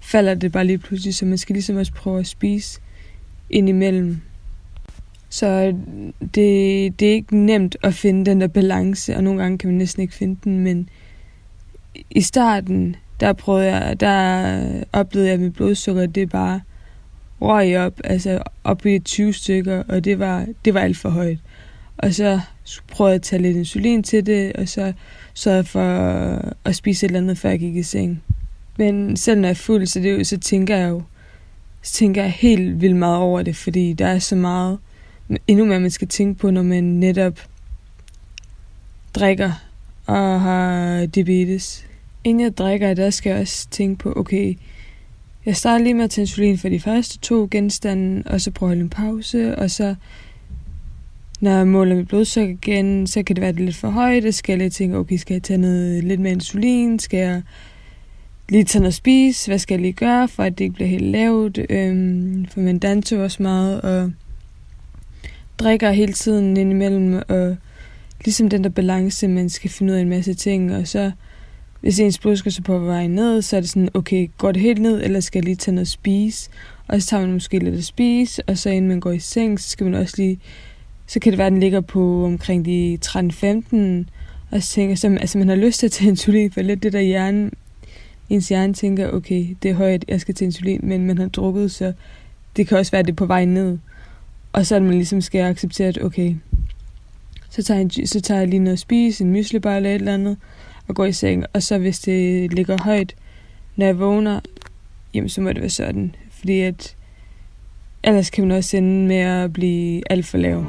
falder 0.01 0.35
det 0.35 0.53
bare 0.53 0.65
lige 0.65 0.79
pludselig, 0.79 1.15
så 1.15 1.27
man 1.27 1.39
skal 1.39 1.55
ligesom 1.55 1.77
også 1.77 1.93
prøve 1.93 2.19
at 2.19 2.27
spise 2.27 2.81
indimellem. 3.51 4.21
Så 5.33 5.75
det, 6.35 7.01
det 7.01 7.09
er 7.09 7.13
ikke 7.13 7.37
nemt 7.37 7.77
at 7.83 7.95
finde 7.95 8.31
den 8.31 8.41
der 8.41 8.47
balance, 8.47 9.17
og 9.17 9.25
nogle 9.25 9.43
gange 9.43 9.59
kan 9.59 9.69
man 9.69 9.79
næsten 9.79 10.03
ikke 10.03 10.15
finde 10.15 10.37
den, 10.45 10.61
men 10.61 10.89
i 12.11 12.21
starten, 12.21 12.97
der 13.21 13.33
prøvede 13.33 13.77
jeg, 13.77 14.01
der 14.01 14.85
oplevede 14.93 15.29
jeg, 15.29 15.35
at 15.35 15.41
mit 15.41 15.55
blodsukker, 15.55 16.07
det 16.07 16.31
bare 16.31 16.61
røg 17.41 17.79
op, 17.79 18.01
altså 18.05 18.43
op 18.65 18.87
i 18.87 18.99
20 18.99 19.33
stykker, 19.33 19.83
og 19.89 20.05
det 20.05 20.19
var, 20.19 20.47
det 20.65 20.75
var 20.75 20.81
alt 20.81 20.97
for 20.97 21.09
højt. 21.09 21.39
Og 21.99 22.15
så 22.15 22.41
prøvede 22.93 23.11
jeg 23.11 23.15
at 23.15 23.23
tage 23.23 23.43
lidt 23.43 23.57
insulin 23.57 24.03
til 24.03 24.27
det, 24.27 24.53
og 24.53 24.69
så 24.69 24.93
sørgede 25.35 25.59
jeg 25.59 25.67
for 25.67 25.85
at 26.65 26.77
spise 26.77 27.07
et 27.07 27.09
eller 27.09 27.21
andet, 27.21 27.39
før 27.39 27.51
jeg 27.51 27.59
gik 27.59 27.77
i 27.77 27.83
seng. 27.83 28.23
Men 28.79 29.17
selv 29.17 29.41
når 29.41 29.49
jeg 29.49 29.51
er 29.51 29.55
fuld, 29.55 29.87
så, 29.87 30.01
det, 30.01 30.27
så 30.27 30.39
tænker 30.39 30.77
jeg 30.77 30.89
jo 30.89 31.03
så 31.83 31.93
tænker 31.93 32.23
jeg 32.23 32.33
helt 32.33 32.81
vildt 32.81 32.97
meget 32.97 33.17
over 33.17 33.43
det, 33.43 33.57
fordi 33.57 33.93
der 33.93 34.07
er 34.07 34.19
så 34.19 34.37
meget, 34.37 34.79
endnu 35.47 35.65
mere 35.65 35.81
man 35.81 35.91
skal 35.91 36.09
tænke 36.09 36.41
på, 36.41 36.51
når 36.51 36.63
man 36.63 36.85
netop 36.85 37.41
drikker 39.15 39.53
og 40.07 40.41
har 40.41 41.07
diabetes. 41.07 41.87
Inden 42.25 42.45
jeg 42.45 42.57
drikker, 42.57 42.95
der 42.95 43.11
skal 43.11 43.31
jeg 43.31 43.41
også 43.41 43.69
tænke 43.71 43.99
på, 43.99 44.13
okay, 44.17 44.59
jeg 45.47 45.57
starter 45.57 45.85
lige 45.85 45.95
med 45.95 46.05
at 46.05 46.11
tage 46.11 46.23
insulin 46.23 46.59
for 46.59 46.69
de 46.69 46.81
første 46.81 47.19
to 47.19 47.49
genstande, 47.51 48.23
og 48.27 48.41
så 48.41 48.51
prøver 48.51 48.73
jeg 48.73 48.81
en 48.81 48.91
pause, 48.91 49.59
og 49.59 49.71
så 49.71 49.95
når 51.41 51.51
jeg 51.51 51.69
måler 51.69 51.97
mit 51.97 52.09
blodsukker 52.09 52.55
igen, 52.55 53.07
så 53.07 53.23
kan 53.23 53.37
det 53.37 53.43
være 53.43 53.53
det 53.53 53.61
lidt 53.61 53.77
for 53.77 53.91
højt, 53.91 54.25
og 54.25 54.35
skal 54.35 54.53
jeg 54.53 54.59
lige 54.59 54.71
tænke, 54.71 54.97
okay, 54.97 55.17
skal 55.17 55.35
jeg 55.35 55.43
tage 55.43 55.59
noget 55.59 56.05
lidt 56.05 56.21
mere 56.21 56.33
insulin, 56.33 56.99
skal 56.99 57.19
jeg 57.19 57.43
lige 58.49 58.65
tage 58.65 58.81
noget 58.81 58.91
at 58.91 58.95
spise, 58.95 59.51
hvad 59.51 59.59
skal 59.59 59.75
jeg 59.75 59.81
lige 59.81 59.93
gøre, 59.93 60.29
for 60.29 60.43
at 60.43 60.59
det 60.59 60.65
ikke 60.65 60.75
bliver 60.75 60.89
helt 60.89 61.05
lavt, 61.05 61.59
øhm, 61.71 62.47
for 62.51 62.61
man 62.61 62.79
danser 62.79 63.23
også 63.23 63.43
meget, 63.43 63.81
og 63.81 64.13
drikker 65.63 65.91
hele 65.91 66.13
tiden 66.13 66.57
indimellem, 66.57 67.23
og 67.29 67.57
ligesom 68.25 68.49
den 68.49 68.65
der 68.65 68.71
balance, 68.71 69.29
man 69.29 69.49
skal 69.49 69.71
finde 69.71 69.93
ud 69.93 69.99
af 69.99 70.03
en 70.03 70.09
masse 70.09 70.35
ting, 70.35 70.77
og 70.77 70.89
så 70.89 71.11
hvis 71.81 72.01
ens 72.01 72.19
blodsukker 72.19 72.51
så 72.51 72.63
på 72.63 72.79
vej 72.79 73.07
ned, 73.07 73.43
så 73.43 73.57
er 73.57 73.61
det 73.61 73.71
sådan, 73.71 73.89
okay, 73.95 74.31
går 74.39 74.53
det 74.53 74.63
helt 74.63 74.83
ned, 74.83 75.03
eller 75.03 75.21
skal 75.21 75.39
jeg 75.39 75.45
lige 75.45 75.57
tage 75.57 75.75
noget 75.75 75.87
at 75.87 75.89
spise? 75.89 76.51
Og 76.89 77.03
så 77.03 77.09
tager 77.09 77.21
man 77.21 77.33
måske 77.33 77.59
lidt 77.59 77.75
at 77.75 77.85
spise, 77.85 78.43
og 78.47 78.59
så 78.59 78.71
inden 78.71 78.89
man 78.89 79.01
går 79.01 79.11
i 79.11 79.19
seng, 79.19 79.61
så 79.61 79.69
skal 79.69 79.85
man 79.85 79.95
også 79.95 80.15
lige, 80.17 80.39
så 81.07 81.21
kan 81.21 81.33
det 81.33 81.39
være, 81.39 81.47
at 81.47 81.53
den 81.53 81.61
ligger 81.61 81.81
på 81.81 82.25
omkring 82.25 82.65
de 82.65 82.99
13-15, 83.07 83.17
og 84.51 84.63
så 84.63 84.71
tænker 84.71 84.95
så, 84.95 85.07
altså 85.21 85.39
man 85.39 85.49
har 85.49 85.57
lyst 85.57 85.79
til 85.81 85.87
at 85.87 85.93
tage 85.93 86.09
insulin, 86.11 86.53
for 86.53 86.63
lidt 86.63 86.83
det 86.83 86.93
der 86.93 87.01
hjerne, 87.01 87.51
ens 88.31 88.49
hjerne 88.49 88.75
tænker, 88.75 89.11
okay, 89.11 89.47
det 89.63 89.71
er 89.71 89.75
højt, 89.75 90.05
jeg 90.09 90.21
skal 90.21 90.35
til 90.35 90.45
insulin, 90.45 90.81
men 90.83 91.07
man 91.07 91.19
har 91.19 91.29
drukket, 91.29 91.71
så 91.71 91.93
det 92.57 92.69
kan 92.69 92.79
også 92.79 92.93
være, 92.93 93.01
at 93.01 93.07
det 93.07 93.13
er 93.13 93.17
på 93.17 93.27
vej 93.27 93.45
ned. 93.45 93.79
Og 94.53 94.67
så 94.67 94.77
at 94.77 94.83
man 94.83 94.95
ligesom 94.95 95.21
skal 95.21 95.41
acceptere, 95.41 95.89
at 95.89 96.03
okay, 96.05 96.35
så 97.51 97.63
tager, 97.63 97.81
jeg, 97.97 98.09
så 98.09 98.21
tager 98.21 98.41
jeg 98.41 98.49
lige 98.49 98.61
noget 98.61 98.73
at 98.73 98.79
spise, 98.79 99.25
en 99.25 99.31
myslibar 99.31 99.77
eller 99.77 99.91
et 99.91 99.95
eller 99.95 100.15
andet, 100.15 100.37
og 100.89 100.95
går 100.95 101.05
i 101.05 101.13
seng. 101.13 101.45
Og 101.53 101.63
så 101.63 101.79
hvis 101.79 102.01
det 102.01 102.53
ligger 102.53 102.83
højt, 102.83 103.15
når 103.77 103.87
jeg 103.87 103.99
vågner, 103.99 104.41
jamen 105.15 105.29
så 105.29 105.41
må 105.41 105.49
det 105.49 105.61
være 105.61 105.71
sådan. 105.71 106.15
Fordi 106.31 106.61
at 106.61 106.97
ellers 108.05 108.31
kan 108.31 108.49
man 108.49 108.57
også 108.57 108.77
ende 108.77 109.07
med 109.07 109.17
at 109.17 109.53
blive 109.53 110.03
alt 110.11 110.27
for 110.27 110.39
lav. 110.39 110.65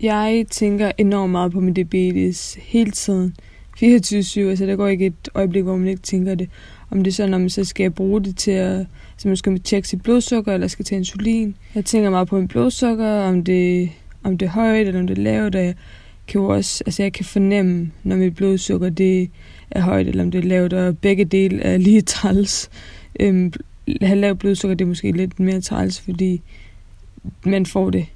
Jeg 0.00 0.44
tænker 0.50 0.92
enormt 0.98 1.32
meget 1.32 1.52
på 1.52 1.60
min 1.60 1.74
diabetes 1.74 2.58
hele 2.62 2.90
tiden. 2.90 3.36
24-7, 3.82 4.40
altså 4.40 4.66
der 4.66 4.76
går 4.76 4.88
ikke 4.88 5.06
et 5.06 5.28
øjeblik, 5.34 5.62
hvor 5.62 5.76
man 5.76 5.88
ikke 5.88 6.02
tænker 6.02 6.34
det. 6.34 6.48
Om 6.90 7.04
det 7.04 7.10
er 7.10 7.14
sådan, 7.14 7.34
om 7.34 7.40
man 7.40 7.50
så 7.50 7.64
skal 7.64 7.90
bruge 7.90 8.24
det 8.24 8.36
til 8.36 8.50
at, 8.50 8.78
altså, 8.78 8.86
så 9.16 9.28
man 9.28 9.36
skal 9.36 9.60
tjekke 9.60 9.88
sit 9.88 10.02
blodsukker, 10.02 10.52
eller 10.52 10.66
skal 10.66 10.84
tage 10.84 10.98
insulin. 10.98 11.56
Jeg 11.74 11.84
tænker 11.84 12.10
meget 12.10 12.28
på 12.28 12.36
min 12.36 12.48
blodsukker, 12.48 13.08
om 13.08 13.44
det, 13.44 13.90
om 14.22 14.38
det 14.38 14.46
er 14.46 14.50
højt, 14.50 14.86
eller 14.86 15.00
om 15.00 15.06
det 15.06 15.18
er 15.18 15.22
lavt, 15.22 15.54
og 15.54 15.64
jeg 15.64 15.74
kan 16.26 16.40
jo 16.40 16.46
også, 16.46 16.84
altså 16.86 17.02
jeg 17.02 17.12
kan 17.12 17.24
fornemme, 17.24 17.90
når 18.02 18.16
mit 18.16 18.34
blodsukker 18.34 18.88
det 18.88 19.30
er 19.70 19.80
højt, 19.80 20.08
eller 20.08 20.24
om 20.24 20.30
det 20.30 20.38
er 20.38 20.48
lavt, 20.48 20.72
og 20.72 20.98
begge 20.98 21.24
dele 21.24 21.62
er 21.62 21.76
lige 21.76 22.00
træls. 22.16 22.70
Øhm, 23.20 23.52
have 24.02 24.20
lavt 24.20 24.38
blodsukker, 24.38 24.74
det 24.74 24.84
er 24.84 24.88
måske 24.88 25.12
lidt 25.12 25.40
mere 25.40 25.60
træls, 25.60 26.00
fordi 26.00 26.42
man 27.44 27.66
får 27.66 27.90
det 27.90 28.06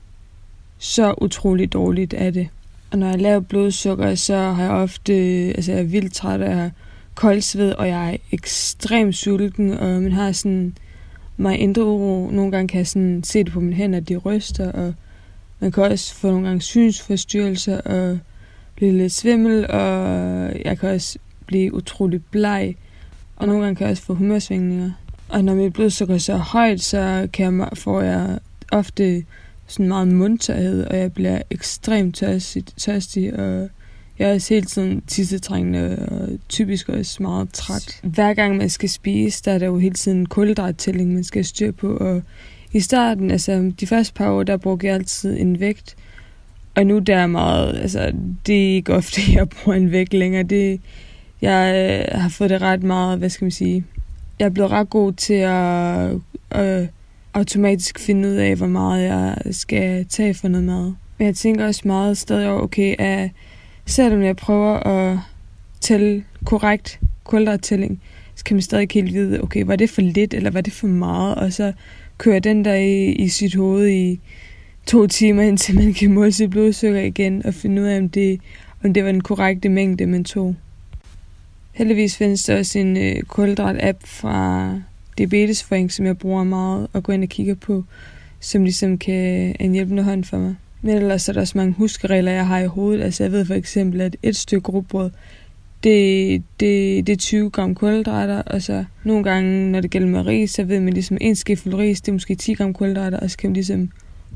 så 0.78 1.14
utroligt 1.20 1.72
dårligt 1.72 2.14
af 2.14 2.32
det. 2.32 2.48
Og 2.90 2.98
når 2.98 3.08
jeg 3.08 3.20
laver 3.20 3.40
blodsukker, 3.40 4.14
så 4.14 4.36
har 4.36 4.62
jeg 4.62 4.72
ofte, 4.72 5.14
altså 5.56 5.72
jeg 5.72 5.80
er 5.80 5.84
vildt 5.84 6.14
træt 6.14 6.40
af 6.40 6.70
koldsved, 7.14 7.72
og 7.72 7.88
jeg 7.88 8.12
er 8.12 8.16
ekstremt 8.32 9.16
sulten, 9.16 9.70
og 9.70 10.02
man 10.02 10.12
har 10.12 10.32
sådan 10.32 10.76
meget 11.36 11.56
indre 11.56 11.84
uro. 11.84 12.30
Nogle 12.30 12.52
gange 12.52 12.68
kan 12.68 12.78
jeg 12.78 12.86
sådan 12.86 13.24
se 13.24 13.44
det 13.44 13.52
på 13.52 13.60
mine 13.60 13.76
hænder, 13.76 13.98
at 13.98 14.08
de 14.08 14.16
ryster, 14.16 14.72
og 14.72 14.94
man 15.60 15.72
kan 15.72 15.82
også 15.82 16.14
få 16.14 16.30
nogle 16.30 16.46
gange 16.46 16.60
synsforstyrrelser 16.60 17.80
og 17.80 18.18
blive 18.74 18.92
lidt 18.92 19.12
svimmel, 19.12 19.70
og 19.70 19.88
jeg 20.64 20.78
kan 20.78 20.88
også 20.90 21.18
blive 21.46 21.74
utrolig 21.74 22.24
bleg, 22.24 22.76
og 23.36 23.46
nogle 23.46 23.62
gange 23.62 23.76
kan 23.76 23.84
jeg 23.84 23.90
også 23.90 24.02
få 24.02 24.14
humørsvingninger. 24.14 24.90
Og 25.28 25.44
når 25.44 25.54
mit 25.54 25.72
blodsukker 25.72 26.18
så 26.18 26.32
er 26.32 26.38
højt, 26.38 26.80
så 26.80 27.28
kan 27.32 27.60
jeg, 27.60 27.68
får 27.74 28.02
jeg 28.02 28.38
ofte 28.72 29.24
sådan 29.68 29.88
meget 29.88 30.08
mundtørhed, 30.08 30.84
og 30.84 30.98
jeg 30.98 31.12
bliver 31.12 31.42
ekstremt 31.50 32.16
tørstig, 32.16 32.64
tørstig 32.76 33.38
og 33.38 33.68
jeg 34.18 34.30
er 34.30 34.34
også 34.34 34.54
hele 34.54 34.66
tiden 34.66 35.02
tissetrængende 35.06 36.06
og 36.10 36.28
typisk 36.48 36.88
også 36.88 37.22
meget 37.22 37.52
træt. 37.52 38.00
Hver 38.02 38.34
gang 38.34 38.56
man 38.56 38.70
skal 38.70 38.88
spise, 38.88 39.42
der 39.44 39.52
er 39.52 39.58
der 39.58 39.66
jo 39.66 39.78
hele 39.78 39.94
tiden 39.94 40.26
kulhydrattælling, 40.26 41.14
man 41.14 41.24
skal 41.24 41.44
styre 41.44 41.72
på. 41.72 41.96
Og 41.96 42.22
i 42.72 42.80
starten, 42.80 43.30
altså 43.30 43.72
de 43.80 43.86
første 43.86 44.14
par 44.14 44.30
år, 44.30 44.42
der 44.42 44.56
brugte 44.56 44.86
jeg 44.86 44.94
altid 44.94 45.40
en 45.40 45.60
vægt. 45.60 45.96
Og 46.74 46.86
nu 46.86 46.98
der 46.98 47.16
er 47.16 47.26
meget, 47.26 47.78
altså 47.78 48.12
det 48.46 48.70
er 48.70 48.74
ikke 48.74 48.94
ofte, 48.94 49.20
jeg 49.32 49.48
bruger 49.48 49.76
en 49.76 49.90
vægt 49.90 50.14
længere. 50.14 50.42
Det, 50.42 50.80
jeg 51.42 51.74
øh, 52.12 52.20
har 52.20 52.28
fået 52.28 52.50
det 52.50 52.62
ret 52.62 52.82
meget, 52.82 53.18
hvad 53.18 53.30
skal 53.30 53.44
man 53.44 53.50
sige, 53.50 53.84
jeg 54.38 54.44
er 54.44 54.50
blevet 54.50 54.70
ret 54.70 54.90
god 54.90 55.12
til 55.12 55.34
at 55.34 56.10
øh, 56.54 56.88
automatisk 57.38 57.98
finde 57.98 58.28
ud 58.28 58.34
af, 58.34 58.56
hvor 58.56 58.66
meget 58.66 59.04
jeg 59.04 59.36
skal 59.50 60.06
tage 60.06 60.34
for 60.34 60.48
noget 60.48 60.66
mad. 60.66 60.92
Men 61.18 61.26
jeg 61.26 61.34
tænker 61.34 61.66
også 61.66 61.82
meget 61.84 62.18
stadig 62.18 62.50
over, 62.50 62.62
okay, 62.62 62.94
at 62.98 63.30
selvom 63.86 64.22
jeg 64.22 64.36
prøver 64.36 64.74
at 64.74 65.18
tælle 65.80 66.24
korrekt 66.44 67.00
kulhydrattælling, 67.24 68.00
så 68.34 68.44
kan 68.44 68.54
man 68.54 68.62
stadig 68.62 68.82
ikke 68.82 68.94
helt 68.94 69.14
vide, 69.14 69.42
okay, 69.42 69.62
var 69.66 69.76
det 69.76 69.90
for 69.90 70.02
lidt, 70.02 70.34
eller 70.34 70.50
var 70.50 70.60
det 70.60 70.72
for 70.72 70.86
meget, 70.86 71.34
og 71.34 71.52
så 71.52 71.72
kører 72.18 72.38
den 72.38 72.64
der 72.64 72.74
i, 72.74 73.12
i 73.12 73.28
sit 73.28 73.54
hoved 73.54 73.88
i 73.88 74.20
to 74.86 75.06
timer, 75.06 75.42
indtil 75.50 75.74
man 75.74 75.94
kan 75.94 76.12
måle 76.12 76.32
sit 76.32 76.50
blodsukker 76.50 77.00
igen, 77.00 77.46
og 77.46 77.54
finde 77.54 77.82
ud 77.82 77.86
af, 77.86 77.98
om 77.98 78.08
det, 78.08 78.40
om 78.84 78.94
det 78.94 79.04
var 79.04 79.12
den 79.12 79.20
korrekte 79.20 79.68
mængde, 79.68 80.06
man 80.06 80.24
tog. 80.24 80.54
Heldigvis 81.72 82.16
findes 82.16 82.44
der 82.44 82.58
også 82.58 82.78
en 82.78 82.96
øh, 82.96 83.22
kulhydrat-app 83.22 83.98
fra 84.04 84.72
Diabetesforening, 85.18 85.92
som 85.92 86.06
jeg 86.06 86.18
bruger 86.18 86.44
meget 86.44 86.88
og 86.92 87.02
går 87.02 87.12
ind 87.12 87.22
og 87.22 87.28
kigger 87.28 87.54
på, 87.54 87.84
som 88.40 88.64
ligesom 88.64 88.98
kan 88.98 89.56
en 89.60 89.72
hjælpende 89.72 90.02
hånd 90.02 90.24
for 90.24 90.38
mig. 90.38 90.54
Men 90.82 90.96
ellers 90.96 91.28
er 91.28 91.32
der 91.32 91.40
også 91.40 91.58
mange 91.58 91.72
huskeregler, 91.72 92.32
jeg 92.32 92.46
har 92.46 92.58
i 92.58 92.66
hovedet. 92.66 93.02
Altså 93.02 93.24
jeg 93.24 93.32
ved 93.32 93.44
for 93.44 93.54
eksempel, 93.54 94.00
at 94.00 94.16
et 94.22 94.36
stykke 94.36 94.70
rugbrød, 94.70 95.10
det, 95.84 96.42
det, 96.60 97.06
det 97.06 97.12
er 97.12 97.16
20 97.16 97.50
gram 97.50 97.74
kulhydrater, 97.74 98.42
og 98.42 98.62
så 98.62 98.84
nogle 99.04 99.24
gange, 99.24 99.70
når 99.70 99.80
det 99.80 99.90
gælder 99.90 100.08
med 100.08 100.26
ris, 100.26 100.50
så 100.50 100.64
ved 100.64 100.80
man 100.80 100.92
ligesom, 100.92 101.18
en 101.20 101.34
skefuld 101.34 101.74
ris, 101.74 102.00
det 102.00 102.08
er 102.08 102.12
måske 102.12 102.34
10 102.34 102.54
gram 102.54 102.74
kulhydrater, 102.74 103.20
og 103.20 103.30
så 103.30 103.36
kan 103.36 103.50
man 103.50 103.54
ligesom 103.54 103.90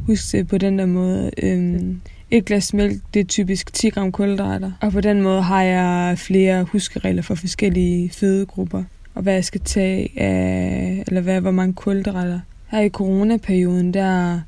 huske 0.07 0.39
det 0.39 0.49
på 0.49 0.59
den 0.59 0.79
der 0.79 0.87
måde. 0.87 1.31
Øhm, 1.43 2.01
et 2.31 2.45
glas 2.45 2.75
mælk, 2.75 3.03
det 3.15 3.21
er 3.21 3.25
typisk 3.25 3.73
10 3.73 3.89
gram 3.89 4.13
kulhydrater. 4.13 4.73
Og 4.81 4.93
på 4.93 5.01
den 5.01 5.23
måde 5.23 5.43
har 5.43 5.63
jeg 5.63 6.19
flere 6.19 6.65
huskeregler 6.65 7.23
for 7.23 7.35
forskellige 7.35 8.11
fødegrupper. 8.11 8.85
Og 9.15 9.23
hvad 9.23 9.35
jeg 9.35 9.45
skal 9.45 9.61
tage 9.61 10.21
af, 10.21 11.05
eller 11.07 11.21
hvad, 11.21 11.41
hvor 11.41 11.51
mange 11.51 11.75
kulhydrater. 11.75 12.41
Her 12.67 12.81
i 12.81 12.89
coronaperioden, 12.89 13.95
der, 13.95 14.41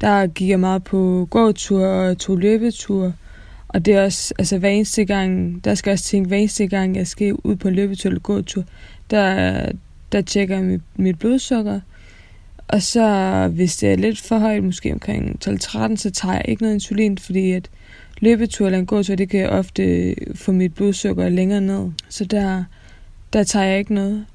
der 0.00 0.26
gik 0.26 0.48
jeg 0.48 0.60
meget 0.60 0.84
på 0.84 1.28
gåtur 1.30 1.86
og 1.86 2.18
tog 2.18 2.38
løbetur. 2.38 3.12
Og 3.68 3.86
det 3.86 3.94
er 3.94 4.02
også, 4.02 4.34
altså 4.38 4.58
hver 4.58 4.68
eneste 4.68 5.04
gang, 5.04 5.60
der 5.64 5.74
skal 5.74 5.90
jeg 5.90 5.94
også 5.94 6.04
tænke, 6.04 6.28
hver 6.28 6.36
eneste 6.36 6.66
gang, 6.66 6.96
jeg 6.96 7.06
skal 7.06 7.32
ud 7.44 7.56
på 7.56 7.68
en 7.68 7.74
løbetur 7.74 8.08
eller 8.10 8.20
gåtur, 8.20 8.64
der, 9.10 9.66
der 10.12 10.20
tjekker 10.20 10.56
jeg 10.56 10.64
mit, 10.64 10.80
mit 10.96 11.18
blodsukker. 11.18 11.80
Og 12.68 12.82
så, 12.82 13.48
hvis 13.54 13.76
det 13.76 13.92
er 13.92 13.96
lidt 13.96 14.20
for 14.20 14.38
højt, 14.38 14.64
måske 14.64 14.92
omkring 14.92 15.38
12-13, 15.44 15.96
så 15.96 16.10
tager 16.10 16.34
jeg 16.34 16.44
ikke 16.48 16.62
noget 16.62 16.74
insulin, 16.74 17.18
fordi 17.18 17.52
at 17.52 17.70
løbetur 18.20 18.66
eller 18.66 18.78
en 18.78 18.86
gåtur, 18.86 19.14
det 19.14 19.28
kan 19.28 19.50
ofte 19.50 20.14
få 20.34 20.52
mit 20.52 20.74
blodsukker 20.74 21.28
længere 21.28 21.60
ned. 21.60 21.90
Så 22.08 22.24
der, 22.24 22.64
der 23.32 23.44
tager 23.44 23.66
jeg 23.66 23.78
ikke 23.78 23.94
noget. 23.94 24.26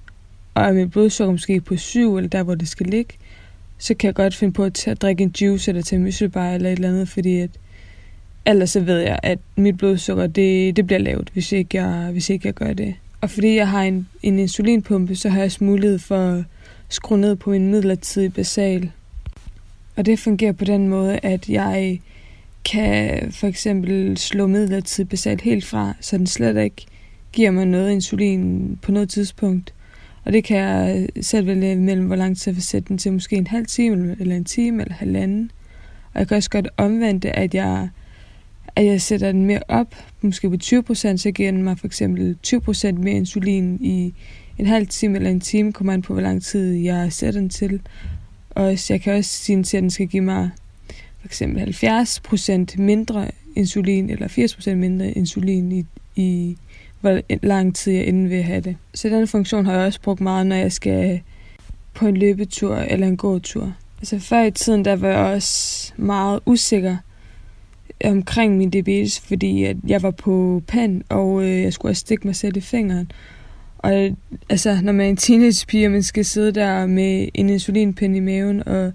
Og 0.54 0.64
er 0.64 0.74
mit 0.74 0.92
blodsukker 0.92 1.32
måske 1.32 1.62
på 1.62 1.76
7, 1.76 2.18
eller 2.18 2.30
der, 2.30 2.44
hvor 2.44 2.56
det 2.56 2.68
skal 2.68 2.86
ligge, 2.86 3.14
så 3.78 3.94
kan 3.94 4.08
jeg 4.08 4.16
godt 4.16 4.36
finde 4.36 4.54
på 4.54 4.64
at, 4.64 4.74
tage, 4.74 4.92
at 4.92 5.02
drikke 5.02 5.24
en 5.24 5.34
juice, 5.42 5.72
eller 5.72 5.82
tage 5.82 6.02
myslibar, 6.02 6.52
eller 6.52 6.70
et 6.70 6.74
eller 6.74 6.90
andet, 6.90 7.10
fordi 7.10 7.40
at 7.40 7.50
ellers 8.46 8.70
så 8.70 8.80
ved 8.80 9.00
jeg, 9.00 9.20
at 9.24 9.40
mit 9.56 9.78
blodsukker, 9.78 10.28
det, 10.28 10.76
det 10.76 10.88
bliver 10.88 11.00
lavt, 11.00 11.30
hvis 11.34 11.52
ikke, 11.52 11.84
jeg, 11.84 12.12
hvis 12.12 12.30
ikke 12.30 12.48
jeg 12.48 12.54
gør 12.54 12.74
det. 12.74 12.96
Og 13.22 13.30
fordi 13.30 13.56
jeg 13.56 13.70
har 13.70 13.84
en, 13.84 14.08
en 14.24 14.40
insulinpumpe, 14.40 15.16
så 15.16 15.30
har 15.30 15.38
jeg 15.38 15.46
også 15.46 15.64
mulighed 15.64 16.00
for 16.00 16.44
skrue 16.90 17.18
ned 17.18 17.36
på 17.36 17.50
min 17.50 17.72
midlertidige 17.72 18.30
basal. 18.30 18.92
Og 19.96 20.06
det 20.06 20.20
fungerer 20.20 20.52
på 20.52 20.66
den 20.66 20.88
måde, 20.88 21.20
at 21.24 21.50
jeg 21.50 22.02
kan 22.66 23.32
for 23.32 23.48
eksempel 23.48 24.18
slå 24.18 24.48
midlertidig 24.48 25.10
basal 25.10 25.42
helt 25.42 25.66
fra, 25.66 25.94
så 26.02 26.18
den 26.18 26.28
slet 26.28 26.64
ikke 26.64 26.86
giver 27.38 27.52
mig 27.52 27.66
noget 27.66 27.92
insulin 27.92 28.80
på 28.82 28.92
noget 28.92 29.10
tidspunkt. 29.10 29.74
Og 30.26 30.34
det 30.34 30.44
kan 30.44 30.58
jeg 30.58 31.08
øh, 31.16 31.24
selv 31.24 31.48
vælge 31.48 31.76
mellem, 31.76 32.08
hvor 32.08 32.16
lang 32.16 32.38
tid 32.38 32.52
jeg 32.52 32.56
vil 32.56 32.64
sætte 32.64 32.88
den 32.88 32.98
til. 32.98 33.14
Måske 33.14 33.36
en 33.36 33.48
halv 33.48 33.66
time, 33.66 34.16
eller 34.20 34.36
en 34.36 34.46
time, 34.46 34.82
eller 34.82 34.96
halvanden. 34.96 35.52
Og 36.14 36.20
jeg 36.20 36.28
kan 36.28 36.38
også 36.38 36.50
godt 36.50 36.68
omvende 36.78 37.30
at 37.30 37.54
jeg, 37.54 37.90
at 38.76 38.86
jeg 38.86 39.02
sætter 39.02 39.32
den 39.32 39.46
mere 39.46 39.60
op, 39.68 39.96
måske 40.22 40.50
på 40.50 40.56
20%, 40.64 41.18
så 41.18 41.32
giver 41.36 41.52
den 41.52 41.64
mig 41.64 41.80
for 41.80 41.88
eksempel 41.88 42.38
20% 42.48 42.92
mere 42.92 43.16
insulin 43.16 43.78
i 43.82 44.14
en 44.58 44.66
halv 44.66 44.88
time 44.88 45.16
eller 45.16 45.30
en 45.30 45.40
time, 45.40 45.74
kommer 45.74 45.94
an 45.94 46.02
på, 46.02 46.14
hvor 46.14 46.22
lang 46.22 46.44
tid 46.44 46.74
jeg 46.74 47.14
sætter 47.14 47.40
den 47.40 47.50
til. 47.50 47.82
Og 48.50 48.90
jeg 48.90 49.02
kan 49.02 49.14
også 49.14 49.30
sige 49.30 49.64
til, 49.64 49.78
at 49.78 49.82
den 49.84 49.90
skal 49.90 50.08
give 50.08 50.24
mig 50.24 50.50
for 51.20 51.28
eksempel 51.28 51.76
70% 52.78 52.82
mindre 52.82 53.32
insulin, 53.56 54.10
eller 54.10 54.28
80% 54.28 54.74
mindre 54.74 55.12
insulin 55.12 55.72
i, 55.72 55.86
i 56.16 56.58
hvor 57.02 57.22
lang 57.44 57.76
tid 57.76 57.94
jeg 57.94 58.06
inden 58.06 58.30
vil 58.30 58.44
have 58.44 58.62
det. 58.62 58.76
Så 58.94 59.10
den 59.10 59.28
funktion 59.28 59.66
har 59.66 59.74
jeg 59.74 59.86
også 59.86 60.02
brugt 60.02 60.22
meget, 60.22 60.48
når 60.48 60.56
jeg 60.56 60.72
skal 60.72 61.22
på 61.94 62.08
en 62.08 62.18
løbetur 62.18 62.76
eller 62.76 63.08
en 63.08 63.18
gåtur. 63.18 63.74
Altså 64.00 64.20
før 64.20 64.44
i 64.44 64.52
tiden, 64.52 64.86
der 64.86 64.96
var 64.96 65.08
jeg 65.08 65.18
også 65.18 65.94
meget 65.98 66.40
usikker 66.46 66.98
omkring 68.06 68.58
min 68.58 68.70
diabetes, 68.70 69.20
fordi 69.20 69.64
at 69.64 69.78
jeg 69.88 70.04
var 70.04 70.12
på 70.12 70.64
pand, 70.68 71.02
og 71.10 71.44
øh, 71.44 71.62
jeg 71.62 71.74
skulle 71.74 71.92
også 71.92 72.00
stikke 72.00 72.28
mig 72.28 72.36
selv 72.36 72.58
i 72.58 72.62
fingeren. 72.62 73.12
Og 73.78 74.16
altså, 74.50 74.80
når 74.84 74.92
man 74.92 75.06
er 75.06 75.10
en 75.10 75.18
teenagepige, 75.18 75.88
og 75.88 75.92
man 75.92 76.04
skal 76.04 76.26
sidde 76.26 76.52
der 76.52 76.86
med 76.86 77.28
en 77.34 77.50
insulinpind 77.50 78.16
i 78.16 78.20
maven, 78.20 78.68
og 78.68 78.92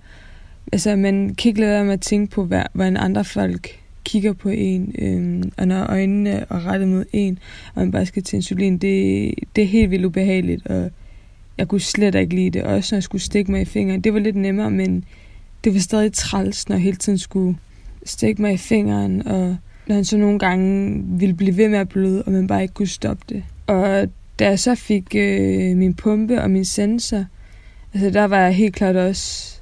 altså, 0.72 0.96
man 0.96 1.34
kan 1.34 1.48
ikke 1.48 1.60
lade 1.60 1.72
være 1.72 1.84
med 1.84 1.92
at 1.92 2.00
tænke 2.00 2.34
på, 2.34 2.44
hvad, 2.44 2.62
hvordan 2.72 2.96
andre 2.96 3.24
folk 3.24 3.81
kigger 4.04 4.32
på 4.32 4.48
en, 4.48 4.94
øh, 4.98 5.42
og 5.58 5.68
når 5.68 5.86
øjnene 5.86 6.30
er 6.30 6.66
rettet 6.66 6.88
mod 6.88 7.04
en, 7.12 7.38
og 7.74 7.82
man 7.82 7.92
bare 7.92 8.06
skal 8.06 8.22
til 8.22 8.36
insulin, 8.36 8.78
det, 8.78 9.34
det 9.56 9.64
er 9.64 9.68
helt 9.68 9.90
vildt 9.90 10.04
ubehageligt, 10.04 10.66
og 10.66 10.90
jeg 11.58 11.68
kunne 11.68 11.80
slet 11.80 12.14
ikke 12.14 12.34
lide 12.34 12.50
det. 12.50 12.62
Også 12.62 12.94
når 12.94 12.96
jeg 12.96 13.02
skulle 13.02 13.22
stikke 13.22 13.50
mig 13.50 13.60
i 13.60 13.64
fingeren. 13.64 14.00
Det 14.00 14.14
var 14.14 14.20
lidt 14.20 14.36
nemmere, 14.36 14.70
men 14.70 15.04
det 15.64 15.74
var 15.74 15.80
stadig 15.80 16.12
træls, 16.12 16.68
når 16.68 16.76
jeg 16.76 16.82
hele 16.82 16.96
tiden 16.96 17.18
skulle 17.18 17.56
stikke 18.04 18.42
mig 18.42 18.52
i 18.52 18.56
fingeren, 18.56 19.26
og 19.26 19.56
når 19.86 19.94
han 19.94 20.04
så 20.04 20.16
nogle 20.16 20.38
gange 20.38 21.02
ville 21.06 21.34
blive 21.34 21.56
ved 21.56 21.68
med 21.68 21.78
at 21.78 21.88
bløde, 21.88 22.22
og 22.22 22.32
man 22.32 22.46
bare 22.46 22.62
ikke 22.62 22.74
kunne 22.74 22.88
stoppe 22.88 23.24
det. 23.28 23.44
Og 23.66 24.08
da 24.38 24.48
jeg 24.48 24.58
så 24.58 24.74
fik 24.74 25.14
øh, 25.14 25.76
min 25.76 25.94
pumpe 25.94 26.42
og 26.42 26.50
min 26.50 26.64
sensor, 26.64 27.24
altså 27.94 28.10
der 28.10 28.24
var 28.24 28.38
jeg 28.38 28.54
helt 28.54 28.74
klart 28.74 28.96
også 28.96 29.61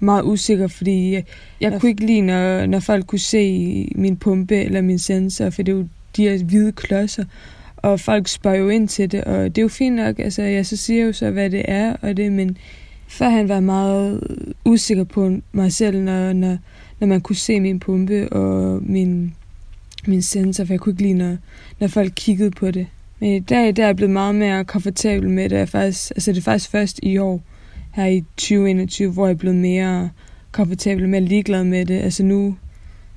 meget 0.00 0.22
usikker, 0.24 0.68
fordi 0.68 1.12
jeg, 1.12 1.24
jeg 1.60 1.80
kunne 1.80 1.90
ikke 1.90 2.06
lide, 2.06 2.20
når, 2.20 2.66
når 2.66 2.80
folk 2.80 3.06
kunne 3.06 3.18
se 3.18 3.92
min 3.94 4.16
pumpe 4.16 4.56
eller 4.56 4.80
min 4.80 4.98
sensor, 4.98 5.50
for 5.50 5.62
det 5.62 5.72
er 5.72 5.76
jo 5.76 5.86
de 6.16 6.28
her 6.28 6.44
hvide 6.44 6.72
klodser, 6.72 7.24
og 7.76 8.00
folk 8.00 8.28
spørger 8.28 8.58
jo 8.58 8.68
ind 8.68 8.88
til 8.88 9.12
det, 9.12 9.24
og 9.24 9.44
det 9.44 9.58
er 9.58 9.62
jo 9.62 9.68
fint 9.68 9.96
nok, 9.96 10.18
altså 10.18 10.42
jeg 10.42 10.66
så 10.66 10.76
siger 10.76 11.04
jo 11.04 11.12
så, 11.12 11.30
hvad 11.30 11.50
det 11.50 11.64
er, 11.68 11.96
og 12.02 12.16
det, 12.16 12.32
men 12.32 12.56
før 13.08 13.28
han 13.28 13.48
var 13.48 13.60
meget 13.60 14.20
usikker 14.64 15.04
på 15.04 15.36
mig 15.52 15.72
selv, 15.72 16.00
når, 16.00 16.32
når, 16.32 16.58
når 17.00 17.06
man 17.06 17.20
kunne 17.20 17.36
se 17.36 17.60
min 17.60 17.80
pumpe 17.80 18.32
og 18.32 18.82
min, 18.82 19.34
min 20.06 20.22
sensor, 20.22 20.64
for 20.64 20.72
jeg 20.72 20.80
kunne 20.80 20.92
ikke 20.92 21.02
lide, 21.02 21.14
når, 21.14 21.36
når 21.80 21.88
folk 21.88 22.12
kiggede 22.16 22.50
på 22.50 22.70
det. 22.70 22.86
Men 23.20 23.30
i 23.30 23.40
dag 23.40 23.76
der 23.76 23.82
er 23.82 23.86
jeg 23.86 23.96
blevet 23.96 24.12
meget 24.12 24.34
mere 24.34 24.64
komfortabel 24.64 25.28
med 25.28 25.48
det. 25.48 25.56
Jeg 25.56 25.68
faktisk, 25.68 26.10
altså 26.10 26.32
det 26.32 26.38
er 26.38 26.42
faktisk 26.42 26.70
først 26.70 27.00
i 27.02 27.18
år, 27.18 27.42
her 27.92 28.06
i 28.06 28.20
2021, 28.36 29.12
hvor 29.12 29.26
jeg 29.26 29.34
er 29.34 29.38
blevet 29.38 29.56
mere 29.56 30.10
komfortabel, 30.52 31.08
mere 31.08 31.20
ligeglad 31.20 31.64
med 31.64 31.86
det. 31.86 32.00
Altså 32.00 32.22
nu, 32.22 32.56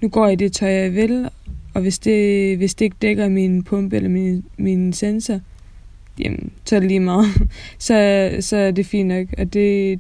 nu 0.02 0.10
går 0.10 0.26
jeg 0.26 0.34
i 0.34 0.36
det 0.36 0.54
tøj, 0.54 0.70
jeg 0.70 0.94
vil, 0.94 1.30
og 1.74 1.82
hvis 1.82 2.00
det, 2.00 2.58
hvis 2.58 2.76
det 2.76 2.86
ikke 2.86 2.98
dækker 3.02 3.30
min 3.30 3.64
pumpe 3.64 3.96
eller 3.96 4.10
min, 4.10 4.44
min 4.58 4.94
sensor, 4.94 5.40
jamen, 6.20 6.52
så 6.66 6.76
er 6.76 6.80
det 6.80 6.88
lige 6.88 7.00
meget. 7.00 7.26
så, 7.80 8.30
så 8.40 8.58
er 8.58 8.72
det 8.72 8.86
fint 8.86 9.08
nok, 9.08 9.28
og 9.38 9.46
det, 9.54 9.54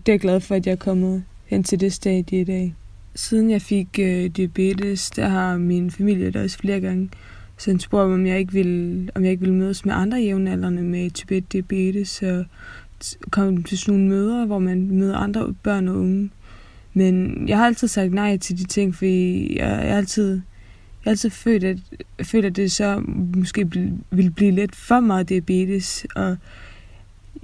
det 0.05 0.09
er 0.09 0.13
jeg 0.13 0.19
glad 0.19 0.39
for, 0.39 0.55
at 0.55 0.65
jeg 0.65 0.71
er 0.71 0.75
kommet 0.75 1.23
hen 1.45 1.63
til 1.63 1.79
det 1.79 1.93
stadie 1.93 2.41
i 2.41 2.43
dag. 2.43 2.73
Siden 3.15 3.51
jeg 3.51 3.61
fik 3.61 3.87
øh, 3.99 4.25
diabetes, 4.25 5.09
der 5.09 5.27
har 5.27 5.57
min 5.57 5.91
familie 5.91 6.31
der 6.31 6.43
også 6.43 6.57
flere 6.57 6.79
gange 6.79 7.09
så 7.57 7.77
spurgt, 7.79 8.13
om 8.13 8.25
jeg 8.25 8.39
ikke 8.39 8.53
ville, 8.53 9.09
om 9.15 9.23
jeg 9.23 9.31
ikke 9.31 9.41
ville 9.41 9.55
mødes 9.55 9.85
med 9.85 9.93
andre 9.93 10.17
jævnaldrende 10.17 10.83
med 10.83 11.11
type 11.11 11.37
1 11.37 11.53
diabetes, 11.53 12.09
så 12.09 12.43
kom 13.31 13.63
til 13.63 13.77
sådan 13.77 13.93
nogle 13.93 14.09
møder, 14.09 14.45
hvor 14.45 14.59
man 14.59 14.91
møder 14.91 15.17
andre 15.17 15.53
børn 15.63 15.87
og 15.87 15.95
unge. 15.95 16.29
Men 16.93 17.43
jeg 17.47 17.57
har 17.57 17.65
altid 17.65 17.87
sagt 17.87 18.13
nej 18.13 18.37
til 18.37 18.57
de 18.57 18.63
ting, 18.63 18.95
fordi 18.95 19.57
jeg, 19.57 19.67
jeg 19.67 19.97
altid, 19.97 20.31
jeg 20.33 20.41
har 21.03 21.11
altid 21.11 21.29
følt, 21.29 21.63
at, 21.63 21.77
følt, 22.23 22.45
at 22.45 22.55
det 22.55 22.71
så 22.71 23.03
måske 23.35 23.71
ville 24.11 24.31
blive 24.31 24.51
lidt 24.51 24.75
for 24.75 24.99
meget 24.99 25.29
diabetes, 25.29 26.05
og 26.15 26.37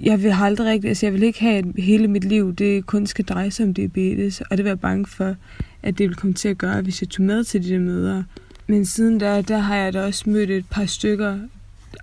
jeg 0.00 0.22
vil 0.22 0.34
aldrig 0.40 0.66
rigtig, 0.66 0.88
altså 0.88 1.06
jeg 1.06 1.12
vil 1.12 1.22
ikke 1.22 1.40
have, 1.40 1.58
at 1.58 1.64
hele 1.78 2.08
mit 2.08 2.24
liv, 2.24 2.54
det 2.54 2.86
kun 2.86 3.06
skal 3.06 3.24
dreje 3.24 3.50
sig 3.50 3.66
om 3.66 3.74
diabetes, 3.74 4.40
og 4.40 4.56
det 4.56 4.64
var 4.64 4.70
jeg 4.70 4.80
bange 4.80 5.06
for, 5.06 5.34
at 5.82 5.98
det 5.98 6.04
ville 6.04 6.14
komme 6.14 6.34
til 6.34 6.48
at 6.48 6.58
gøre, 6.58 6.82
hvis 6.82 7.02
jeg 7.02 7.08
tog 7.08 7.26
med 7.26 7.44
til 7.44 7.64
de 7.64 7.68
der 7.68 7.78
møder. 7.78 8.22
Men 8.66 8.86
siden 8.86 9.18
da, 9.18 9.40
der 9.40 9.58
har 9.58 9.76
jeg 9.76 9.92
da 9.92 10.04
også 10.04 10.30
mødt 10.30 10.50
et 10.50 10.64
par 10.70 10.86
stykker 10.86 11.38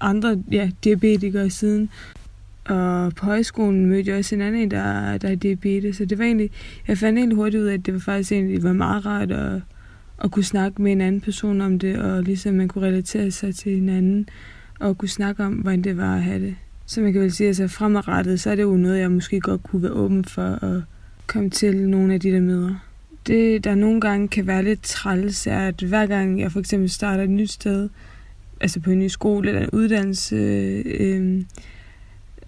andre 0.02 0.44
ja, 0.52 0.70
diabetikere 0.84 1.50
siden. 1.50 1.90
Og 2.68 3.16
på 3.16 3.26
højskolen 3.26 3.86
mødte 3.86 4.10
jeg 4.10 4.18
også 4.18 4.36
en 4.36 4.42
anden, 4.42 4.72
der, 4.72 5.18
der 5.18 5.30
er 5.30 5.36
diabetes. 5.36 5.96
Så 5.96 6.06
det 6.06 6.18
var 6.18 6.26
egentlig, 6.26 6.52
jeg 6.88 6.98
fandt 6.98 7.20
egentlig 7.20 7.36
hurtigt 7.36 7.62
ud 7.62 7.68
af, 7.68 7.74
at 7.74 7.86
det 7.86 7.94
var 7.94 8.00
faktisk 8.00 8.32
egentlig 8.32 8.64
var 8.64 8.74
meget 8.74 9.06
rart 9.06 9.32
at, 9.32 9.62
at 10.24 10.32
kunne 10.32 10.44
snakke 10.44 10.82
med 10.82 10.92
en 10.92 11.02
anden 11.02 11.22
person 11.22 11.62
om 11.62 11.80
det, 11.80 12.00
og 12.00 12.24
ligesom 12.24 12.54
man 12.54 12.68
kunne 12.68 12.88
relatere 12.88 13.32
sig 13.32 13.56
til 13.56 13.72
hinanden, 13.72 14.30
og 14.80 14.98
kunne 14.98 15.10
snakke 15.10 15.44
om, 15.44 15.54
hvordan 15.54 15.82
det 15.82 15.98
var 15.98 16.16
at 16.16 16.24
have 16.24 16.42
det. 16.42 16.56
Så 16.86 17.02
man 17.02 17.14
kan 17.14 17.22
vel 17.22 17.32
sige, 17.32 17.50
at 17.50 17.60
altså 17.60 17.78
fremadrettet, 17.78 18.40
så 18.40 18.52
er 18.52 18.56
det 18.56 18.64
jo 18.64 18.78
noget, 18.78 19.00
jeg 19.00 19.12
måske 19.12 19.40
godt 19.40 19.64
kunne 19.64 19.84
være 19.84 19.92
åben 19.92 20.26
for 20.26 20.66
at 20.66 20.82
komme 21.28 21.50
til 21.50 21.90
nogle 21.90 22.14
af 22.14 22.20
de 22.20 22.32
der 22.32 22.40
møder. 22.40 22.76
Det, 23.28 23.64
der 23.64 23.76
nogle 23.76 24.02
gange 24.02 24.28
kan 24.28 24.48
være 24.48 24.64
lidt 24.64 24.84
træls, 24.84 25.48
er, 25.48 25.60
at 25.60 25.82
hver 25.82 26.06
gang 26.06 26.40
jeg 26.40 26.52
for 26.52 26.60
eksempel 26.60 26.90
starter 26.90 27.24
et 27.24 27.30
nyt 27.30 27.52
sted, 27.52 27.90
altså 28.62 28.80
på 28.80 28.92
en 28.92 29.00
ny 29.00 29.08
skole 29.08 29.50
eller 29.50 29.62
en 29.62 29.70
uddannelse, 29.74 30.36
øh, 30.86 31.42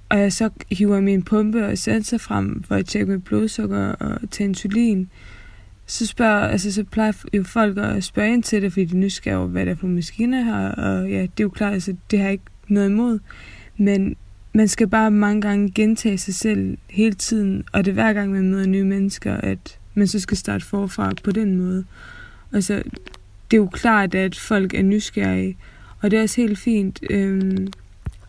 og 0.09 0.19
jeg 0.19 0.33
så 0.33 0.49
hiver 0.71 1.01
min 1.01 1.23
pumpe 1.23 1.65
og 1.65 1.77
sensor 1.77 2.17
frem 2.17 2.63
for 2.63 2.75
at 2.75 2.85
tjekke 2.85 3.11
mit 3.11 3.23
blodsukker 3.23 3.91
og 3.91 4.29
tage 4.31 4.47
insulin, 4.47 5.09
så, 5.85 6.05
spørger, 6.05 6.47
altså, 6.47 6.71
så 6.71 6.83
plejer 6.83 7.11
jo 7.33 7.43
folk 7.43 7.77
at 7.77 8.03
spørge 8.03 8.33
ind 8.33 8.43
til 8.43 8.61
det, 8.61 8.73
fordi 8.73 8.85
de 8.85 8.95
er 8.95 8.99
nysgerrige 8.99 9.37
over, 9.37 9.47
hvad 9.47 9.65
der 9.65 9.71
er 9.71 9.75
for 9.75 9.87
maskiner 9.87 10.43
her, 10.43 10.69
og 10.69 11.09
ja, 11.09 11.21
det 11.21 11.39
er 11.39 11.43
jo 11.43 11.49
klart, 11.49 11.73
altså, 11.73 11.95
det 12.11 12.19
har 12.19 12.25
jeg 12.25 12.31
ikke 12.31 12.43
noget 12.67 12.89
imod. 12.89 13.19
Men 13.77 14.15
man 14.53 14.67
skal 14.67 14.87
bare 14.87 15.11
mange 15.11 15.41
gange 15.41 15.71
gentage 15.71 16.17
sig 16.17 16.33
selv 16.33 16.77
hele 16.89 17.13
tiden, 17.13 17.63
og 17.71 17.85
det 17.85 17.91
er 17.91 17.93
hver 17.93 18.13
gang, 18.13 18.31
man 18.31 18.49
møder 18.49 18.67
nye 18.67 18.83
mennesker, 18.83 19.33
at 19.33 19.79
man 19.93 20.07
så 20.07 20.19
skal 20.19 20.37
starte 20.37 20.65
forfra 20.65 21.11
på 21.23 21.31
den 21.31 21.57
måde. 21.57 21.85
Altså, 22.53 22.73
det 23.51 23.57
er 23.57 23.61
jo 23.61 23.67
klart, 23.67 24.15
at 24.15 24.35
folk 24.35 24.73
er 24.73 24.83
nysgerrige, 24.83 25.57
og 26.01 26.11
det 26.11 26.19
er 26.19 26.23
også 26.23 26.41
helt 26.41 26.59
fint. 26.59 26.99
Øhm, 27.09 27.67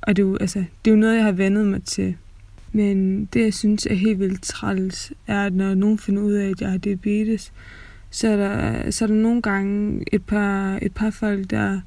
og 0.02 0.16
det 0.16 0.22
er, 0.22 0.26
jo, 0.26 0.36
altså, 0.40 0.58
det 0.58 0.90
er 0.90 0.94
jo 0.94 1.00
noget, 1.00 1.16
jeg 1.16 1.24
har 1.24 1.32
vendet 1.32 1.66
mig 1.66 1.82
til. 1.82 2.16
Men 2.72 3.24
det, 3.24 3.40
jeg 3.40 3.54
synes 3.54 3.86
er 3.86 3.94
helt 3.94 4.18
vildt 4.18 4.42
træls, 4.42 5.12
er, 5.26 5.44
at 5.44 5.52
når 5.52 5.74
nogen 5.74 5.98
finder 5.98 6.22
ud 6.22 6.32
af, 6.32 6.50
at 6.50 6.60
jeg 6.60 6.70
har 6.70 6.78
diabetes, 6.78 7.52
så 8.10 8.28
er 8.28 8.36
der, 8.36 8.90
så 8.90 9.04
er 9.04 9.06
der 9.06 9.14
nogle 9.14 9.42
gange 9.42 10.04
et 10.12 10.22
par, 10.22 10.78
et 10.82 10.94
par 10.94 11.10
folk, 11.10 11.50
der, 11.50 11.80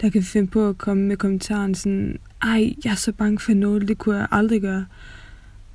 der 0.00 0.10
kan 0.10 0.22
finde 0.22 0.46
på 0.46 0.68
at 0.68 0.78
komme 0.78 1.02
med 1.02 1.16
kommentaren 1.16 1.74
sådan, 1.74 2.18
ej, 2.42 2.74
jeg 2.84 2.90
er 2.90 2.94
så 2.94 3.12
bange 3.12 3.38
for 3.38 3.52
noget, 3.52 3.88
det 3.88 3.98
kunne 3.98 4.16
jeg 4.16 4.26
aldrig 4.30 4.60
gøre. 4.60 4.86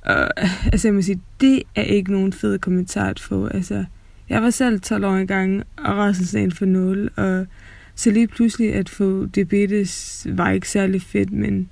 Og, 0.02 0.30
altså 0.72 0.88
jeg 0.88 0.94
må 0.94 1.02
sige, 1.02 1.20
det 1.40 1.62
er 1.74 1.82
ikke 1.82 2.12
nogen 2.12 2.32
fed 2.32 2.58
kommentar 2.58 3.10
at 3.10 3.20
få. 3.20 3.46
Altså, 3.46 3.84
jeg 4.28 4.42
var 4.42 4.50
selv 4.50 4.80
12 4.80 5.04
år 5.04 5.14
engang 5.14 5.62
og 5.76 5.96
rasende 5.96 6.50
for 6.50 6.64
0, 6.64 7.10
og 7.16 7.46
så 7.94 8.10
lige 8.10 8.26
pludselig 8.26 8.74
at 8.74 8.88
få 8.88 9.26
diabetes 9.26 10.26
var 10.30 10.50
ikke 10.50 10.68
særlig 10.68 11.02
fedt, 11.02 11.32
men 11.32 11.68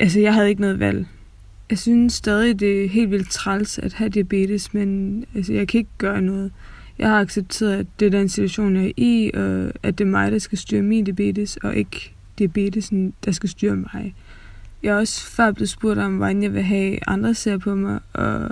altså 0.00 0.20
jeg 0.20 0.34
havde 0.34 0.48
ikke 0.48 0.60
noget 0.60 0.80
valg. 0.80 1.06
Jeg 1.70 1.78
synes 1.78 2.12
stadig, 2.12 2.60
det 2.60 2.84
er 2.84 2.88
helt 2.88 3.10
vildt 3.10 3.30
træls 3.30 3.78
at 3.78 3.92
have 3.92 4.10
diabetes, 4.10 4.74
men 4.74 5.24
altså, 5.34 5.52
jeg 5.52 5.68
kan 5.68 5.78
ikke 5.78 5.90
gøre 5.98 6.22
noget. 6.22 6.52
Jeg 6.98 7.08
har 7.08 7.20
accepteret, 7.20 7.78
at 7.78 7.86
det 8.00 8.06
er 8.06 8.10
den 8.10 8.28
situation, 8.28 8.76
jeg 8.76 8.86
er 8.86 8.92
i, 8.96 9.30
og 9.34 9.72
at 9.82 9.98
det 9.98 10.04
er 10.04 10.08
mig, 10.08 10.32
der 10.32 10.38
skal 10.38 10.58
styre 10.58 10.82
min 10.82 11.04
diabetes, 11.04 11.56
og 11.56 11.76
ikke 11.76 12.12
diabetesen, 12.38 13.14
der 13.24 13.32
skal 13.32 13.48
styre 13.48 13.76
mig. 13.76 14.14
Jeg 14.82 14.90
er 14.90 14.98
også 14.98 15.26
før 15.26 15.52
blevet 15.52 15.68
spurgt 15.68 15.98
om, 15.98 16.16
hvordan 16.16 16.42
jeg 16.42 16.54
vil 16.54 16.62
have 16.62 16.98
andre 17.06 17.34
ser 17.34 17.58
på 17.58 17.74
mig, 17.74 18.00
og 18.12 18.50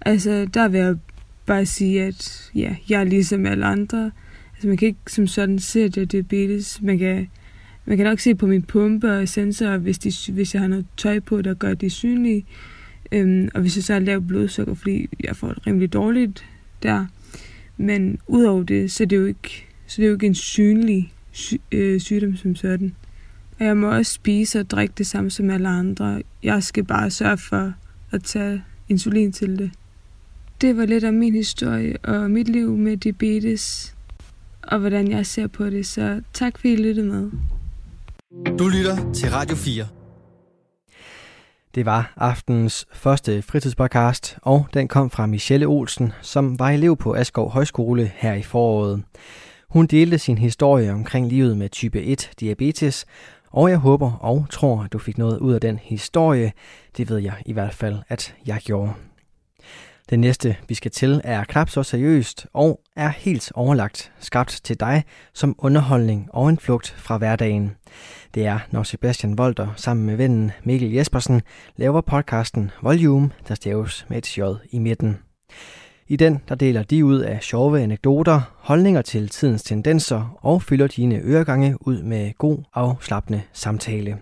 altså, 0.00 0.48
der 0.54 0.68
vil 0.68 0.80
jeg 0.80 0.96
bare 1.46 1.66
sige, 1.66 2.02
at 2.02 2.50
ja, 2.54 2.76
jeg 2.88 3.00
er 3.00 3.04
ligesom 3.04 3.46
alle 3.46 3.64
andre. 3.64 4.10
Altså, 4.62 4.68
man 4.68 4.76
kan 4.76 4.88
ikke 4.88 5.12
som 5.12 5.26
sådan 5.26 5.58
se, 5.58 5.80
at 5.80 5.96
jeg 5.96 6.02
er 6.02 6.06
diabetes. 6.06 6.82
Man 6.82 6.98
kan, 6.98 7.28
man 7.84 7.96
kan 7.96 8.06
nok 8.06 8.20
se 8.20 8.34
på 8.34 8.46
min 8.46 8.62
pumpe 8.62 9.18
og 9.18 9.28
sensorer, 9.28 9.78
hvis, 9.78 9.98
de, 9.98 10.32
hvis 10.32 10.54
jeg 10.54 10.60
har 10.60 10.68
noget 10.68 10.86
tøj 10.96 11.20
på, 11.20 11.42
der 11.42 11.54
gør 11.54 11.74
det 11.74 11.92
synlige. 11.92 12.46
Øhm, 13.12 13.48
og 13.54 13.60
hvis 13.60 13.76
jeg 13.76 13.84
så 13.84 13.92
har 13.92 14.00
lavt 14.00 14.26
blodsukker, 14.26 14.74
fordi 14.74 15.08
jeg 15.24 15.36
får 15.36 15.48
det 15.48 15.66
rimelig 15.66 15.92
dårligt 15.92 16.44
der. 16.82 17.06
Men 17.76 18.18
udover 18.26 18.62
det, 18.62 18.92
så 18.92 19.04
er 19.04 19.08
det 19.08 19.16
jo 19.16 19.24
ikke, 19.24 19.66
så 19.86 19.96
det 19.96 20.04
er 20.04 20.08
jo 20.08 20.14
ikke 20.14 20.26
en 20.26 20.34
synlig 20.34 21.12
sy, 21.32 21.54
øh, 21.72 22.00
sygdom 22.00 22.36
som 22.36 22.56
sådan. 22.56 22.94
Og 23.58 23.64
jeg 23.64 23.76
må 23.76 23.90
også 23.90 24.12
spise 24.12 24.60
og 24.60 24.70
drikke 24.70 24.94
det 24.98 25.06
samme 25.06 25.30
som 25.30 25.50
alle 25.50 25.68
andre. 25.68 26.22
Jeg 26.42 26.62
skal 26.62 26.84
bare 26.84 27.10
sørge 27.10 27.38
for 27.38 27.72
at 28.10 28.22
tage 28.22 28.62
insulin 28.88 29.32
til 29.32 29.58
det. 29.58 29.70
Det 30.60 30.76
var 30.76 30.86
lidt 30.86 31.04
om 31.04 31.14
min 31.14 31.34
historie 31.34 31.96
og 32.02 32.30
mit 32.30 32.48
liv 32.48 32.76
med 32.76 32.96
diabetes, 32.96 33.91
og 34.62 34.78
hvordan 34.78 35.10
jeg 35.10 35.26
ser 35.26 35.46
på 35.46 35.64
det. 35.64 35.86
Så 35.86 36.22
tak 36.32 36.58
fordi 36.58 36.72
I 36.72 36.76
lyttede 36.76 37.06
med. 37.06 37.30
Du 38.58 38.68
lytter 38.68 39.12
til 39.12 39.30
Radio 39.30 39.56
4. 39.56 39.86
Det 41.74 41.86
var 41.86 42.12
aftens 42.16 42.86
første 42.92 43.42
fritidspodcast, 43.42 44.38
og 44.42 44.66
den 44.74 44.88
kom 44.88 45.10
fra 45.10 45.26
Michelle 45.26 45.66
Olsen, 45.66 46.12
som 46.22 46.58
var 46.58 46.70
elev 46.70 46.96
på 46.96 47.14
Askov 47.14 47.50
Højskole 47.50 48.12
her 48.16 48.34
i 48.34 48.42
foråret. 48.42 49.02
Hun 49.68 49.86
delte 49.86 50.18
sin 50.18 50.38
historie 50.38 50.92
omkring 50.92 51.28
livet 51.28 51.56
med 51.56 51.68
type 51.68 52.02
1 52.02 52.30
diabetes, 52.40 53.06
og 53.50 53.70
jeg 53.70 53.78
håber 53.78 54.12
og 54.12 54.46
tror, 54.50 54.82
at 54.82 54.92
du 54.92 54.98
fik 54.98 55.18
noget 55.18 55.38
ud 55.38 55.52
af 55.52 55.60
den 55.60 55.78
historie. 55.82 56.52
Det 56.96 57.10
ved 57.10 57.18
jeg 57.18 57.34
i 57.46 57.52
hvert 57.52 57.74
fald, 57.74 57.98
at 58.08 58.34
jeg 58.46 58.60
gjorde. 58.64 58.92
Det 60.12 60.20
næste, 60.20 60.56
vi 60.68 60.74
skal 60.74 60.90
til, 60.90 61.20
er 61.24 61.44
knap 61.44 61.70
så 61.70 61.82
seriøst 61.82 62.46
og 62.52 62.80
er 62.96 63.08
helt 63.08 63.52
overlagt 63.54 64.12
skabt 64.18 64.60
til 64.64 64.80
dig 64.80 65.04
som 65.34 65.54
underholdning 65.58 66.28
og 66.32 66.48
en 66.48 66.58
flugt 66.58 66.94
fra 66.98 67.18
hverdagen. 67.18 67.76
Det 68.34 68.46
er, 68.46 68.58
når 68.70 68.82
Sebastian 68.82 69.38
Volter 69.38 69.68
sammen 69.76 70.06
med 70.06 70.16
vennen 70.16 70.52
Mikkel 70.64 70.92
Jespersen 70.92 71.42
laver 71.76 72.00
podcasten 72.00 72.70
Volume, 72.82 73.30
der 73.48 73.54
staves 73.54 74.06
med 74.08 74.18
et 74.18 74.38
j 74.38 74.40
i 74.70 74.78
midten. 74.78 75.18
I 76.08 76.16
den 76.16 76.40
der 76.48 76.54
deler 76.54 76.82
de 76.82 77.04
ud 77.04 77.18
af 77.18 77.42
sjove 77.42 77.80
anekdoter, 77.80 78.40
holdninger 78.58 79.02
til 79.02 79.28
tidens 79.28 79.62
tendenser 79.62 80.38
og 80.40 80.62
fylder 80.62 80.86
dine 80.86 81.20
øregange 81.24 81.86
ud 81.86 82.02
med 82.02 82.32
god 82.38 82.58
afslappende 82.74 83.42
samtale. 83.52 84.18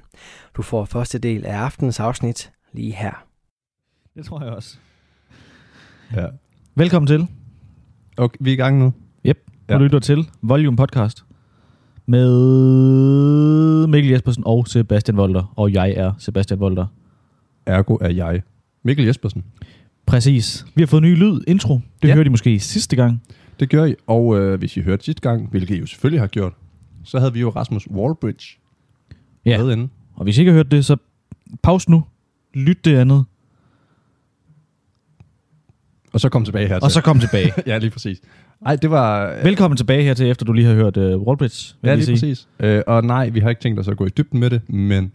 Du 0.56 0.62
får 0.62 0.84
første 0.84 1.18
del 1.18 1.46
af 1.46 1.56
aftens 1.56 2.00
afsnit 2.00 2.52
lige 2.72 2.92
her. 2.92 3.26
Det 4.14 4.24
tror 4.24 4.44
jeg 4.44 4.52
også. 4.52 4.78
Ja. 6.16 6.26
Velkommen 6.74 7.06
til. 7.06 7.26
Okay, 8.16 8.36
vi 8.40 8.50
er 8.50 8.54
i 8.54 8.56
gang 8.56 8.78
nu. 8.78 8.92
Yep. 9.26 9.38
Du 9.68 9.74
Ja. 9.74 9.78
lytter 9.78 9.98
til 9.98 10.28
Volume 10.42 10.76
Podcast 10.76 11.24
med 12.06 13.86
Mikkel 13.86 14.10
Jespersen 14.12 14.42
og 14.46 14.68
Sebastian 14.68 15.16
Volter. 15.16 15.52
Og 15.56 15.72
jeg 15.72 15.90
er 15.90 16.12
Sebastian 16.18 16.60
Volter. 16.60 16.86
Ergo 17.66 17.94
er 18.00 18.08
jeg. 18.10 18.42
Mikkel 18.82 19.06
Jespersen. 19.06 19.44
Præcis. 20.06 20.66
Vi 20.74 20.82
har 20.82 20.86
fået 20.86 21.02
ny 21.02 21.16
lyd, 21.16 21.40
intro. 21.48 21.80
Det 22.02 22.08
Ja. 22.08 22.14
hørte 22.14 22.26
I 22.26 22.30
måske 22.30 22.60
sidste 22.60 22.96
gang. 22.96 23.22
Det 23.60 23.70
gør 23.70 23.84
I, 23.84 23.94
og 24.06 24.38
øh, 24.38 24.58
hvis 24.58 24.76
I 24.76 24.80
hørte 24.80 25.04
sidste 25.04 25.22
gang, 25.22 25.48
hvilket 25.50 25.74
I 25.76 25.78
jo 25.78 25.86
selvfølgelig 25.86 26.20
har 26.20 26.26
gjort, 26.26 26.52
så 27.04 27.18
havde 27.18 27.32
vi 27.32 27.40
jo 27.40 27.48
Rasmus 27.50 27.90
Wallbridge 27.90 28.58
Ja. 29.46 29.62
med 29.64 29.72
inde. 29.72 29.88
Og 30.14 30.24
hvis 30.24 30.38
I 30.38 30.40
ikke 30.40 30.50
har 30.52 30.56
hørt 30.56 30.70
det, 30.70 30.84
så 30.84 30.96
pause 31.62 31.90
nu. 31.90 32.04
Lyt 32.54 32.84
det 32.84 32.96
andet. 32.96 33.24
Og 36.12 36.20
så 36.20 36.28
kom 36.28 36.44
tilbage 36.44 36.68
her 36.68 36.78
Og 36.80 36.90
så 36.90 37.00
kom 37.00 37.18
tilbage. 37.20 37.52
ja, 37.66 37.78
lige 37.78 37.90
præcis. 37.90 38.20
Nej, 38.62 38.76
det 38.76 38.90
var... 38.90 39.30
øh, 39.38 39.44
Velkommen 39.44 39.76
tilbage 39.76 40.02
her 40.02 40.14
til, 40.14 40.30
efter 40.30 40.44
du 40.46 40.52
lige 40.52 40.66
har 40.66 40.74
hørt 40.74 40.96
uh, 40.96 41.22
Wallbridge. 41.22 41.74
vil 41.82 41.88
Ja, 41.88 41.94
lige 41.94 42.04
sige. 42.04 42.14
præcis. 42.14 42.48
Øh, 42.60 42.82
og 42.86 43.04
nej, 43.04 43.28
vi 43.28 43.40
har 43.40 43.48
ikke 43.50 43.60
tænkt 43.62 43.80
os 43.80 43.88
at 43.88 43.96
gå 43.96 44.06
i 44.06 44.08
dybden 44.08 44.40
med 44.40 44.50
det, 44.50 44.60
men 44.68 45.12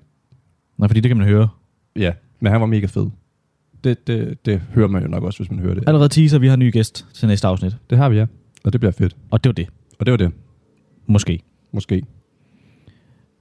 Nej, 0.77 0.88
fordi 0.88 0.99
det 0.99 1.10
kan 1.10 1.17
man 1.17 1.27
høre. 1.27 1.47
ja, 1.95 2.12
men 2.39 2.51
han 2.51 2.62
var 2.62 2.67
mega 2.67 2.86
fed. 2.86 3.08
Det, 3.84 4.08
det, 4.08 4.45
det 4.45 4.62
hører 4.73 4.88
man 4.88 5.01
jo 5.03 5.08
nok 5.08 5.23
også, 5.23 5.39
hvis 5.39 5.51
man 5.51 5.60
hører 5.60 5.73
det. 5.73 5.84
Allerede 5.88 6.10
teaser, 6.10 6.39
vi 6.39 6.47
har 6.47 6.53
en 6.53 6.60
ny 6.60 6.71
gæst 6.73 7.05
til 7.13 7.27
næste 7.27 7.47
afsnit. 7.47 7.75
Det 7.89 7.97
har 7.97 8.10
vi, 8.10 8.17
ja. 8.17 8.25
Og 8.63 8.73
det 8.73 8.81
bliver 8.81 8.91
fedt. 8.91 9.15
Og 9.31 9.43
det 9.43 9.49
var 9.49 9.53
det. 9.53 9.67
Og 9.99 10.05
det 10.05 10.12
var 10.12 10.17
det. 10.17 10.31
Måske. 11.08 11.39
Måske. 11.71 12.03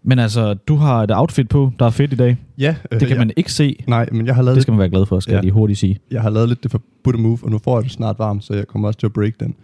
Men 0.06 0.18
altså, 0.18 0.54
du 0.54 0.76
har 0.76 1.02
et 1.02 1.10
outfit 1.14 1.48
på, 1.48 1.70
der 1.78 1.86
er 1.86 1.90
fedt 1.90 2.12
i 2.12 2.16
dag. 2.16 2.36
Ja, 2.58 2.76
øh, 2.92 3.00
Det 3.00 3.08
kan 3.08 3.16
ja. 3.16 3.18
man 3.20 3.30
ikke 3.36 3.52
se. 3.52 3.76
Nej, 3.88 4.08
men 4.12 4.26
jeg 4.26 4.34
har 4.34 4.42
lavet, 4.42 4.54
Det 4.54 4.62
skal 4.62 4.72
man 4.72 4.78
være 4.78 4.88
glad 4.90 5.06
for, 5.06 5.20
skal 5.20 5.32
Ja. 5.32 5.36
jeg 5.36 5.42
lige 5.44 5.52
hurtigt 5.52 5.78
sige. 5.78 5.98
jeg 6.10 6.22
har 6.22 6.30
lavet 6.30 6.48
lidt 6.48 6.62
det 6.62 6.70
for 6.70 6.82
Buddha 7.04 7.22
Move, 7.22 7.38
og 7.42 7.50
nu 7.50 7.58
får 7.58 7.76
jeg 7.76 7.84
det 7.84 7.92
snart 7.92 8.18
varmt, 8.18 8.44
så 8.44 8.54
jeg 8.54 8.66
kommer 8.66 8.88
også 8.88 8.98
til 9.00 9.06
at 9.06 9.12
break 9.12 9.32
den. 9.40 9.54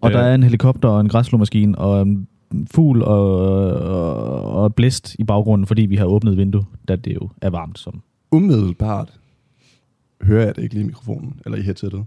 Og 0.00 0.10
Øh, 0.10 0.14
der 0.16 0.22
er 0.22 0.34
en 0.34 0.42
helikopter 0.42 0.88
og 0.88 1.00
en 1.00 1.08
græsslåmaskine 1.08 1.78
og 1.78 2.02
en 2.02 2.28
fugl 2.74 3.02
og, 3.02 3.40
og, 3.74 4.42
og 4.62 4.74
blæst 4.74 5.16
i 5.18 5.24
baggrunden, 5.24 5.66
fordi 5.66 5.82
vi 5.82 5.96
har 5.96 6.04
åbnet 6.04 6.36
vindue, 6.36 6.64
da 6.88 6.96
det 6.96 7.14
jo 7.14 7.28
er 7.42 7.50
varmt. 7.50 7.78
Som. 7.78 8.02
Umiddelbart 8.32 9.12
hører 10.22 10.44
jeg 10.44 10.56
det 10.56 10.62
ikke 10.62 10.74
lige 10.74 10.82
i 10.84 10.86
mikrofonen, 10.86 11.40
eller 11.44 11.58
i 11.58 11.62
headsettet. 11.62 12.04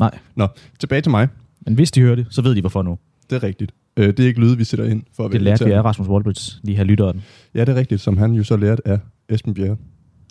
Nej. 0.00 0.18
Nå, 0.36 0.46
tilbage 0.78 1.00
til 1.02 1.10
mig. 1.10 1.28
Men 1.60 1.74
hvis 1.74 1.90
de 1.90 2.00
hører 2.00 2.14
det, 2.14 2.26
så 2.30 2.42
ved 2.42 2.54
de 2.54 2.60
hvorfor 2.60 2.82
nu. 2.82 2.98
Det 3.30 3.36
er 3.36 3.42
rigtigt. 3.42 3.72
Øh, 3.98 4.06
det 4.06 4.20
er 4.20 4.26
ikke 4.26 4.40
lyde, 4.40 4.58
vi 4.58 4.64
sætter 4.64 4.86
ind 4.86 5.02
for 5.16 5.24
at 5.24 5.32
Det 5.32 5.42
lærte 5.42 5.64
vi 5.64 5.70
af 5.70 5.82
Rasmus 5.82 6.08
Wallbridge, 6.08 6.60
lige 6.62 6.76
her 6.76 6.84
lytteren. 6.84 7.22
Ja, 7.54 7.60
det 7.60 7.68
er 7.68 7.74
rigtigt, 7.74 8.00
som 8.00 8.16
han 8.16 8.32
jo 8.32 8.44
så 8.44 8.56
lærte 8.56 8.88
af 8.88 8.98
Esben 9.28 9.54
Bjerre. 9.54 9.76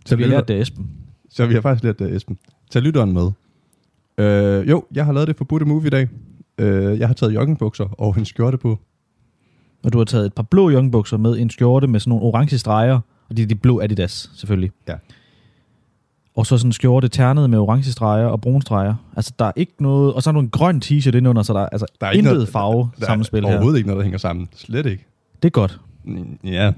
Så 0.06 0.16
vi 0.16 0.24
har 0.24 0.30
lært 0.30 0.48
det 0.48 0.54
af 0.54 0.60
Esben. 0.62 0.88
Så 1.30 1.46
vi 1.46 1.54
har 1.54 1.62
faktisk 1.62 1.84
lært 1.84 2.00
det 2.00 2.08
af 2.08 2.16
Esben. 2.16 2.38
Tag 2.72 2.82
lytteren 2.82 3.14
med. 3.14 3.32
Øh, 4.18 4.70
jo, 4.70 4.84
jeg 4.94 5.06
har 5.06 5.14
lavet 5.14 5.28
det 5.28 5.38
for 5.38 5.46
Buddha 5.46 5.68
Move 5.68 5.88
i 5.88 5.90
dag. 5.90 6.08
Øh, 6.58 7.00
jeg 7.00 7.08
har 7.08 7.14
taget 7.14 7.34
joggingbukser 7.34 7.86
og 7.86 8.16
en 8.18 8.26
skjorte 8.26 8.58
på. 8.58 8.80
Og 9.84 9.94
du 9.94 9.98
har 9.98 10.06
taget 10.06 10.26
et 10.26 10.34
par 10.34 10.44
blå 10.44 10.70
joggingbukser 10.70 11.18
med 11.18 11.38
en 11.38 11.50
skjorte 11.50 11.88
med 11.88 12.00
sådan 12.00 12.10
nogle 12.10 12.26
orange 12.26 12.58
streger. 12.58 13.00
Og 13.30 13.38
det 13.38 13.44
er 13.44 13.48
de 13.48 13.56
blå 13.56 13.82
Adidas, 13.82 14.32
selvfølgelig. 14.36 14.72
Ja. 14.88 14.94
Og 16.38 16.46
så 16.46 16.58
sådan 16.58 16.68
en 16.70 16.74
skjorte 16.74 17.08
ternet 17.08 17.50
med 17.50 17.58
orange 17.60 17.92
streger 17.92 18.26
og 18.26 18.42
brune 18.42 18.62
streger. 18.62 18.96
Altså, 19.16 19.34
der 19.40 19.46
er 19.46 19.52
ikke 19.56 19.74
noget... 19.80 20.14
Og 20.14 20.24
så 20.24 20.30
er 20.30 20.32
der 20.32 20.40
en 20.40 20.50
grøn 20.50 20.82
t-shirt 20.86 21.08
indenunder, 21.08 21.42
så 21.44 21.54
der 21.54 21.60
er 21.60 21.70
altså 21.70 21.86
Der 22.02 22.08
er 22.08 22.12
intet 22.12 22.34
noget- 22.34 22.50
farve 22.50 22.90
Der 23.00 23.06
sammenspil 23.06 23.42
her. 23.46 23.52
overhovedet 23.54 23.78
ikke 23.78 23.88
noget, 23.88 23.98
der 24.00 24.04
hænger 24.04 24.18
sammen. 24.18 24.50
Slet 24.56 24.86
ikke. 24.86 25.06
Det 25.44 25.50
er 25.50 25.52
godt. 25.52 25.80
Ja, 26.44 26.72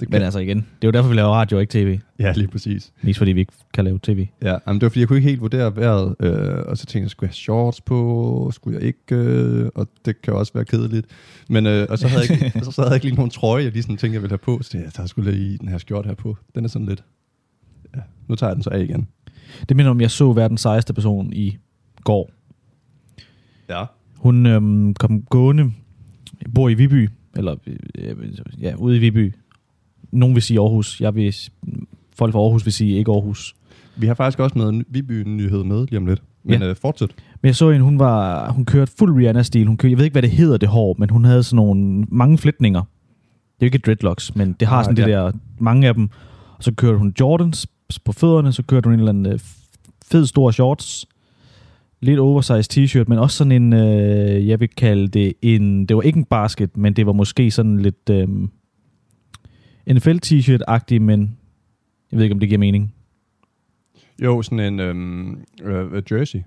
det 0.00 0.10
Men 0.10 0.22
altså 0.22 0.38
igen, 0.38 0.56
det 0.56 0.64
er 0.82 0.88
jo 0.88 0.90
derfor, 0.90 1.08
vi 1.08 1.14
laver 1.16 1.28
radio 1.28 1.56
og 1.56 1.60
ikke 1.60 1.72
tv. 1.72 1.98
Ja, 2.18 2.32
lige 2.32 2.48
præcis. 2.48 2.92
Mest 3.02 3.18
fordi 3.18 3.32
vi 3.32 3.40
ikke 3.40 3.52
kan 3.74 3.84
lave 3.84 3.98
tv. 4.02 4.26
Ja, 4.42 4.56
men 4.66 4.74
det 4.74 4.82
var 4.82 4.88
fordi, 4.88 5.00
jeg 5.00 5.08
kunne 5.08 5.16
ikke 5.18 5.28
helt 5.28 5.40
vurdere 5.40 5.76
vejret, 5.76 6.14
øh, 6.20 6.58
og 6.66 6.78
så 6.78 6.86
tænkte 6.86 7.04
jeg, 7.04 7.10
skulle 7.10 7.26
jeg 7.26 7.30
have 7.30 7.34
shorts 7.34 7.80
på, 7.80 8.50
skulle 8.54 8.78
jeg 8.78 8.86
ikke, 8.86 9.14
øh, 9.14 9.68
og 9.74 9.88
det 10.04 10.22
kan 10.22 10.34
også 10.34 10.52
være 10.54 10.64
kedeligt. 10.64 11.06
Men, 11.48 11.66
øh, 11.66 11.86
og 11.90 11.98
så 11.98 12.08
havde, 12.08 12.22
jeg 12.30 12.42
ikke, 12.44 12.60
så, 12.64 12.70
så 12.70 12.80
havde 12.80 12.90
jeg 12.90 12.96
ikke 12.96 13.06
lige 13.06 13.16
nogen 13.16 13.30
trøje, 13.30 13.64
jeg 13.64 13.72
lige 13.72 13.82
sådan 13.82 13.96
tænkte, 13.96 14.14
jeg 14.14 14.22
ville 14.22 14.32
have 14.32 14.38
på, 14.58 14.62
så 14.62 14.78
jeg, 14.78 14.92
tager 14.92 15.06
sgu 15.06 15.20
lige 15.20 15.58
den 15.58 15.68
her 15.68 15.78
skjort 15.78 16.06
her 16.06 16.14
på. 16.14 16.36
Den 16.54 16.64
er 16.64 16.68
sådan 16.68 16.86
lidt, 16.86 17.04
nu 18.28 18.34
tager 18.34 18.50
jeg 18.50 18.56
den 18.56 18.62
så 18.62 18.70
af 18.70 18.80
igen. 18.82 19.08
Det 19.68 19.76
minder 19.76 19.90
om, 19.90 20.00
jeg 20.00 20.10
så 20.10 20.32
verdens 20.32 20.60
sejeste 20.60 20.92
person 20.94 21.32
i 21.32 21.56
går. 22.04 22.30
Ja. 23.68 23.84
Hun 24.16 24.46
øhm, 24.46 24.94
kom 24.94 25.22
gående, 25.22 25.72
bor 26.54 26.68
i 26.68 26.74
Viby, 26.74 27.08
eller 27.36 27.56
øh, 27.98 28.16
ja, 28.60 28.74
ude 28.74 28.96
i 28.96 28.98
Viby. 28.98 29.34
Nogen 30.12 30.34
vil 30.34 30.42
sige 30.42 30.60
Aarhus. 30.60 31.00
Jeg 31.00 31.14
vil, 31.14 31.34
folk 32.16 32.32
fra 32.32 32.40
Aarhus 32.40 32.64
vil 32.64 32.72
sige 32.72 32.96
ikke 32.98 33.10
Aarhus. 33.12 33.54
Vi 33.96 34.06
har 34.06 34.14
faktisk 34.14 34.38
også 34.38 34.58
noget 34.58 34.84
Viby-nyhed 34.88 35.64
med 35.64 35.86
lige 35.86 35.98
om 35.98 36.06
lidt. 36.06 36.22
Men 36.44 36.62
Ja. 36.62 36.68
øh, 36.68 36.76
fortsæt. 36.76 37.10
Men 37.42 37.46
jeg 37.46 37.56
så 37.56 37.70
en, 37.70 37.80
hun, 37.80 37.98
var, 37.98 38.50
hun 38.52 38.64
kørte 38.64 38.92
fuld 38.98 39.16
Rihanna-stil. 39.16 39.66
Hun 39.66 39.76
kørte, 39.76 39.90
jeg 39.90 39.98
ved 39.98 40.04
ikke, 40.04 40.14
hvad 40.14 40.22
det 40.22 40.30
hedder, 40.30 40.56
det 40.56 40.68
hår, 40.68 40.96
men 40.98 41.10
hun 41.10 41.24
havde 41.24 41.42
sådan 41.42 41.56
nogle 41.56 42.06
mange 42.08 42.38
flætninger. 42.38 42.80
Det 42.80 42.86
er 43.60 43.70
jo 43.70 43.74
ikke 43.74 43.78
dreadlocks, 43.78 44.34
men 44.36 44.52
det 44.52 44.68
har 44.68 44.76
Ah, 44.76 44.84
sådan 44.84 44.96
det 44.96 45.02
ja. 45.02 45.08
der, 45.08 45.32
mange 45.58 45.88
af 45.88 45.94
dem. 45.94 46.08
Og 46.56 46.64
så 46.64 46.74
kørte 46.74 46.98
hun 46.98 47.14
Jordans 47.20 47.66
på 48.04 48.12
fødderne, 48.12 48.52
så 48.52 48.62
kørte 48.62 48.86
hun 48.86 48.94
en 48.94 48.98
eller 49.00 49.12
anden 49.12 49.32
øh, 49.32 49.38
fed 50.04 50.26
stor 50.26 50.50
shorts, 50.50 51.06
lidt 52.00 52.18
oversized 52.18 52.72
t-shirt, 52.78 53.04
men 53.08 53.18
også 53.18 53.36
sådan 53.36 53.52
en, 53.52 53.72
øh, 53.72 54.48
jeg 54.48 54.60
vil 54.60 54.68
kalde 54.68 55.08
det 55.08 55.32
en, 55.42 55.86
det 55.86 55.96
var 55.96 56.02
ikke 56.02 56.16
en 56.18 56.24
basket, 56.24 56.76
men 56.76 56.92
det 56.92 57.06
var 57.06 57.12
måske 57.12 57.50
sådan 57.50 57.78
lidt 57.78 58.10
øh, 58.10 58.28
NFL 59.94 60.16
t-shirt-agtig, 60.26 60.98
men 61.02 61.36
jeg 62.12 62.16
ved 62.18 62.24
ikke, 62.24 62.32
om 62.34 62.40
det 62.40 62.48
giver 62.48 62.58
mening. 62.58 62.94
Jo, 64.22 64.42
sådan 64.42 64.60
en 64.60 64.80
øhm, 64.80 65.40
øh, 65.62 66.02
jersey. 66.10 66.40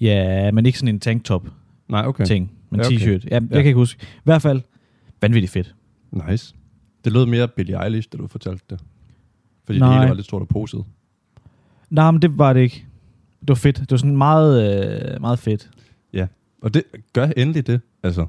Ja, 0.00 0.50
men 0.50 0.66
ikke 0.66 0.78
sådan 0.78 0.94
en 0.94 1.00
tanktop 1.00 1.46
Nej, 1.88 2.06
okay. 2.06 2.24
ting, 2.24 2.52
men 2.70 2.80
Ja, 2.80 2.86
okay. 2.86 2.96
t-shirt. 2.96 3.24
Ja, 3.30 3.34
jeg 3.34 3.42
Ja. 3.42 3.56
kan 3.56 3.66
ikke 3.66 3.74
huske. 3.74 4.02
I 4.02 4.20
hvert 4.24 4.42
fald 4.42 4.60
vanvittigt 5.22 5.52
fedt. 5.52 5.74
Nice. 6.28 6.54
Det 7.04 7.12
lød 7.12 7.26
mere 7.26 7.48
Billie 7.48 7.84
Eilish, 7.84 8.08
da 8.12 8.18
du 8.18 8.26
fortalte 8.26 8.64
det. 8.70 8.80
Fordi 9.64 9.78
Nej. 9.78 9.88
det 9.88 9.98
hele 9.98 10.08
var 10.08 10.14
lidt 10.14 10.26
stort 10.26 10.42
og 10.42 10.48
poset. 10.48 10.84
Nej, 11.90 12.10
men 12.10 12.22
det 12.22 12.38
var 12.38 12.52
det 12.52 12.60
ikke. 12.60 12.86
Det 13.40 13.48
var 13.48 13.54
fedt. 13.54 13.76
Det 13.80 13.90
var 13.90 13.96
sådan 13.96 14.16
meget, 14.16 14.82
øh, 15.14 15.20
meget 15.20 15.38
fedt. 15.38 15.70
Og 16.62 16.74
det 16.74 16.82
gør 17.12 17.26
endelig 17.36 17.66
det. 17.66 17.80
Altså, 18.02 18.26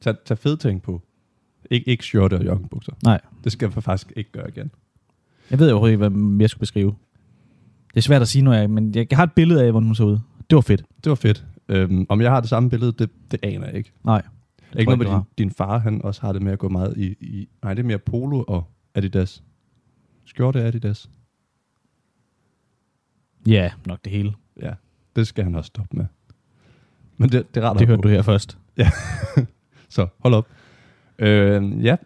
tag, 0.00 0.14
tag 0.24 0.38
fede 0.38 0.56
ting 0.56 0.82
på. 0.82 1.02
Ik- 1.74 1.82
ikke 1.86 2.04
skjorte 2.04 2.34
og 2.34 2.44
joggingbukser. 2.44 2.92
Nej. 3.04 3.20
Det 3.44 3.52
skal 3.52 3.72
jeg 3.74 3.82
faktisk 3.82 4.12
ikke 4.16 4.32
gøre 4.32 4.48
igen. 4.48 4.70
Jeg 5.50 5.58
ved 5.58 5.70
overhovedet 5.70 5.92
ikke, 5.92 6.08
hvad 6.08 6.40
jeg 6.40 6.50
skulle 6.50 6.60
beskrive. 6.60 6.94
Det 7.88 7.96
er 7.96 8.00
svært 8.00 8.22
at 8.22 8.28
sige, 8.28 8.42
når 8.42 8.52
jeg, 8.52 8.70
men 8.70 8.94
jeg 8.94 9.06
har 9.12 9.22
et 9.22 9.32
billede 9.32 9.64
af, 9.64 9.70
hvordan 9.70 9.86
hun 9.86 9.94
så 9.94 10.04
ud. 10.04 10.18
Det 10.50 10.56
var 10.56 10.60
fedt. 10.60 10.84
Det 11.04 11.10
var 11.10 11.14
fedt. 11.16 11.44
Øhm, 11.68 12.06
om 12.08 12.20
jeg 12.20 12.30
har 12.30 12.40
det 12.40 12.48
samme 12.48 12.70
billede, 12.70 12.92
det, 12.92 13.10
det 13.30 13.40
aner 13.42 13.66
jeg 13.66 13.76
ikke. 13.76 13.92
Nej. 14.04 14.22
Er 14.72 14.78
ikke 14.78 14.96
noget 14.96 15.08
med 15.08 15.16
din, 15.16 15.24
din 15.38 15.50
far, 15.50 15.78
han 15.78 16.02
også 16.04 16.20
har 16.20 16.32
det 16.32 16.42
med 16.42 16.52
at 16.52 16.58
gå 16.58 16.68
meget 16.68 16.94
i, 16.96 17.06
i... 17.20 17.48
Nej, 17.62 17.74
det 17.74 17.82
er 17.82 17.86
mere 17.86 17.98
polo 17.98 18.44
og 18.48 18.64
Adidas. 18.94 19.42
Skjorte 20.24 20.60
er 20.60 20.66
Adidas. 20.66 21.10
Ja, 23.46 23.70
nok 23.86 23.98
det 24.04 24.12
hele. 24.12 24.34
Ja, 24.62 24.72
det 25.16 25.26
skal 25.26 25.44
han 25.44 25.54
også 25.54 25.66
stoppe 25.68 25.96
med. 25.96 26.06
Men 27.16 27.28
det, 27.32 27.54
det 27.54 27.62
retter 27.62 27.78
Det 27.78 27.88
hørte 27.88 27.98
på. 28.02 28.02
du 28.02 28.08
her 28.08 28.22
først. 28.22 28.58
Så 29.88 30.06
hold 30.18 30.34
op. 30.34 30.48
Øh, 31.18 31.84
ja, 31.84 31.96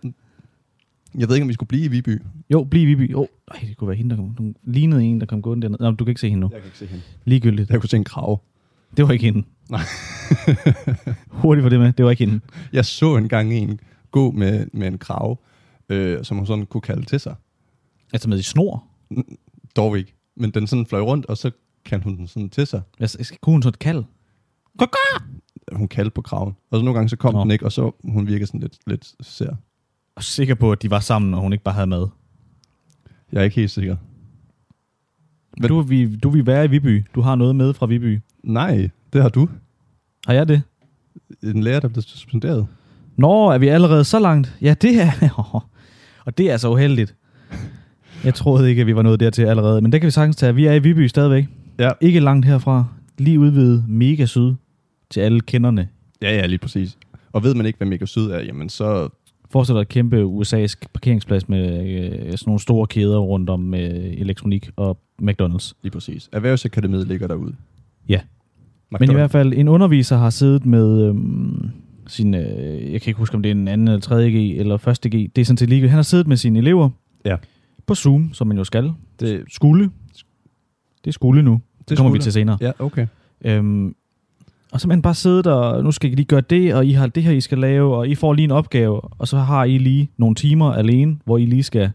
jeg 1.19 1.29
ved 1.29 1.35
ikke, 1.37 1.43
om 1.43 1.49
vi 1.49 1.55
skulle 1.55 1.69
blive 1.69 1.85
i 1.85 1.89
Viby. 1.89 2.23
Jo, 2.51 2.65
bliv 2.65 2.83
i 2.89 2.95
Viby. 2.95 3.15
Oh, 3.15 3.27
ej, 3.55 3.61
det 3.69 3.77
kunne 3.77 3.89
være 3.89 3.97
hende, 3.97 4.11
der 4.11 4.17
kom. 4.17 4.35
Hun 4.39 4.57
lignede 4.65 5.05
en, 5.05 5.21
der 5.21 5.27
kom 5.27 5.43
gående 5.43 5.63
dernede. 5.63 5.83
Nå, 5.83 5.91
du 5.91 6.05
kan 6.05 6.11
ikke 6.11 6.21
se 6.21 6.29
hende 6.29 6.41
nu. 6.41 6.51
Jeg 6.53 6.61
kan 6.61 6.67
ikke 6.67 6.79
se 6.79 6.87
hende. 6.87 7.03
Ligegyldigt. 7.25 7.71
Jeg 7.71 7.81
kunne 7.81 7.91
se 7.91 7.97
en 7.97 8.05
krav. 8.05 8.43
Det 8.97 9.07
var 9.07 9.13
ikke 9.13 9.25
hende. 9.25 9.45
Nej. 9.71 9.81
Hurtigt 11.43 11.63
for 11.65 11.69
det 11.69 11.81
med. 11.81 11.93
Det 11.93 12.05
var 12.05 12.11
ikke 12.11 12.27
hende. 12.27 12.41
Jeg 12.73 12.85
så 12.85 13.17
engang 13.17 13.53
en 13.55 13.81
gå 14.11 14.31
med, 14.31 14.67
med 14.73 14.89
en 14.89 14.99
krav, 14.99 15.39
øh, 15.89 16.25
som 16.25 16.37
hun 16.37 16.47
sådan 16.47 16.67
kunne 16.67 16.81
kalde 16.81 17.05
til 17.05 17.21
sig. 17.21 17.35
Altså 18.13 18.29
med 18.29 18.39
i 18.39 18.43
snor. 18.43 18.85
Dog 19.77 19.99
ikke. 19.99 20.15
Men 20.37 20.51
den 20.51 20.67
sådan 20.67 20.87
fløj 20.87 21.01
rundt, 21.01 21.27
og 21.27 21.37
så 21.37 21.51
kaldte 21.85 22.05
hun 22.05 22.17
den 22.17 22.29
sådan 22.29 22.51
til 22.51 22.67
sig. 22.67 22.83
Jeg 23.01 23.11
skal 23.11 23.39
kunne 23.43 23.55
hun 23.55 23.63
så 23.63 23.69
et 23.69 23.79
kald. 23.79 24.05
Hun 25.73 25.89
kaldte 25.89 26.11
på 26.11 26.23
kraven. 26.23 26.57
Og 26.71 26.79
så 26.79 26.85
nogle 26.85 26.95
gange 26.99 27.09
så 27.09 27.17
kom 27.17 27.35
Nå. 27.35 27.41
den 27.43 27.51
ikke, 27.51 27.65
og 27.65 27.73
så 27.73 27.93
hun 28.05 28.27
virkede 28.27 28.47
sådan 28.47 28.61
lidt, 28.61 28.79
lidt 28.87 29.15
sær. 29.21 29.51
Er 30.17 30.21
sikker 30.21 30.55
på, 30.55 30.73
at 30.73 30.83
de 30.83 30.91
var 30.91 31.01
sammen, 31.01 31.35
og 31.35 31.41
hun 31.41 31.53
ikke 31.53 31.65
bare 31.65 31.75
havde 31.75 31.87
mad. 31.87 32.09
Jeg 33.33 33.41
er 33.41 33.45
ikke 33.45 33.57
helt 33.57 33.71
sikker. 33.71 33.97
Men- 35.61 35.69
Du, 35.69 35.81
vil, 35.81 36.19
du 36.19 36.29
vil 36.31 36.47
være 36.47 36.65
i 36.65 36.69
Viby. 36.69 37.05
Du 37.15 37.21
har 37.21 37.35
noget 37.35 37.57
med 37.57 37.75
fra 37.75 37.87
Viby. 37.87 38.21
Nej, 38.43 38.91
det 39.13 39.23
har 39.23 39.29
du. 39.29 39.49
Har 40.27 40.33
jeg 40.35 40.49
det? 40.49 40.63
En 41.43 41.63
lærer, 41.63 41.81
der 41.81 41.89
blev 41.89 42.03
suspenderet. 42.03 42.67
Nå, 43.17 43.49
er 43.51 43.59
vi 43.59 43.69
allerede 43.69 44.05
så 44.05 44.19
langt? 44.19 44.57
Ja, 44.61 44.75
det 44.75 45.01
er... 45.03 45.11
Og 46.27 46.39
det 46.39 46.51
er 46.51 46.57
så 46.57 46.71
uheldigt. 46.73 47.15
Jeg 48.25 48.35
troede 48.35 48.71
ikke, 48.71 48.81
at 48.81 48.87
vi 48.87 48.97
var 48.97 49.03
nået 49.03 49.21
dertil 49.21 49.43
allerede. 49.43 49.81
Men 49.81 49.93
det 49.93 50.01
kan 50.01 50.07
vi 50.07 50.11
sagtens 50.11 50.37
tage. 50.37 50.55
Vi 50.55 50.67
er 50.67 50.73
i 50.73 50.79
Viby 50.79 51.07
stadigvæk. 51.07 51.45
Ja. 51.79 51.91
Ikke 52.01 52.21
langt 52.21 52.47
herfra. 52.47 52.85
Lige 53.19 53.41
ved 53.41 53.83
Mega 53.89 54.27
Syd. 54.27 54.55
Til 55.11 55.21
alle 55.21 55.41
kenderne. 55.41 55.89
Ja, 56.23 56.35
ja, 56.37 56.47
lige 56.47 56.59
præcis. 56.59 56.99
Og 57.33 57.43
ved 57.43 57.55
man 57.55 57.67
ikke, 57.67 57.77
hvad 57.77 57.89
Mega 57.89 58.05
Syd 58.05 58.31
er, 58.31 58.41
jamen 58.43 58.69
så... 58.69 59.09
Forestil 59.51 59.75
dig 59.75 59.81
et 59.81 59.89
kæmpe 59.89 60.23
USA's 60.23 60.75
parkeringsplads 60.93 61.49
med 61.49 61.89
øh, 61.89 62.13
sådan 62.13 62.39
nogle 62.47 62.61
store 62.61 62.87
kæder 62.87 63.19
rundt 63.19 63.51
om 63.51 63.75
øh, 63.75 63.81
elektronik 64.17 64.71
og 64.77 64.99
McDonald's. 65.23 65.73
Lige 65.83 65.93
præcis. 65.93 66.29
Erhvervsakademiet 66.33 67.07
ligger 67.07 67.27
derude. 67.27 67.55
Ja. 68.09 68.21
Men 68.91 69.11
i 69.11 69.15
hvert 69.15 69.31
fald, 69.31 69.53
en 69.57 69.69
underviser 69.69 70.17
har 70.17 70.31
siddet 70.31 70.67
med 70.67 71.03
øhm, 71.03 71.71
sin, 72.07 72.35
øh, 72.35 72.93
jeg 72.93 73.01
kan 73.01 73.11
ikke 73.11 73.19
huske, 73.19 73.35
om 73.35 73.43
det 73.43 73.51
er 73.51 73.55
en 73.55 73.69
anden 73.69 73.89
eller 73.89 74.01
tredje 74.01 74.31
G 74.31 74.59
eller 74.59 74.77
første 74.77 75.09
G. 75.09 75.13
Det 75.13 75.39
er 75.39 75.45
sådan 75.45 75.57
set 75.57 75.69
ligegyldigt. 75.69 75.91
Han 75.91 75.99
har 75.99 76.03
siddet 76.03 76.27
med 76.27 76.37
sine 76.37 76.59
elever 76.59 76.91
Ja. 77.25 77.37
På 77.87 77.95
Zoom, 77.95 78.33
som 78.33 78.47
man 78.47 78.57
jo 78.57 78.65
skal. 78.65 78.93
Det, 79.21 79.45
Skulle. 79.49 79.91
Det 81.05 81.15
skulle 81.15 81.43
nu. 81.43 81.61
Det, 81.79 81.89
det 81.89 81.97
kommer 81.97 82.13
vi 82.13 82.17
skulle 82.17 82.23
til 82.25 82.33
senere. 82.33 82.59
Ja, 82.61 82.73
okay. 82.79 83.07
Øhm, 83.45 83.95
og 84.73 84.81
så 84.81 84.89
man 84.89 85.03
bare 85.03 85.15
siddet 85.15 85.47
og, 85.47 85.85
nu 85.85 85.93
skal 85.93 86.13
I 86.13 86.15
lige 86.15 86.27
gøre 86.27 86.41
det, 86.41 86.75
og 86.75 86.87
I 86.87 86.93
har 86.93 87.07
det 87.07 87.23
her, 87.23 87.33
I 87.33 87.41
skal 87.41 87.59
lave, 87.59 87.97
og 87.97 88.09
I 88.09 88.15
får 88.15 88.33
lige 88.33 88.45
en 88.45 88.51
opgave, 88.51 89.01
og 89.01 89.29
så 89.29 89.39
har 89.39 89.65
I 89.65 89.79
lige 89.79 90.11
nogle 90.17 90.35
timer 90.35 90.73
alene, 90.73 91.19
hvor 91.25 91.39
I 91.39 91.45
lige 91.47 91.63
skal 91.63 91.91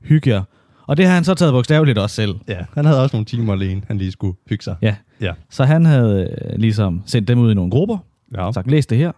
hygge 0.00 0.30
jer. 0.30 0.42
Og 0.86 0.96
det 0.96 1.06
har 1.06 1.14
han 1.14 1.24
så 1.24 1.34
taget 1.34 1.52
bogstaveligt 1.52 1.98
også 1.98 2.16
selv. 2.16 2.34
Ja, 2.48 2.58
han 2.74 2.84
havde 2.84 3.02
også 3.02 3.16
nogle 3.16 3.24
timer 3.24 3.52
alene, 3.52 3.82
han 3.86 3.98
lige 3.98 4.10
skulle 4.12 4.36
hygge 4.48 4.64
sig. 4.64 4.76
Ja. 4.82 4.96
Ja. 5.20 5.32
Så 5.50 5.64
han 5.64 5.84
havde 5.84 6.36
øh, 6.52 6.58
ligesom 6.58 7.02
sendt 7.06 7.28
dem 7.28 7.38
ud 7.38 7.50
i 7.50 7.54
nogle 7.54 7.70
grupper, 7.70 7.98
Ja. 8.34 8.52
sagt, 8.52 8.70
læs 8.70 8.86
det 8.86 8.98
her. 8.98 9.12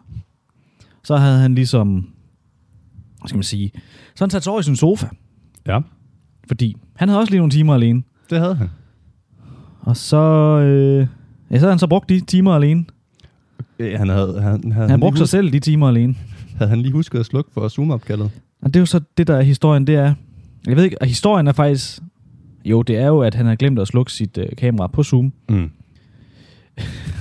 Så 1.04 1.16
havde 1.16 1.38
han 1.38 1.54
ligesom, 1.54 1.94
hvad 3.18 3.28
skal 3.28 3.36
man 3.36 3.42
sige, 3.42 3.72
så 4.14 4.24
han 4.24 4.30
sat 4.30 4.42
sig 4.42 4.50
over 4.50 4.60
i 4.60 4.62
sin 4.62 4.76
sofa, 4.76 5.06
ja, 5.66 5.80
fordi 6.48 6.76
han 6.96 7.08
havde 7.08 7.20
også 7.20 7.30
lige 7.30 7.38
nogle 7.38 7.50
timer 7.50 7.74
alene. 7.74 8.02
det 8.30 8.38
havde 8.38 8.54
han. 8.54 8.68
Og 9.80 9.96
så, 9.96 10.16
øh, 10.60 10.98
ja, 11.50 11.54
så 11.54 11.58
havde 11.58 11.72
han 11.72 11.78
så 11.78 11.86
brugt 11.86 12.08
de 12.08 12.20
timer 12.20 12.54
alene. 12.54 12.84
Ja, 13.78 13.96
han 13.98 14.08
havde, 14.08 14.40
han, 14.42 14.72
havde, 14.72 14.88
Han 14.88 15.00
brugte 15.00 15.18
sig 15.18 15.28
selv 15.28 15.52
de 15.52 15.58
timer 15.58 15.88
alene. 15.88 16.14
havde 16.56 16.68
han 16.68 16.80
lige 16.80 16.92
husket 16.92 17.18
at 17.18 17.26
slukke 17.26 17.50
for 17.54 17.68
Zoom-opkaldet. 17.68 18.30
Og 18.62 18.74
det 18.74 18.76
er 18.76 18.80
jo 18.80 18.86
så 18.86 19.00
det, 19.18 19.26
der 19.26 19.36
er 19.36 19.42
historien, 19.42 19.86
det 19.86 19.94
er... 19.94 20.14
Jeg 20.66 20.76
ved 20.76 20.84
ikke, 20.84 21.00
og 21.02 21.06
historien 21.06 21.46
er 21.46 21.52
faktisk... 21.52 22.00
Jo, 22.64 22.82
det 22.82 22.96
er 22.96 23.06
jo, 23.06 23.20
at 23.20 23.34
han 23.34 23.46
har 23.46 23.54
glemt 23.56 23.78
at 23.78 23.88
slukke 23.88 24.12
sit 24.12 24.38
øh, 24.38 24.46
kamera 24.58 24.86
på 24.86 25.02
Zoom. 25.02 25.32
Mm. 25.48 25.54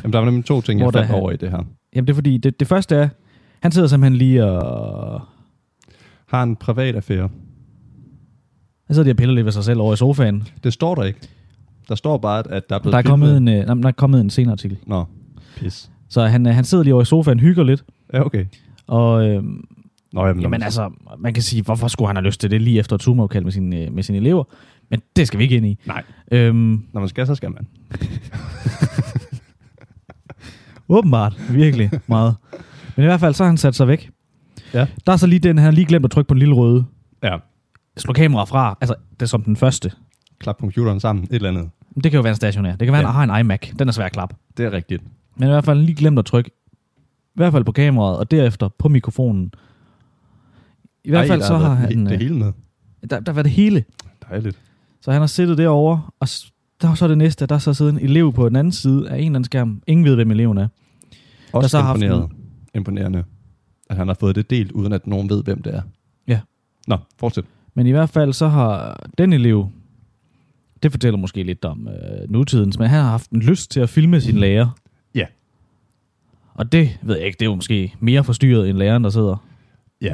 Jamen, 0.04 0.14
der 0.14 0.18
var 0.20 0.26
nemlig 0.26 0.45
to 0.45 0.62
ting, 0.62 0.80
jeg 0.80 0.93
fandt 0.93 1.10
er- 1.12 1.14
over 1.14 1.32
i 1.32 1.36
det 1.38 1.50
her. 1.52 1.64
Jamen, 1.95 2.08
det 2.08 2.14
er 2.14 2.16
fordi, 2.16 2.38
det, 2.38 2.60
det 2.60 2.68
første 2.68 2.95
er... 2.95 3.10
Han 3.62 3.72
sidder 3.72 3.88
simpelthen 3.88 4.18
lige 4.18 4.45
og... 4.45 5.22
Har 6.28 6.43
en 6.43 6.56
privat 6.56 6.95
affære. 6.95 7.30
Han 8.92 8.96
sidder 8.96 9.04
lige 9.06 9.14
og 9.14 9.18
piller 9.18 9.36
lidt 9.36 9.46
ved 9.46 9.52
sig 9.52 9.64
selv 9.64 9.80
over 9.80 9.94
i 9.94 9.98
sofaen. 9.98 10.48
Det 10.64 10.74
står 10.74 10.96
der 10.96 11.04
ikke. 11.04 11.20
Der 11.89 11.96
står 11.96 12.18
bare, 12.18 12.52
at 12.52 12.70
der 12.70 12.76
er 12.76 12.80
blevet 12.80 12.92
Der 12.94 12.98
er, 12.98 13.02
kommet 13.04 13.38
en, 13.38 13.48
øh, 13.48 13.66
nej, 13.66 13.76
der 13.76 13.88
er 13.88 13.92
kommet 13.92 14.22
en 14.22 14.30
senere 14.30 14.52
artikel. 14.52 14.78
Nå, 14.88 15.06
pis. 15.58 15.92
Så 16.10 16.26
han, 16.28 16.48
øh, 16.48 16.56
han 16.56 16.64
sidder 16.64 16.84
lige 16.84 16.94
over 16.94 17.02
i 17.02 17.06
sofaen, 17.06 17.39
hygger 17.39 17.64
lidt. 17.64 17.84
Ja, 18.14 18.26
okay. 18.26 18.46
Og 18.88 19.28
øh, 19.28 19.44
Nå, 20.14 20.28
jamen, 20.28 20.42
jamen 20.42 20.64
altså, 20.64 20.92
man 21.20 21.34
kan 21.34 21.44
sige, 21.44 21.64
hvorfor 21.64 21.88
skulle 21.88 22.08
han 22.10 22.16
have 22.16 22.26
lyst 22.26 22.42
til 22.42 22.52
det 22.52 22.62
lige 22.62 22.80
efter 22.80 22.96
et 22.96 23.04
Zoom-opkald 23.04 23.44
med 23.44 23.52
sine, 23.52 23.78
øh, 23.78 23.94
med 23.94 24.04
sine 24.04 24.18
elever? 24.18 24.44
Men 24.89 25.02
det 25.16 25.28
skal 25.28 25.38
vi 25.38 25.44
ikke 25.44 25.56
ind 25.58 25.66
i. 25.66 25.78
Nej, 25.86 26.04
Øhm, 26.32 26.84
når 26.94 27.00
man 27.02 27.10
skal, 27.10 27.28
så 27.28 27.36
skal 27.36 27.52
man. 27.52 27.68
Åbenbart, 30.89 31.39
virkelig 31.50 31.92
meget. 32.08 32.36
Men 32.96 33.04
i 33.04 33.08
hvert 33.08 33.20
fald, 33.20 33.34
så 33.34 33.44
har 33.44 33.50
han 33.50 33.58
sat 33.58 33.76
sig 33.76 33.88
væk. 33.88 34.10
Ja. 34.74 34.88
Der 35.06 35.14
er 35.14 35.18
så 35.18 35.28
lige 35.28 35.39
den, 35.39 35.58
han 35.58 35.66
har 35.66 35.72
lige 35.72 35.86
glemt 35.86 36.06
at 36.06 36.12
trykke 36.12 36.28
på 36.28 36.34
en 36.34 36.39
lille 36.39 36.56
røde. 36.56 36.86
Ja. 37.24 37.38
Slå 37.98 38.14
kameraet 38.14 38.50
fra. 38.50 38.78
Altså, 38.82 38.96
det 39.14 39.22
er 39.22 39.26
som 39.26 39.44
den 39.44 39.56
første. 39.56 39.92
Klap 40.39 40.60
computeren 40.60 41.00
sammen, 41.00 41.24
et 41.26 41.34
eller 41.36 41.50
andet. 41.50 41.70
Det 41.96 42.04
kan 42.04 42.14
jo 42.14 42.22
være 42.22 42.32
en 42.32 42.36
stationær. 42.36 42.70
Det 42.76 42.86
kan 42.86 42.92
være, 42.94 43.02
Ja. 43.02 43.08
at 43.08 43.14
han 43.14 43.30
har 43.30 43.38
en 43.38 43.46
iMac. 43.46 43.60
Den 43.80 43.88
er 43.88 43.92
svær 43.92 44.06
at 44.06 44.12
klappe. 44.12 44.36
Det 44.58 44.66
er 44.66 44.72
rigtigt. 44.72 45.04
Men 45.38 45.48
i 45.48 45.52
hvert 45.52 45.66
fald 45.66 45.80
lige 45.80 45.96
glemt 45.96 46.20
at 46.20 46.26
trykke. 46.26 46.52
I 47.26 47.34
hvert 47.36 47.52
fald 47.54 47.64
på 47.64 47.72
kameraet, 47.72 48.18
og 48.18 48.32
derefter 48.32 48.70
på 48.80 48.89
mikrofonen. 48.89 49.54
I 51.04 51.10
hvert 51.10 51.22
Ej, 51.22 51.28
fald 51.28 51.39
der 51.39 51.48
så 51.48 51.58
har 51.58 51.74
han... 51.74 52.06
Det 52.06 52.14
øh, 52.14 52.20
hele 52.20 52.36
med. 52.38 52.52
Der, 53.10 53.20
der 53.20 53.32
var 53.32 53.42
det 53.42 53.52
hele. 53.52 53.84
Dejligt. 54.30 54.60
Så 55.02 55.12
han 55.12 55.22
har 55.22 55.28
siddet 55.28 55.58
derovre, 55.58 56.02
og 56.20 56.28
der 56.82 56.88
var 56.88 56.96
så 56.96 57.08
det 57.08 57.18
næste, 57.18 57.46
der 57.46 57.56
er 57.56 57.60
så 57.60 57.74
sidder 57.74 57.92
en 57.92 58.00
elev 58.00 58.34
på 58.34 58.50
den 58.50 58.56
anden 58.56 58.72
side 58.74 59.10
af 59.10 59.14
en 59.18 59.20
eller 59.20 59.30
anden 59.30 59.44
skærm. 59.44 59.82
Ingen 59.88 60.06
ved, 60.06 60.16
hvem 60.16 60.32
eleven 60.32 60.58
er. 60.58 60.68
Også 61.54 61.70
så 61.70 61.78
har 61.78 61.86
haft 61.86 62.02
imponeret. 62.02 62.30
Imponerende, 62.76 63.24
at 63.89 63.96
han 63.98 64.08
har 64.08 64.14
fået 64.20 64.36
det 64.36 64.50
delt, 64.50 64.72
uden 64.72 64.94
at 64.94 65.08
nogen 65.08 65.30
ved, 65.30 65.44
hvem 65.44 65.62
det 65.62 65.76
er. 65.76 65.82
Ja. 66.28 66.39
Nå, 66.88 66.98
fortsæt. 67.20 67.46
Men 67.74 67.88
i 67.88 67.91
hvert 67.91 68.09
fald 68.09 68.34
så 68.34 68.47
har 68.47 68.99
den 69.17 69.34
elev, 69.34 69.69
det 70.84 70.91
fortæller 70.91 71.17
måske 71.17 71.43
lidt 71.43 71.65
om 71.65 71.88
øh, 71.88 72.30
nutidens, 72.32 72.80
men 72.80 72.88
han 72.89 73.01
har 73.03 73.09
haft 73.09 73.30
en 73.32 73.39
lyst 73.41 73.72
til 73.72 73.80
at 73.80 73.89
filme 73.89 74.22
sin 74.22 74.38
lærer. 74.38 74.69
Ja. 75.15 75.26
Og 76.53 76.72
det 76.72 76.99
ved 77.01 77.15
jeg 77.17 77.26
ikke, 77.26 77.38
det 77.39 77.45
er 77.45 77.49
jo 77.49 77.55
måske 77.55 77.93
mere 77.99 78.24
forstyrret 78.24 78.69
end 78.69 78.78
læreren, 78.78 79.03
der 79.03 79.09
sidder. 79.09 79.45
Ja. 80.01 80.13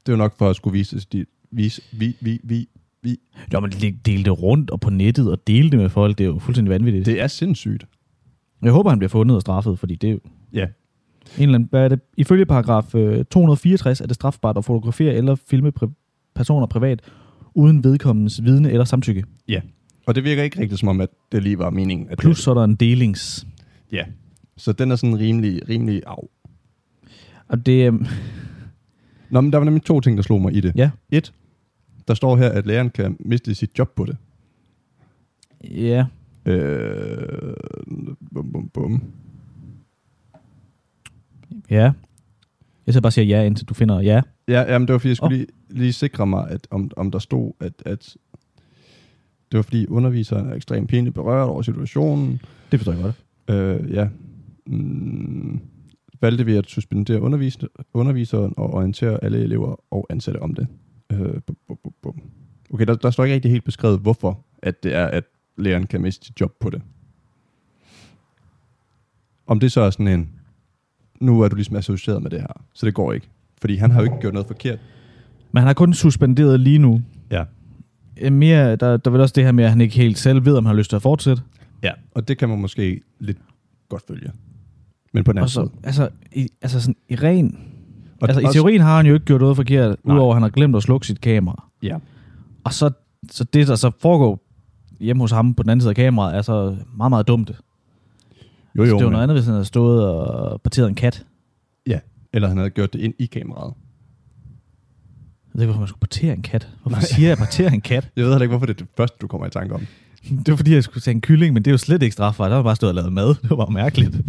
Det 0.00 0.08
er 0.08 0.12
jo 0.12 0.16
nok 0.16 0.38
for 0.38 0.50
at 0.50 0.56
skulle 0.56 0.72
vise, 0.78 1.06
de, 1.12 1.26
vise 1.50 1.82
vi, 1.92 2.16
vi, 2.20 2.40
vi, 2.44 2.68
vi. 3.02 3.16
Jo, 3.52 3.60
men 3.60 3.70
de- 3.70 3.92
dele 4.06 4.24
det 4.24 4.42
rundt 4.42 4.70
og 4.70 4.80
på 4.80 4.90
nettet 4.90 5.30
og 5.30 5.46
dele 5.46 5.70
det 5.70 5.78
med 5.78 5.88
folk, 5.88 6.18
det 6.18 6.24
er 6.24 6.28
jo 6.28 6.38
fuldstændig 6.38 6.70
vanvittigt. 6.70 7.06
Det. 7.06 7.20
Er 7.20 7.26
sindssygt. 7.26 7.84
Jeg 8.62 8.72
håber, 8.72 8.90
han 8.90 8.98
bliver 8.98 9.08
fundet 9.08 9.34
og 9.34 9.40
straffet, 9.40 9.78
fordi 9.78 9.94
det 9.94 10.08
er 10.08 10.12
jo 10.12 10.20
Ja. 10.52 10.62
en 11.38 11.42
eller 11.42 11.54
anden, 11.54 11.68
hvad 11.70 11.84
er 11.84 11.88
det? 11.88 12.00
Ifølge 12.16 12.46
paragraf 12.46 12.94
øh, 12.94 13.24
264 13.24 14.00
er 14.00 14.06
det 14.06 14.14
strafbart 14.14 14.56
at 14.58 14.64
fotografere 14.64 15.14
eller 15.14 15.34
filme 15.34 15.72
pri- 15.82 15.99
personer 16.34 16.66
privat, 16.66 17.00
uden 17.54 17.84
vedkommens 17.84 18.44
vidne 18.44 18.70
eller 18.70 18.84
samtykke. 18.84 19.24
Ja. 19.48 19.60
Og 20.06 20.14
det 20.14 20.24
virker 20.24 20.42
ikke 20.42 20.60
rigtigt 20.60 20.80
som 20.80 20.88
om, 20.88 21.00
at 21.00 21.08
det 21.32 21.42
lige 21.42 21.58
var 21.58 21.70
meningen. 21.70 22.08
At 22.10 22.18
Plus 22.18 22.36
det, 22.36 22.44
så 22.44 22.50
er 22.50 22.54
der 22.54 22.64
en 22.64 22.74
delings. 22.74 23.46
Ja. 23.92 24.04
Så 24.56 24.72
den 24.72 24.90
er 24.90 24.96
sådan 24.96 25.18
rimelig, 25.18 25.68
rimelig 25.68 26.02
af. 26.06 26.28
Og 27.48 27.66
det, 27.66 27.92
øh, 27.92 28.00
Nå, 29.30 29.40
men 29.40 29.52
der 29.52 29.58
var 29.58 29.64
nemlig 29.64 29.82
to 29.84 30.00
ting, 30.00 30.16
der 30.16 30.22
slog 30.22 30.40
mig 30.40 30.54
i 30.56 30.60
det. 30.60 30.72
ja, 30.76 30.90
Et, 31.12 31.32
der 32.08 32.14
står 32.14 32.36
her, 32.36 32.48
at 32.48 32.66
læreren 32.66 32.90
kan 32.90 33.16
miste 33.20 33.54
sit 33.54 33.78
job 33.78 33.94
på 33.96 34.04
det. 34.04 34.16
ja, 35.64 36.06
Øh, 36.46 37.54
bum, 38.34 38.52
bum, 38.52 38.68
bum. 38.68 39.02
ja. 41.70 41.92
Jeg 42.86 42.94
skal 42.94 43.02
bare 43.02 43.12
sige 43.12 43.26
ja, 43.26 43.42
indtil 43.44 43.66
du 43.66 43.74
finder 43.74 44.00
ja. 44.00 44.20
Ja, 44.50 44.72
jamen, 44.72 44.88
det 44.88 44.92
var 44.92 44.98
fordi, 44.98 45.08
jeg 45.08 45.16
skulle 45.16 45.34
oh. 45.34 45.38
lige, 45.38 45.46
lige 45.70 45.92
sikre 45.92 46.26
mig, 46.26 46.50
at 46.50 46.66
om, 46.70 46.90
om 46.96 47.10
der 47.10 47.18
stod, 47.18 47.52
at, 47.60 47.72
at 47.86 48.16
det 49.52 49.58
var 49.58 49.62
fordi 49.62 49.86
underviseren 49.86 50.50
er 50.50 50.54
ekstremt 50.54 50.88
pinligt 50.88 51.14
berørt 51.14 51.48
over 51.48 51.62
situationen. 51.62 52.40
Det 52.72 52.80
forstår 52.80 52.92
jeg 52.92 53.02
godt. 53.02 53.16
Øh, 53.56 53.92
ja. 53.92 54.08
Mm, 54.66 55.60
valgte 56.20 56.46
vi 56.46 56.54
at 56.54 56.66
suspendere 56.66 57.20
undervis- 57.20 57.84
underviseren 57.94 58.54
og 58.56 58.74
orientere 58.74 59.24
alle 59.24 59.42
elever 59.42 59.84
og 59.90 60.06
ansatte 60.10 60.42
om 60.42 60.54
det. 60.54 60.66
Øh, 61.12 61.18
bum, 61.18 61.56
bum, 61.68 61.78
bum, 61.82 61.94
bum. 62.02 62.20
Okay, 62.70 62.86
der, 62.86 62.94
der 62.94 63.10
står 63.10 63.24
ikke 63.24 63.34
rigtig 63.34 63.50
helt 63.50 63.64
beskrevet, 63.64 64.00
hvorfor 64.00 64.44
at 64.62 64.82
det 64.82 64.94
er, 64.94 65.06
at 65.06 65.24
læreren 65.58 65.86
kan 65.86 66.00
miste 66.00 66.26
sit 66.26 66.40
job 66.40 66.52
på 66.60 66.70
det. 66.70 66.82
Om 69.46 69.60
det 69.60 69.72
så 69.72 69.80
er 69.80 69.90
sådan 69.90 70.08
en, 70.08 70.30
nu 71.20 71.40
er 71.40 71.48
du 71.48 71.56
ligesom 71.56 71.76
associeret 71.76 72.22
med 72.22 72.30
det 72.30 72.40
her, 72.40 72.64
så 72.74 72.86
det 72.86 72.94
går 72.94 73.12
ikke. 73.12 73.28
Fordi 73.60 73.76
han 73.76 73.90
har 73.90 74.00
jo 74.00 74.04
ikke 74.04 74.20
gjort 74.20 74.32
noget 74.34 74.46
forkert. 74.46 74.78
Men 75.52 75.60
han 75.60 75.66
har 75.66 75.74
kun 75.74 75.94
suspenderet 75.94 76.60
lige 76.60 76.78
nu. 76.78 77.02
Ja. 77.30 77.44
Øh, 78.20 78.32
Mere, 78.32 78.76
der, 78.76 78.96
der 78.96 79.10
er 79.10 79.10
vel 79.10 79.20
også 79.20 79.32
det 79.36 79.44
her 79.44 79.52
med, 79.52 79.64
at 79.64 79.70
han 79.70 79.80
ikke 79.80 79.94
helt 79.96 80.18
selv 80.18 80.44
ved, 80.44 80.56
om 80.56 80.66
han 80.66 80.74
har 80.74 80.78
lyst 80.78 80.90
til 80.90 80.96
at 80.96 81.02
fortsætte. 81.02 81.42
Ja. 81.82 81.90
Og 82.14 82.28
det 82.28 82.38
kan 82.38 82.48
man 82.48 82.60
måske 82.60 83.00
lidt 83.20 83.38
godt 83.88 84.02
følge. 84.08 84.30
Men 85.12 85.24
på 85.24 85.32
den 85.32 85.38
anden 85.38 85.48
så, 85.48 85.60
side. 85.60 85.70
altså, 85.82 86.08
i, 86.32 86.48
altså 86.62 86.80
sådan, 86.80 86.96
i 87.08 87.14
ren... 87.14 87.58
Og 88.20 88.28
altså, 88.28 88.40
i 88.40 88.44
også- 88.44 88.58
teorien 88.58 88.80
har 88.80 88.96
han 88.96 89.06
jo 89.06 89.14
ikke 89.14 89.26
gjort 89.26 89.40
noget 89.40 89.56
forkert, 89.56 89.96
Nej. 90.04 90.14
udover 90.16 90.30
at 90.32 90.36
han 90.36 90.42
har 90.42 90.50
glemt 90.50 90.76
at 90.76 90.82
slukke 90.82 91.06
sit 91.06 91.20
kamera. 91.20 91.68
Ja. 91.82 91.96
Og 92.64 92.72
så, 92.72 92.90
så 93.30 93.44
det, 93.44 93.68
der 93.68 93.74
så 93.76 93.90
foregår 94.00 94.42
hjemme 95.00 95.22
hos 95.22 95.30
ham 95.30 95.54
på 95.54 95.62
den 95.62 95.70
anden 95.70 95.80
side 95.80 95.90
af 95.90 95.96
kameraet, 95.96 96.36
er 96.36 96.42
så 96.42 96.76
meget, 96.96 97.10
meget 97.10 97.28
dumt. 97.28 97.50
Jo, 97.50 97.54
jo, 98.76 98.84
det 98.84 98.92
var 98.92 99.00
men- 99.00 99.10
noget 99.12 99.22
andet, 99.22 99.36
hvis 99.36 99.44
han 99.44 99.52
havde 99.54 99.64
stået 99.64 100.06
og 100.08 100.60
parteret 100.60 100.88
en 100.88 100.94
kat. 100.94 101.26
Eller 102.32 102.48
han 102.48 102.56
havde 102.56 102.70
gjort 102.70 102.92
det 102.92 103.00
ind 103.00 103.14
i 103.18 103.26
kameraet. 103.26 103.74
Jeg 105.54 105.58
ved 105.58 105.62
ikke, 105.62 105.66
hvorfor 105.66 105.80
man 105.80 105.88
skulle 105.88 106.00
partere 106.00 106.32
en 106.32 106.42
kat. 106.42 106.68
Hvorfor 106.82 106.96
Nej. 106.96 107.04
Siger 107.04 107.28
jeg 107.28 107.38
partere 107.38 107.74
en 107.74 107.80
kat? 107.80 108.10
Jeg 108.16 108.24
ved 108.24 108.32
heller 108.32 108.42
ikke, 108.42 108.52
hvorfor 108.52 108.66
det 108.66 108.74
er 108.74 108.84
det 108.84 108.88
første, 108.96 109.16
du 109.20 109.26
kommer 109.26 109.46
i 109.46 109.50
tanke 109.50 109.74
om. 109.74 109.86
Det 110.28 110.48
var 110.48 110.56
fordi, 110.56 110.74
jeg 110.74 110.84
skulle 110.84 111.02
tage 111.02 111.14
en 111.14 111.20
kylling, 111.20 111.54
men 111.54 111.62
det 111.62 111.70
er 111.70 111.72
jo 111.72 111.78
slet 111.78 112.02
ikke 112.02 112.12
strafbart. 112.12 112.50
Der 112.50 112.56
var 112.56 112.62
bare 112.62 112.76
stået 112.76 112.90
og 112.90 112.94
lavet 112.94 113.12
mad. 113.12 113.28
Det 113.28 113.50
var 113.50 113.56
bare 113.56 113.72
mærkeligt. 113.72 114.14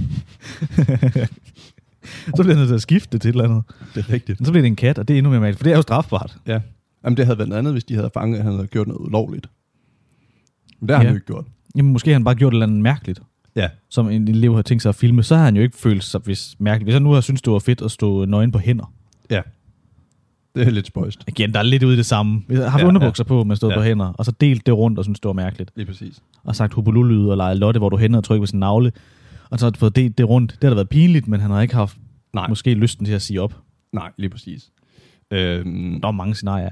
så 2.35 2.43
bliver 2.43 2.47
han 2.47 2.57
nødt 2.57 2.67
til 2.67 2.75
at 2.75 2.81
skifte 2.81 3.09
det 3.11 3.21
til 3.21 3.29
et 3.29 3.33
eller 3.33 3.43
andet. 3.43 3.63
Det 3.95 4.05
er 4.05 4.13
rigtigt. 4.13 4.39
Men 4.39 4.45
så 4.45 4.51
bliver 4.51 4.61
det 4.61 4.67
en 4.67 4.75
kat, 4.75 4.99
og 4.99 5.07
det 5.07 5.13
er 5.13 5.17
endnu 5.17 5.29
mere 5.29 5.39
mærkeligt, 5.39 5.57
for 5.57 5.63
det 5.63 5.71
er 5.71 5.75
jo 5.75 5.81
strafbart. 5.81 6.37
Ja. 6.47 6.59
Jamen, 7.03 7.17
det 7.17 7.25
havde 7.25 7.37
været 7.37 7.49
noget 7.49 7.59
andet, 7.59 7.73
hvis 7.73 7.83
de 7.83 7.95
havde 7.95 8.09
fanget, 8.13 8.37
at 8.37 8.43
han 8.43 8.53
havde 8.53 8.67
gjort 8.67 8.87
noget 8.87 8.99
ulovligt. 8.99 9.49
Men 10.79 10.89
det 10.89 10.95
har 10.95 11.03
ja. 11.03 11.07
han 11.07 11.13
jo 11.13 11.15
ikke 11.15 11.25
gjort. 11.25 11.45
Jamen, 11.75 11.93
måske 11.93 12.09
har 12.09 12.15
han 12.15 12.23
bare 12.23 12.35
gjort 12.35 12.53
et 12.53 12.55
eller 12.55 12.65
andet 12.65 12.81
mærkeligt, 12.81 13.21
Ja. 13.55 13.67
som 13.89 14.09
en 14.09 14.27
elev 14.27 14.55
har 14.55 14.61
tænkt 14.61 14.81
sig 14.83 14.89
at 14.89 14.95
filme. 14.95 15.23
Så 15.23 15.35
har 15.35 15.43
han 15.45 15.55
jo 15.55 15.61
ikke 15.61 15.77
følt 15.77 16.03
sig 16.03 16.21
hvis 16.23 16.55
mærkeligt. 16.59 16.85
Hvis 16.85 16.93
han 16.93 17.01
nu 17.01 17.11
har 17.11 17.21
syntes, 17.21 17.41
det 17.41 17.53
var 17.53 17.59
fedt 17.59 17.81
at 17.81 17.91
stå 17.91 18.25
nøgen 18.25 18.51
på 18.51 18.59
hænder. 18.59 18.93
Ja. 19.29 19.41
Det 20.55 20.67
er 20.67 20.71
lidt 20.71 20.87
spøjst. 20.87 21.23
Igen, 21.27 21.53
der 21.53 21.59
er 21.59 21.63
lidt 21.63 21.83
ude 21.83 21.93
i 21.93 21.97
det 21.97 22.05
samme. 22.05 22.41
Jeg 22.49 22.71
har 22.71 22.79
Ja, 22.79 22.83
ja, 22.83 22.87
underbukser 22.87 23.23
ja. 23.23 23.27
på, 23.27 23.43
men 23.43 23.57
stået 23.57 23.71
Ja. 23.71 23.77
på 23.77 23.83
hænder, 23.83 24.05
og 24.05 24.25
så 24.25 24.31
delt 24.31 24.65
det 24.65 24.77
rundt 24.77 24.99
og 24.99 25.05
synes 25.05 25.19
det 25.19 25.27
var 25.27 25.33
mærkeligt. 25.33 25.71
Lige 25.75 25.85
præcis. 25.85 26.21
Og 26.43 26.55
sagt 26.55 26.73
hubululyd 26.73 27.27
og 27.27 27.37
leget 27.37 27.57
lotte, 27.57 27.77
hvor 27.77 27.89
du 27.89 27.97
hænder 27.97 28.17
og 28.17 28.23
trykker 28.23 28.41
på 28.41 28.45
sin 28.47 28.59
navle. 28.59 28.91
Og 29.49 29.59
så 29.59 29.65
har 29.65 29.69
du 29.71 29.79
fået 29.79 29.95
delt 29.95 30.17
det 30.17 30.29
rundt. 30.29 30.51
Det 30.51 30.63
har 30.63 30.69
da 30.69 30.75
været 30.75 30.89
pinligt, 30.89 31.27
men 31.27 31.39
han 31.39 31.51
har 31.51 31.61
ikke 31.61 31.75
haft 31.75 31.97
Nej. 32.33 32.47
måske 32.47 32.73
lysten 32.73 33.05
til 33.05 33.13
at 33.13 33.21
sige 33.21 33.41
op. 33.41 33.57
Nej, 33.93 34.11
lige 34.17 34.29
præcis. 34.29 34.69
Øhm, 35.31 35.99
Der 36.01 36.07
er 36.07 36.11
mange 36.11 36.35
scenarier. 36.35 36.69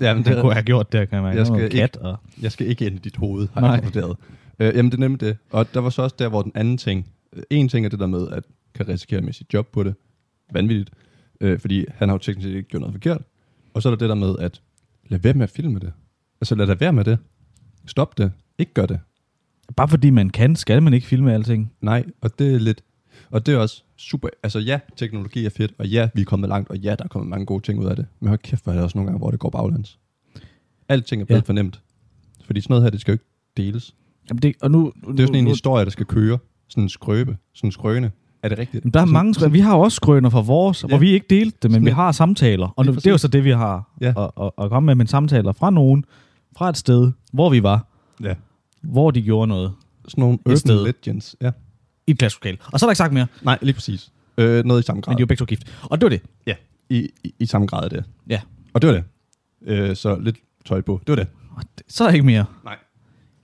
ja, 0.00 0.14
men 0.14 0.22
Det 0.24 0.32
det, 0.32 0.40
kunne 0.40 0.50
jeg 0.50 0.56
have 0.56 0.64
gjort 0.64 0.92
der, 0.92 1.04
kan 1.04 1.22
man 1.22 1.30
Jeg 1.30 1.38
Jeg 1.38 1.46
skal 1.46 1.58
skal 1.58 1.70
kat 1.70 1.82
ikke- 1.94 2.00
og... 2.00 2.16
jeg 2.42 2.52
skal 2.52 2.66
ikke 2.66 2.86
ind 2.86 2.94
i 2.94 2.98
dit 2.98 3.16
hoved, 3.16 3.48
har 3.54 3.60
Nej. 3.60 3.70
jeg 3.70 3.84
vurderet. 3.84 4.16
Øh, 4.58 4.76
jamen, 4.76 4.90
det 4.92 4.96
er 4.96 5.00
nemlig 5.00 5.20
det. 5.20 5.36
Og 5.50 5.74
der 5.74 5.80
var 5.80 5.90
så 5.90 6.02
også 6.02 6.16
der, 6.18 6.28
hvor 6.28 6.42
den 6.42 6.52
anden 6.54 6.78
ting... 6.78 7.06
øh, 7.32 7.42
En 7.50 7.68
ting 7.68 7.86
er 7.86 7.90
det 7.90 7.98
der 7.98 8.06
med, 8.06 8.28
at 8.28 8.44
kan 8.74 8.88
risikere 8.88 9.20
med 9.20 9.32
sit 9.32 9.54
job 9.54 9.66
på 9.72 9.82
det. 9.82 9.94
Vanvittigt. 10.52 10.90
Øh, 11.40 11.58
fordi 11.58 11.84
han 11.94 12.08
har 12.08 12.14
jo 12.14 12.18
teknisk 12.18 12.48
set 12.48 12.54
ikke 12.56 12.68
gjort 12.68 12.80
noget 12.80 12.94
forkert. 12.94 13.22
Og 13.74 13.82
så 13.82 13.88
er 13.88 13.90
der 13.90 13.98
det 13.98 14.08
der 14.08 14.14
med, 14.14 14.36
at 14.38 14.60
lad 15.08 15.18
være 15.18 15.34
med 15.34 15.42
at 15.42 15.50
filme 15.50 15.78
det. 15.78 15.92
Altså 16.40 16.54
lad 16.54 16.66
da 16.66 16.74
være 16.74 16.92
med 16.92 17.04
det. 17.04 17.18
Stop 17.86 18.18
det. 18.18 18.32
Ikke 18.58 18.72
gør 18.74 18.86
det. 18.86 19.00
Bare 19.76 19.88
fordi 19.88 20.10
man 20.10 20.30
kan, 20.30 20.56
skal 20.56 20.82
man 20.82 20.94
ikke 20.94 21.06
filme 21.06 21.34
alting. 21.34 21.72
Nej, 21.80 22.04
og 22.20 22.38
det 22.38 22.54
er 22.54 22.58
lidt... 22.58 22.82
Og 23.30 23.46
det 23.46 23.54
er 23.54 23.58
også 23.58 23.82
super... 23.96 24.28
Altså 24.42 24.58
ja, 24.58 24.80
teknologi 24.96 25.44
er 25.46 25.50
fedt, 25.50 25.74
og 25.78 25.88
ja, 25.88 26.08
vi 26.14 26.20
er 26.20 26.24
kommet 26.24 26.48
langt, 26.48 26.70
og 26.70 26.78
ja, 26.78 26.94
der 26.94 27.04
er 27.04 27.08
kommet 27.08 27.28
mange 27.28 27.46
gode 27.46 27.62
ting 27.64 27.78
ud 27.80 27.86
af 27.86 27.96
det. 27.96 28.06
Men 28.20 28.28
hold 28.28 28.38
kæft, 28.38 28.64
hvor 28.64 28.72
er 28.72 28.76
det 28.76 28.84
også 28.84 28.98
nogle 28.98 29.06
gange, 29.06 29.18
hvor 29.18 29.30
det 29.30 29.40
går 29.40 29.50
baglands. 29.50 29.98
Alting 30.88 31.22
er 31.22 31.26
blevet 31.26 31.36
ja. 31.36 31.42
Ja. 31.42 31.46
for 31.46 31.52
nemt. 31.52 31.80
Fordi 32.44 32.60
sådan 32.60 32.72
noget 32.72 32.82
her, 32.82 32.90
det 32.90 33.00
skal 33.00 33.12
jo 33.12 33.14
ikke 33.14 33.24
deles. 33.56 33.94
Jamen 34.30 34.42
det, 34.42 34.54
og 34.62 34.70
nu, 34.70 34.92
Det 35.00 35.06
er 35.20 35.22
jo 35.22 35.26
sådan 35.26 35.34
en 35.34 35.46
historie, 35.46 35.84
der 35.84 35.90
skal 35.90 36.06
køre. 36.06 36.38
Sådan 36.68 36.82
en 36.82 36.88
skrøbe. 36.88 37.36
Sådan 37.54 37.68
en 37.68 37.72
skrøne. 37.72 38.10
Er 38.42 38.48
det 38.48 38.58
rigtigt? 38.58 38.84
Jamen, 38.84 38.92
der 38.94 39.00
er 39.00 39.04
sådan, 39.04 39.12
mange 39.12 39.34
skrøner. 39.34 39.52
Vi 39.52 39.60
har 39.60 39.74
også 39.76 39.96
skrøner 39.96 40.30
fra 40.30 40.40
vores, 40.40 40.82
Ja. 40.82 40.88
hvor 40.88 40.98
vi 40.98 41.10
ikke 41.10 41.26
delte 41.30 41.58
det, 41.62 41.70
men 41.70 41.72
Sådan 41.72 41.84
vi 41.86 41.90
har 41.90 42.12
samtaler. 42.12 42.68
Og 42.76 42.86
nu, 42.86 42.94
det 42.94 43.06
er 43.06 43.10
jo 43.10 43.18
så 43.18 43.28
det, 43.28 43.44
vi 43.44 43.50
har 43.50 43.90
Ja. 44.00 44.08
at, 44.24 44.30
at, 44.40 44.50
at 44.58 44.70
komme 44.70 44.86
med, 44.86 44.94
men 44.94 45.06
samtaler 45.06 45.52
fra 45.52 45.70
nogen, 45.70 46.04
fra 46.56 46.68
et 46.68 46.76
sted, 46.76 47.12
hvor 47.32 47.50
vi 47.50 47.62
var, 47.62 47.86
Ja. 48.22 48.34
hvor 48.82 49.10
de 49.10 49.22
gjorde 49.22 49.46
noget 49.48 49.72
Sådan 50.08 50.22
nogle 50.22 50.38
urban 50.46 50.56
sted. 50.56 50.84
legends. 50.84 51.36
Ja. 51.40 51.50
i 52.06 52.10
et 52.10 52.18
klasselokale. 52.18 52.58
Og 52.72 52.80
så 52.80 52.86
er 52.86 52.88
der 52.88 52.92
ikke 52.92 52.98
sagt 52.98 53.12
mere, 53.12 53.26
Nej, 53.42 53.58
lige 53.62 53.74
præcis. 53.74 54.12
Øh, 54.38 54.64
noget 54.64 54.82
i 54.82 54.86
samme 54.86 55.02
grad. 55.02 55.12
men 55.12 55.16
de 55.18 55.20
er 55.20 55.22
jo 55.22 55.26
begge 55.26 55.38
to 55.40 55.44
gift. 55.44 55.78
Og 55.82 56.00
det 56.00 56.04
var 56.04 56.10
det. 56.10 56.22
Ja, 56.46 56.54
i, 56.90 57.08
i, 57.24 57.34
i 57.38 57.46
samme 57.46 57.66
grad 57.66 57.90
det. 57.90 58.04
Ja. 58.28 58.40
Og 58.74 58.82
det 58.82 58.88
var 58.90 58.94
det. 58.94 59.04
Øh, 59.72 59.96
så 59.96 60.16
lidt 60.18 60.36
tøj 60.64 60.80
på. 60.80 61.00
Det 61.06 61.16
var 61.16 61.16
det- 61.16 61.28
Så 61.88 62.04
er 62.04 62.08
der 62.08 62.14
ikke 62.14 62.26
mere. 62.26 62.44
Nej. 62.64 62.76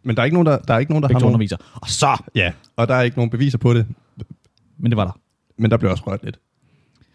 Men 0.03 0.17
der 0.17 0.23
er 0.23 0.25
ikke 0.25 0.35
nogen, 0.35 0.47
der, 0.47 0.59
der, 0.59 0.75
er 0.75 0.79
ikke 0.79 0.93
nogen, 0.93 1.03
der 1.03 1.09
Begge 1.09 1.17
har 1.17 1.21
nogen... 1.21 1.35
underviser. 1.35 1.57
Og 1.75 1.89
så, 1.89 2.23
Ja, 2.35 2.53
og 2.77 2.89
der 2.89 2.95
er 2.95 3.03
ikke 3.03 3.17
nogen 3.17 3.31
beviser 3.31 3.59
på 3.59 3.75
det. 3.75 3.87
men 4.79 4.91
det 4.91 4.97
var 4.97 5.05
der. 5.05 5.19
Men 5.59 5.71
der 5.71 5.77
blev 5.77 5.91
også 5.91 6.05
rørt 6.07 6.25
lidt. 6.25 6.39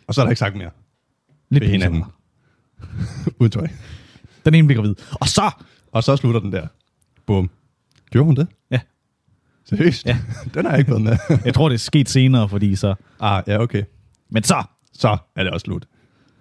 Og 0.07 0.13
så 0.13 0.21
er 0.21 0.25
der 0.25 0.29
ikke 0.29 0.39
sagt 0.39 0.55
mere. 0.55 0.69
Lidt 1.49 1.63
Ved 1.63 1.69
hinanden. 1.71 2.03
Uden 3.39 3.51
tøj. 3.51 3.67
Den 4.45 4.53
ene 4.53 4.67
bliver 4.67 4.81
gravid. 4.81 4.95
Og 5.11 5.27
så, 5.27 5.51
Og 5.91 6.03
så 6.03 6.15
slutter 6.15 6.39
den 6.39 6.51
der. 6.51 6.67
Bum. 7.25 7.49
Gjorde 8.11 8.25
hun 8.25 8.35
det? 8.35 8.47
Ja. 8.71 8.79
Seriøst? 9.65 10.05
Ja. 10.05 10.17
den 10.53 10.65
har 10.65 10.71
jeg 10.71 10.79
ikke 10.79 10.91
været 10.91 11.01
med. 11.03 11.17
jeg 11.45 11.53
tror, 11.53 11.69
det 11.69 11.73
er 11.75 11.79
sket 11.79 12.09
senere, 12.09 12.49
fordi 12.49 12.75
så... 12.75 12.95
ah, 13.19 13.43
ja, 13.47 13.59
okay. 13.61 13.83
Men 14.29 14.43
så, 14.43 14.63
Så 14.93 15.17
er 15.35 15.43
det 15.43 15.53
også 15.53 15.65
slut. 15.65 15.87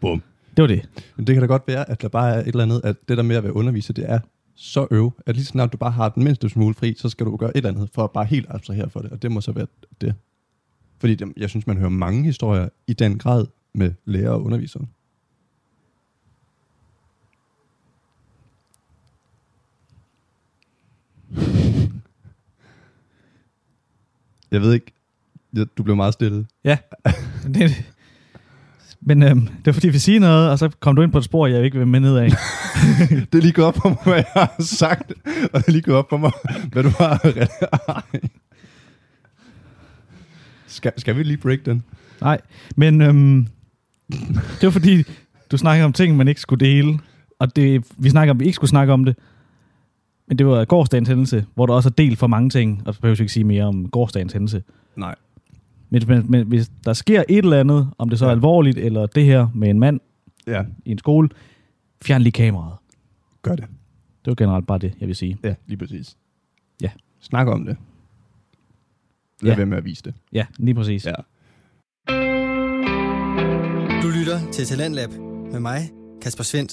Bum. 0.01 0.23
det 0.57 0.63
var 0.63 0.69
det. 0.69 0.89
Men 1.17 1.27
det 1.27 1.35
kan 1.35 1.43
da 1.43 1.47
godt 1.47 1.63
være, 1.67 1.91
at 1.91 2.03
der 2.03 2.09
bare 2.09 2.35
er 2.35 2.39
et 2.41 2.47
eller 2.47 2.63
andet, 2.63 2.81
at 2.85 2.97
det 3.09 3.17
der 3.17 3.23
med 3.23 3.37
at 3.37 3.43
være 3.43 3.53
underviser, 3.57 3.93
det 3.95 4.11
er 4.11 4.21
så 4.57 4.87
øv, 4.91 5.13
at 5.27 5.35
lige 5.35 5.45
snart 5.45 5.73
du 5.73 5.77
bare 5.77 5.91
har 5.91 6.09
den 6.09 6.25
mindste 6.25 6.49
smule 6.49 6.75
fri, 6.75 6.95
så 6.99 7.09
skal 7.09 7.27
du 7.27 7.37
gøre 7.37 7.51
et 7.51 7.57
eller 7.57 7.71
andet 7.71 7.91
for 7.95 8.05
at 8.05 8.11
bare 8.11 8.25
helt 8.25 8.47
abstrahere 8.49 8.91
for 8.91 9.01
det, 9.01 9.11
og 9.11 9.23
det 9.23 9.33
må 9.33 9.41
så 9.41 9.53
være 9.53 9.67
det. 10.01 10.15
Fordi 10.99 11.15
det, 11.15 11.33
jeg 11.37 11.51
synes, 11.51 11.67
man 11.67 11.77
hører 11.77 11.91
mange 11.91 12.25
historier 12.25 12.69
i 12.87 12.93
den 12.93 13.19
grad 13.19 13.47
med 13.73 13.93
lærere 14.05 14.33
og 14.33 14.45
undervisere. 14.45 14.87
Jeg 24.51 24.61
ved 24.61 24.73
ikke, 24.73 24.93
du 25.77 25.83
blev 25.83 25.97
meget 25.97 26.13
stille. 26.13 26.47
Ja, 26.65 26.79
Det, 27.55 27.93
men 29.09 29.23
øhm, 29.23 29.41
det 29.41 29.67
var 29.67 29.73
fordi, 29.73 29.89
vi 29.89 29.99
siger 29.99 30.21
noget, 30.21 30.51
og 30.51 30.59
så 30.59 30.69
kom 30.81 30.97
du 30.97 31.03
ind 31.03 31.13
på 31.13 31.19
et 31.19 31.25
spor, 31.25 31.47
jeg 31.47 31.65
ikke 31.65 31.79
vil 31.79 31.87
med 31.87 32.01
ned 32.01 32.17
af. 32.17 32.29
Det 33.33 33.35
er 33.35 33.43
lige 33.43 33.53
gået 33.53 33.67
op 33.67 33.75
på 33.75 33.89
mig, 33.89 33.99
hvad 34.05 34.15
jeg 34.15 34.27
har 34.35 34.55
sagt, 34.59 35.13
og 35.53 35.61
det 35.61 35.69
er 35.69 35.73
lige 35.73 35.83
gået 35.83 35.97
op 35.97 36.09
på 36.09 36.17
mig, 36.17 36.33
hvad 36.73 36.83
du 36.83 36.89
har. 36.89 38.05
skal, 40.67 40.93
skal 40.97 41.17
vi 41.17 41.23
lige 41.23 41.37
break 41.37 41.59
den? 41.67 41.83
Nej, 42.21 42.41
men 42.77 43.01
øhm, 43.01 43.47
det 44.61 44.63
var 44.63 44.71
fordi, 44.71 45.03
du 45.51 45.57
snakkede 45.57 45.85
om 45.85 45.93
ting, 45.93 46.17
man 46.17 46.29
ikke 46.29 46.41
skulle 46.41 46.67
dele. 46.67 46.99
Og 47.39 47.57
det, 47.57 47.85
vi 47.99 48.11
snakker 48.11 48.35
om, 48.35 48.41
vi 48.41 48.45
ikke 48.45 48.57
skulle 48.57 48.71
snakke 48.71 48.93
om 48.93 49.05
det. 49.05 49.17
Men 50.29 50.39
det 50.39 50.47
var 50.47 50.65
gårdsdagens 50.65 51.09
hændelse, 51.09 51.47
hvor 51.55 51.67
der 51.67 51.75
også 51.75 51.89
er 51.89 51.93
delt 51.99 52.19
for 52.19 52.27
mange 52.27 52.51
ting, 52.51 52.83
og 52.87 52.95
så 52.95 53.01
behøver 53.01 53.17
vi 53.17 53.23
ikke 53.23 53.33
sige 53.33 53.45
mere 53.45 53.65
om 53.65 53.89
gårdsdagens 53.89 54.33
hændelse. 54.33 54.63
Nej. 54.97 55.15
Men, 56.05 56.09
men, 56.09 56.31
men 56.31 56.47
hvis 56.47 56.71
der 56.85 56.93
sker 56.93 57.25
et 57.29 57.39
eller 57.45 57.61
andet, 57.61 57.91
om 57.99 58.09
det 58.09 58.19
så 58.19 58.25
er 58.25 58.29
Ja. 58.29 58.35
alvorligt, 58.35 58.79
eller 58.79 59.07
det 59.07 59.25
her 59.25 59.49
med 59.55 59.69
en 59.71 59.79
mand 59.79 60.01
Ja, 60.47 60.63
i 60.85 60.91
en 60.91 60.99
skole, 60.99 61.29
fjern 62.05 62.23
lige 62.23 62.33
kameraet. 62.33 62.77
gør 63.43 63.57
det. 63.57 63.65
Det 64.25 64.31
var 64.31 64.35
generelt 64.35 64.67
bare 64.67 64.79
det, 64.79 64.95
jeg 65.01 65.09
vil 65.09 65.17
sige. 65.17 65.39
Ja, 65.45 65.55
lige 65.67 65.79
præcis. 65.79 66.17
Ja. 66.83 66.91
Snak 67.21 67.47
om 67.49 67.65
det. 67.65 67.77
Lad 69.43 69.53
Ja. 69.53 69.57
være 69.57 69.67
med 69.67 69.79
at 69.79 69.85
vise 69.85 70.03
det. 70.03 70.15
Ja, 70.33 70.47
lige 70.59 70.75
præcis. 70.75 71.07
Ja. 71.07 71.13
Du 74.03 74.09
lytter 74.19 74.51
til 74.53 74.65
Talentlab 74.65 75.11
med 75.53 75.61
mig, 75.61 75.81
Kasper 76.23 76.45
Svendt. 76.45 76.73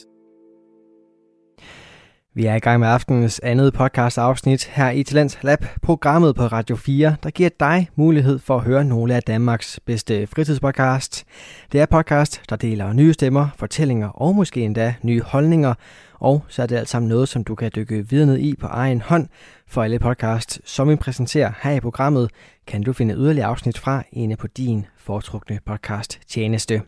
Vi 2.36 2.46
er 2.46 2.56
i 2.56 2.60
gang 2.60 2.80
med 2.80 2.88
aftenens 2.88 3.40
andet 3.40 3.74
podcast 3.74 4.18
afsnit 4.18 4.64
her 4.64 4.90
i 4.90 5.04
Talent 5.04 5.40
Lab, 5.42 5.66
programmet 5.82 6.36
på 6.36 6.46
Radio 6.46 6.76
4, 6.76 7.16
der 7.24 7.30
giver 7.30 7.50
dig 7.60 7.90
mulighed 7.96 8.40
for 8.40 8.56
at 8.56 8.64
høre 8.64 8.86
nogle 8.86 9.16
af 9.16 9.24
Danmarks 9.24 9.80
bedste 9.86 10.28
fritidspodcast. 10.28 11.26
Det 11.72 11.82
er 11.82 11.86
podcast, 11.86 12.42
der 12.50 12.56
deler 12.56 12.94
nye 12.94 13.14
stemmer, 13.14 13.48
fortællinger 13.58 14.08
og 14.08 14.36
måske 14.36 14.62
endda 14.62 14.96
nye 15.02 15.22
holdninger, 15.22 15.74
og 16.14 16.44
så 16.48 16.62
er 16.62 16.66
det 16.66 16.76
alt 16.76 16.90
sammen 16.90 17.10
noget, 17.10 17.30
som 17.30 17.44
du 17.44 17.56
kan 17.56 17.72
dykke 17.76 18.10
videre 18.10 18.26
ned 18.26 18.38
i 18.38 18.56
på 18.56 18.68
egen 18.68 19.02
hånd. 19.02 19.28
For 19.68 19.84
alle 19.84 20.00
podcasts, 20.00 20.62
som 20.66 20.90
vi 20.90 20.96
præsenterer 20.96 21.52
her 21.62 21.72
i 21.72 21.80
programmet, 21.80 22.30
kan 22.68 22.84
du 22.84 22.94
finde 22.94 23.16
yderligere 23.16 23.48
afsnit 23.48 23.78
fra 23.78 24.04
inde 24.12 24.36
på 24.36 24.48
din 24.48 24.86
foretrukne 24.98 25.60
podcast 25.66 26.20
tjeneste. 26.28 26.82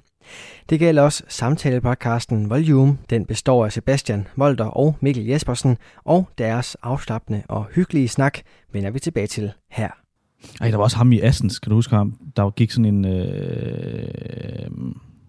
Det 0.70 0.80
gælder 0.80 1.02
også 1.02 1.24
samtalepodcasten 1.28 2.50
Volume. 2.50 2.98
Den 3.10 3.26
består 3.26 3.66
af 3.66 3.72
Sebastian 3.72 4.28
Volter 4.36 4.66
og 4.66 4.96
Mikkel 5.00 5.26
Jespersen, 5.26 5.78
og 6.04 6.30
deres 6.38 6.76
afslappende 6.84 7.44
og 7.50 7.66
hyggelige 7.76 8.08
snak 8.08 8.40
vender 8.74 8.90
vi 8.90 9.00
tilbage 9.00 9.28
til 9.28 9.52
her. 9.72 9.90
Ej, 10.62 10.70
der 10.70 10.78
var 10.78 10.84
også 10.84 10.98
ham 10.98 11.12
i 11.12 11.20
Assens, 11.20 11.60
kan 11.60 11.70
du 11.70 11.76
huske 11.76 11.96
ham? 11.96 12.18
Der 12.36 12.50
gik 12.50 12.72
sådan 12.72 12.86
en... 12.86 13.06
Øh, 13.06 13.16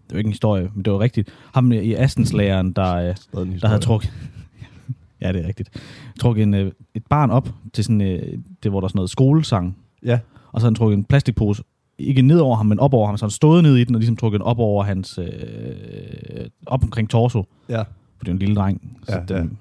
det 0.07 0.13
var 0.13 0.19
ikke 0.19 0.29
en 0.29 0.33
historie, 0.33 0.71
men 0.75 0.85
det 0.85 0.93
var 0.93 1.01
rigtigt. 1.01 1.35
Ham 1.55 1.73
i 1.73 1.95
Assens-læreren, 1.95 2.73
der, 2.73 2.95
øh, 2.95 3.15
der 3.61 3.67
havde 3.67 3.81
trukket... 3.81 4.13
ja, 5.23 5.33
det 5.33 5.45
er 5.45 5.49
rigtigt. 5.49 5.71
Trukket 6.21 6.43
en, 6.43 6.55
øh, 6.55 6.73
et 6.95 7.07
barn 7.07 7.31
op 7.31 7.49
til 7.73 7.85
sådan... 7.85 8.01
Øh, 8.01 8.39
det, 8.63 8.71
hvor 8.71 8.81
der 8.81 8.85
er 8.85 8.89
sådan 8.89 8.99
noget 8.99 9.11
skolesang. 9.11 9.77
Ja, 10.05 10.19
Og 10.53 10.61
så 10.61 10.65
havde 10.65 10.71
han 10.71 10.75
trukket 10.75 10.97
en 10.97 11.05
plastikpose, 11.05 11.63
ikke 11.99 12.23
ned 12.23 12.39
over 12.39 12.57
ham, 12.57 12.67
men 12.67 12.79
op 12.81 12.95
over 12.95 13.07
ham. 13.07 13.17
Så 13.17 13.25
han 13.25 13.31
stået 13.31 13.63
ned 13.63 13.77
i 13.77 13.85
den, 13.85 13.95
og 13.95 13.99
ligesom 13.99 14.17
trukket 14.17 14.39
den 14.41 14.47
op 14.47 14.59
over 14.59 14.85
hans... 14.85 15.19
Øh, 15.19 15.27
op 16.67 16.83
omkring 16.85 17.11
torso. 17.11 17.45
ja, 17.69 17.79
For 17.83 18.25
det 18.25 18.29
er 18.29 18.33
en 18.33 18.39
lille 18.39 18.55
dreng. 18.55 18.99
Så 19.03 19.13
Ja, 19.13 19.35
ja. 19.35 19.41
den, 19.41 19.59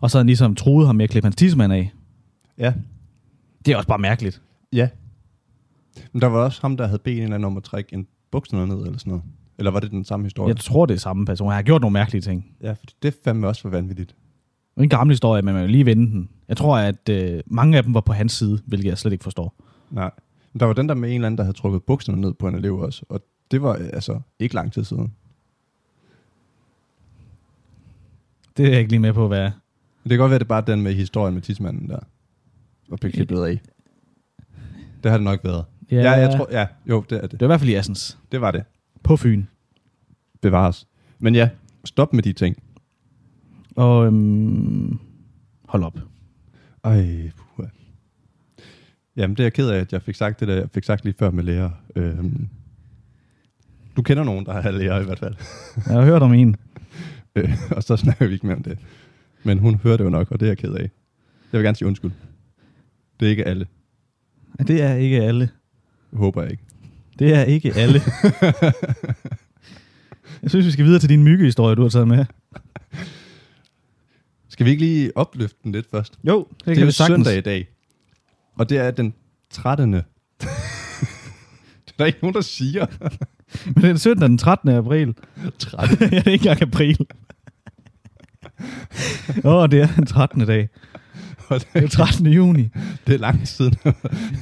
Og 0.00 0.10
så 0.10 0.18
han 0.18 0.26
ligesom 0.26 0.54
truet 0.54 0.86
ham 0.86 0.96
med 0.96 1.04
at 1.04 1.10
klippe 1.10 1.26
hans 1.26 1.36
tissemand 1.36 1.72
af. 1.72 1.92
ja, 2.58 2.74
Det 3.66 3.72
er 3.72 3.76
også 3.76 3.88
bare 3.88 3.98
mærkeligt. 3.98 4.42
ja. 4.72 4.88
Men 6.12 6.20
der 6.22 6.26
var 6.26 6.38
også 6.44 6.58
ham, 6.62 6.76
der 6.76 6.86
havde 6.86 6.98
bedt 6.98 7.16
en 7.16 7.22
eller 7.22 7.34
anden 7.34 7.44
om 7.46 7.56
at 7.56 7.62
trække 7.62 7.94
en 7.94 8.06
bukserne 8.30 8.66
ned, 8.66 8.76
eller 8.86 8.98
sådan 8.98 9.10
noget. 9.10 9.22
Eller 9.58 9.70
var 9.70 9.80
det 9.80 9.90
den 9.90 10.04
samme 10.04 10.26
historie? 10.26 10.48
Jeg 10.48 10.56
tror, 10.56 10.86
det 10.86 10.94
er 10.94 10.98
samme 10.98 11.26
person. 11.26 11.48
Han 11.48 11.54
har 11.54 11.62
gjort 11.62 11.80
nogle 11.80 11.92
mærkelige 11.92 12.22
ting. 12.22 12.46
Ja, 12.62 12.72
for 12.72 12.84
det 13.02 13.14
fandme 13.24 13.46
også 13.48 13.62
for 13.62 13.68
vanvittigt. 13.68 14.14
Det 14.76 14.82
en 14.82 14.88
gammel 14.88 15.12
historie, 15.12 15.42
men 15.42 15.54
man 15.54 15.62
vil 15.62 15.70
lige 15.70 15.86
vende 15.86 16.06
den. 16.10 16.28
Jeg 16.48 16.56
tror, 16.56 16.76
at 16.78 17.08
øh, 17.08 17.40
mange 17.46 17.76
af 17.76 17.82
dem 17.82 17.94
var 17.94 18.00
på 18.00 18.12
hans 18.12 18.32
side, 18.32 18.60
hvilket 18.66 18.88
jeg 18.88 18.98
slet 18.98 19.12
ikke 19.12 19.24
forstår. 19.24 19.54
Nej. 19.90 20.10
Der 20.60 20.66
var 20.66 20.72
den 20.72 20.88
der 20.88 20.94
med 20.94 21.08
en 21.08 21.14
eller 21.14 21.26
anden, 21.26 21.38
der 21.38 21.44
havde 21.44 21.56
trukket 21.56 21.82
bukserne 21.82 22.20
ned 22.20 22.34
på 22.34 22.48
en 22.48 22.54
elev 22.54 22.78
også. 22.78 23.04
Og 23.08 23.20
det 23.50 23.62
var 23.62 23.72
øh, 23.72 23.86
altså 23.92 24.20
ikke 24.38 24.54
lang 24.54 24.72
tid 24.72 24.84
siden. 24.84 25.14
Det 28.56 28.66
er 28.66 28.70
jeg 28.70 28.78
ikke 28.78 28.90
lige 28.90 29.00
med 29.00 29.12
på, 29.12 29.28
hvad 29.28 29.40
er. 29.40 29.50
Det 30.02 30.10
kan 30.10 30.18
godt 30.18 30.30
være, 30.30 30.38
det 30.38 30.44
er 30.44 30.48
bare 30.48 30.64
den 30.66 30.82
med 30.82 30.94
historien 30.94 31.34
med 31.34 31.42
tidsmanden 31.42 31.88
der. 31.88 31.98
Og 32.90 33.00
blev 33.00 33.12
klippet 33.12 33.44
af. 33.44 33.60
Det 35.02 35.10
har 35.10 35.18
det 35.18 35.24
nok 35.24 35.44
været. 35.44 35.64
Ja, 35.90 35.96
ja 35.96 36.10
jeg 36.10 36.36
tror, 36.36 36.48
ja, 36.50 36.66
jo, 36.86 37.04
det 37.10 37.16
er 37.16 37.22
det. 37.22 37.30
Det 37.30 37.40
var 37.40 37.46
i 37.46 37.48
hvert 37.48 37.60
fald 37.60 37.70
i 37.70 37.74
Assens. 37.74 38.18
Det 38.32 38.40
var 38.40 38.50
det. 38.50 38.64
På 39.02 39.16
Fyn. 39.16 39.44
Bevares. 40.40 40.88
Men 41.18 41.34
ja, 41.34 41.48
stop 41.84 42.12
med 42.12 42.22
de 42.22 42.32
ting. 42.32 42.62
Og 43.76 44.06
øhm, 44.06 44.98
hold 45.68 45.82
op. 45.84 45.98
Ej. 46.84 47.30
Jamen, 49.16 49.36
det 49.36 49.40
er 49.42 49.44
jeg 49.44 49.52
ked 49.52 49.68
af, 49.68 49.78
at 49.80 49.92
jeg 49.92 50.02
fik 50.02 50.14
sagt 50.14 50.40
det 50.40 50.48
der, 50.48 50.54
jeg 50.54 50.68
fik 50.74 50.84
sagt 50.84 51.04
lige 51.04 51.14
før 51.18 51.30
med 51.30 51.44
lærer. 51.44 51.70
Øhm, 51.96 52.48
du 53.96 54.02
kender 54.02 54.24
nogen, 54.24 54.46
der 54.46 54.52
er 54.52 54.70
lærer 54.70 55.00
i 55.00 55.04
hvert 55.04 55.18
fald. 55.18 55.34
Jeg 55.86 55.94
har 55.94 56.04
hørt 56.04 56.22
om 56.22 56.32
en. 56.34 56.56
Øh, 57.36 57.52
og 57.70 57.82
så 57.82 57.96
snakker 57.96 58.26
vi 58.26 58.32
ikke 58.34 58.46
mere 58.46 58.56
om 58.56 58.62
det. 58.62 58.78
Men 59.42 59.58
hun 59.58 59.74
hører 59.74 59.96
det 59.96 60.04
jo 60.04 60.10
nok, 60.10 60.30
og 60.30 60.40
det 60.40 60.46
er 60.46 60.50
jeg 60.50 60.58
ked 60.58 60.72
af. 60.74 60.90
Jeg 61.52 61.58
vil 61.58 61.62
gerne 61.62 61.76
sige 61.76 61.88
undskyld. 61.88 62.10
Det 63.20 63.26
er 63.26 63.30
ikke 63.30 63.44
alle. 63.44 63.66
Det 64.66 64.82
er 64.82 64.94
ikke 64.94 65.22
alle. 65.22 65.48
Håber 66.12 66.42
jeg 66.42 66.50
ikke. 66.50 66.62
Det 67.18 67.34
er 67.34 67.42
ikke 67.42 67.72
alle. 67.74 68.00
jeg 70.42 70.50
synes, 70.50 70.66
vi 70.66 70.70
skal 70.70 70.84
videre 70.84 71.00
til 71.00 71.08
din 71.08 71.22
myggehistorie, 71.24 71.74
du 71.76 71.82
har 71.82 71.88
taget 71.88 72.08
med. 72.08 72.24
Skal 74.48 74.66
vi 74.66 74.70
ikke 74.70 74.82
lige 74.84 75.16
opløfte 75.16 75.56
den 75.64 75.72
lidt 75.72 75.90
først? 75.90 76.18
Jo, 76.24 76.46
det, 76.50 76.66
Det, 76.66 76.74
kan 76.74 76.82
er 76.82 76.86
vi 76.86 76.92
sagtens. 76.92 77.26
søndag 77.26 77.38
i 77.38 77.40
dag. 77.40 77.68
Og 78.54 78.68
det 78.68 78.78
er 78.78 78.90
den 78.90 79.14
13. 79.50 79.92
det 79.92 80.02
er 80.42 81.98
der 81.98 82.04
ikke 82.04 82.18
nogen, 82.22 82.34
der 82.34 82.40
siger. 82.40 82.86
Men 83.66 83.82
det 83.82 83.90
er 83.90 83.96
søndag 83.96 84.28
den 84.28 84.38
13. 84.38 84.68
april. 84.68 85.14
13. 85.58 85.98
ja, 86.12 86.18
det 86.18 86.26
er 86.26 86.30
ikke 86.30 86.48
engang 86.48 86.62
april. 86.62 87.06
Åh, 89.44 89.54
oh, 89.54 89.68
det 89.68 89.80
er 89.80 89.86
den 89.96 90.06
13. 90.06 90.46
dag. 90.46 90.68
Og 91.48 91.60
det, 91.74 91.84
er 91.84 91.88
13. 91.88 92.26
juni. 92.26 92.68
det 93.06 93.14
er 93.14 93.18
lang 93.18 93.38
tid 93.38 93.46
siden. 93.46 93.74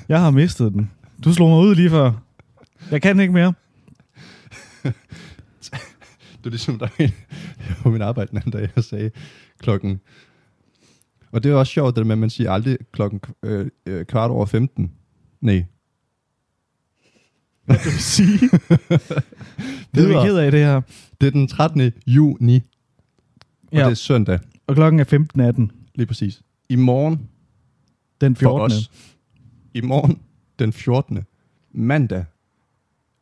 Jeg 0.09 0.21
har 0.21 0.31
mistet 0.31 0.73
den. 0.73 0.91
Du 1.25 1.35
slog 1.35 1.49
mig 1.49 1.59
ud 1.59 1.75
lige 1.75 1.91
før. 1.91 2.13
Jeg 2.91 3.03
kan 3.03 3.21
ikke 3.21 3.33
mere. 3.33 3.55
Det 6.39 6.47
er 6.47 6.51
ligesom, 6.51 6.79
der 6.79 6.89
jeg 6.99 7.13
på 7.83 7.91
min 7.91 8.03
arbejde 8.03 8.31
den 8.31 8.39
anden 8.39 8.53
dag, 8.53 8.69
og 8.77 8.85
sagde 8.85 9.11
klokken... 9.59 10.01
Og 11.33 11.43
det 11.43 11.51
er 11.53 11.55
også 11.57 11.73
sjovt, 11.73 11.97
det 11.97 11.97
der 11.97 12.05
med, 12.05 12.13
at 12.13 12.19
man 12.19 12.31
siger 12.31 12.53
aldrig 12.53 12.79
klokken 12.93 13.21
øh, 13.43 13.71
øh, 13.87 14.05
kvart 14.05 14.31
over 14.31 14.47
15. 14.47 14.93
Nej. 15.41 15.65
Hvad 17.65 17.77
vil 17.85 17.93
sige? 17.93 18.39
det 19.95 20.05
er 20.05 20.07
vi 20.09 20.29
ked 20.29 20.37
af 20.37 20.51
det 20.51 20.61
her. 20.61 20.81
Det 21.21 21.27
er 21.27 21.31
den 21.31 21.49
13. 21.49 21.93
juni, 22.07 22.57
og 22.57 23.73
Ja, 23.73 23.85
det 23.85 23.91
er 23.91 23.95
søndag. 23.95 24.39
og 24.67 24.75
klokken 24.75 25.01
er 25.01 25.53
15.18. 25.71 25.77
Lige 25.95 26.07
præcis. 26.07 26.43
I 26.69 26.77
morgen 26.77 27.29
Den 28.21 28.37
for 28.37 28.41
14. 28.59 28.77
os. 28.77 28.91
I 29.75 29.81
morgen 29.81 30.19
den 30.59 30.73
14. 30.73 31.19
mandag 31.73 32.25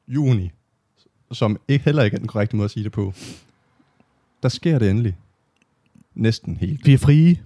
juni, 0.09 0.50
som 1.32 1.61
ikke 1.68 1.84
heller 1.84 2.02
ikke 2.02 2.14
er 2.14 2.18
den 2.18 2.28
korrekte 2.28 2.56
måde 2.56 2.64
at 2.64 2.70
sige 2.70 2.84
det 2.84 2.92
på, 2.92 3.12
der 4.42 4.48
sker 4.48 4.78
det 4.78 4.90
endelig. 4.90 5.16
Næsten 6.14 6.56
helt. 6.56 6.86
Vi 6.86 6.92
er 6.92 6.98
frie. 6.98 7.36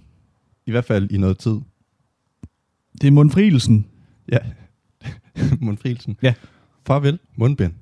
I 0.65 0.71
hvert 0.71 0.85
fald 0.85 1.11
i 1.11 1.17
noget 1.17 1.37
tid. 1.37 1.59
Det 3.01 3.07
er 3.07 3.11
mundfrielsen. 3.11 3.85
Ja. 4.31 4.37
Mundfrielsen. 5.61 6.17
Ja. 6.21 6.33
Farvel, 6.87 7.19
mundbind. 7.35 7.73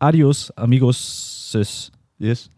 Adios, 0.00 0.52
amigos. 0.56 1.56
Yes. 2.22 2.50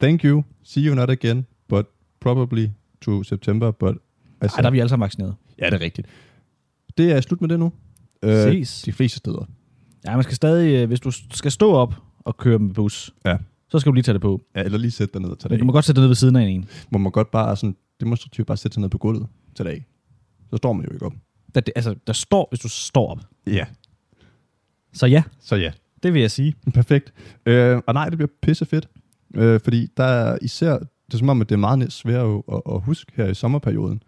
Thank 0.00 0.24
you. 0.24 0.44
See 0.62 0.86
you 0.86 0.94
not 0.94 1.10
again, 1.10 1.46
but 1.68 1.86
probably 2.20 2.66
to 3.00 3.22
September, 3.22 3.70
but... 3.70 3.94
I 3.94 4.44
Ej, 4.44 4.48
der 4.60 4.66
er 4.66 4.70
vi 4.70 4.78
alle 4.78 4.88
sammen 4.88 5.04
vaccineret. 5.04 5.34
Ja, 5.58 5.66
det 5.66 5.74
er 5.74 5.80
rigtigt. 5.80 6.08
Det 6.98 7.12
er 7.12 7.20
slut 7.20 7.40
med 7.40 7.48
det 7.48 7.58
nu. 7.58 7.72
Ses. 8.24 8.82
De 8.82 8.92
fleste 8.92 9.16
steder. 9.18 9.44
Ja, 10.06 10.14
man 10.14 10.22
skal 10.22 10.36
stadig, 10.36 10.82
øh, 10.82 10.88
hvis 10.88 11.00
du 11.00 11.10
skal 11.10 11.50
stå 11.50 11.72
op 11.72 11.94
og 12.18 12.36
køre 12.36 12.58
med 12.58 12.74
bus, 12.74 13.14
Ja. 13.24 13.36
så 13.68 13.78
skal 13.78 13.90
du 13.90 13.94
lige 13.94 14.02
tage 14.02 14.12
det 14.12 14.22
på. 14.22 14.42
Ja, 14.56 14.62
eller 14.62 14.78
lige 14.78 14.90
sætte 14.90 15.12
dig 15.12 15.22
ned 15.22 15.30
og 15.30 15.38
tage 15.38 15.48
Men 15.48 15.54
det 15.54 15.60
du 15.60 15.66
må 15.66 15.72
godt 15.72 15.84
sætte 15.84 15.96
dig 16.00 16.02
ned 16.02 16.08
ved 16.08 16.14
siden 16.14 16.36
af 16.36 16.42
en. 16.42 16.68
Må 16.90 16.98
man 16.98 17.12
godt 17.12 17.30
bare 17.30 17.56
sådan 17.56 17.76
demonstrativt 18.00 18.46
bare 18.46 18.56
sætte 18.56 18.74
sig 18.74 18.80
ned 18.80 18.88
på 18.88 18.98
gulvet 18.98 19.26
til 19.54 19.64
dag. 19.64 19.86
Så 20.50 20.56
står 20.56 20.72
man 20.72 20.86
jo 20.86 20.92
ikke 20.92 21.06
op. 21.06 21.12
Der, 21.54 21.60
det, 21.60 21.72
altså, 21.76 21.94
der 22.06 22.12
står, 22.12 22.46
hvis 22.50 22.60
du 22.60 22.68
står 22.68 23.10
op. 23.10 23.20
Ja. 23.46 23.66
Så 24.92 25.06
ja, 25.06 25.22
Så 25.40 25.56
ja, 25.56 25.72
det 26.02 26.12
vil 26.14 26.20
jeg 26.20 26.30
sige. 26.30 26.54
perfekt. 26.74 27.12
Øh, 27.46 27.80
og 27.86 27.94
nej, 27.94 28.08
det 28.08 28.18
bliver 28.18 28.30
pissefedt. 28.42 28.88
Øh, 29.34 29.60
fordi 29.60 29.88
der 29.96 30.04
er 30.04 30.38
især, 30.42 30.78
det 30.78 31.14
er 31.14 31.18
som 31.18 31.28
om, 31.28 31.40
at 31.40 31.48
det 31.48 31.54
er 31.54 31.58
meget 31.58 31.92
svært 31.92 32.26
at, 32.48 32.60
at 32.74 32.80
huske 32.80 33.12
her 33.14 33.26
i 33.26 33.34
sommerperioden. 33.34 34.02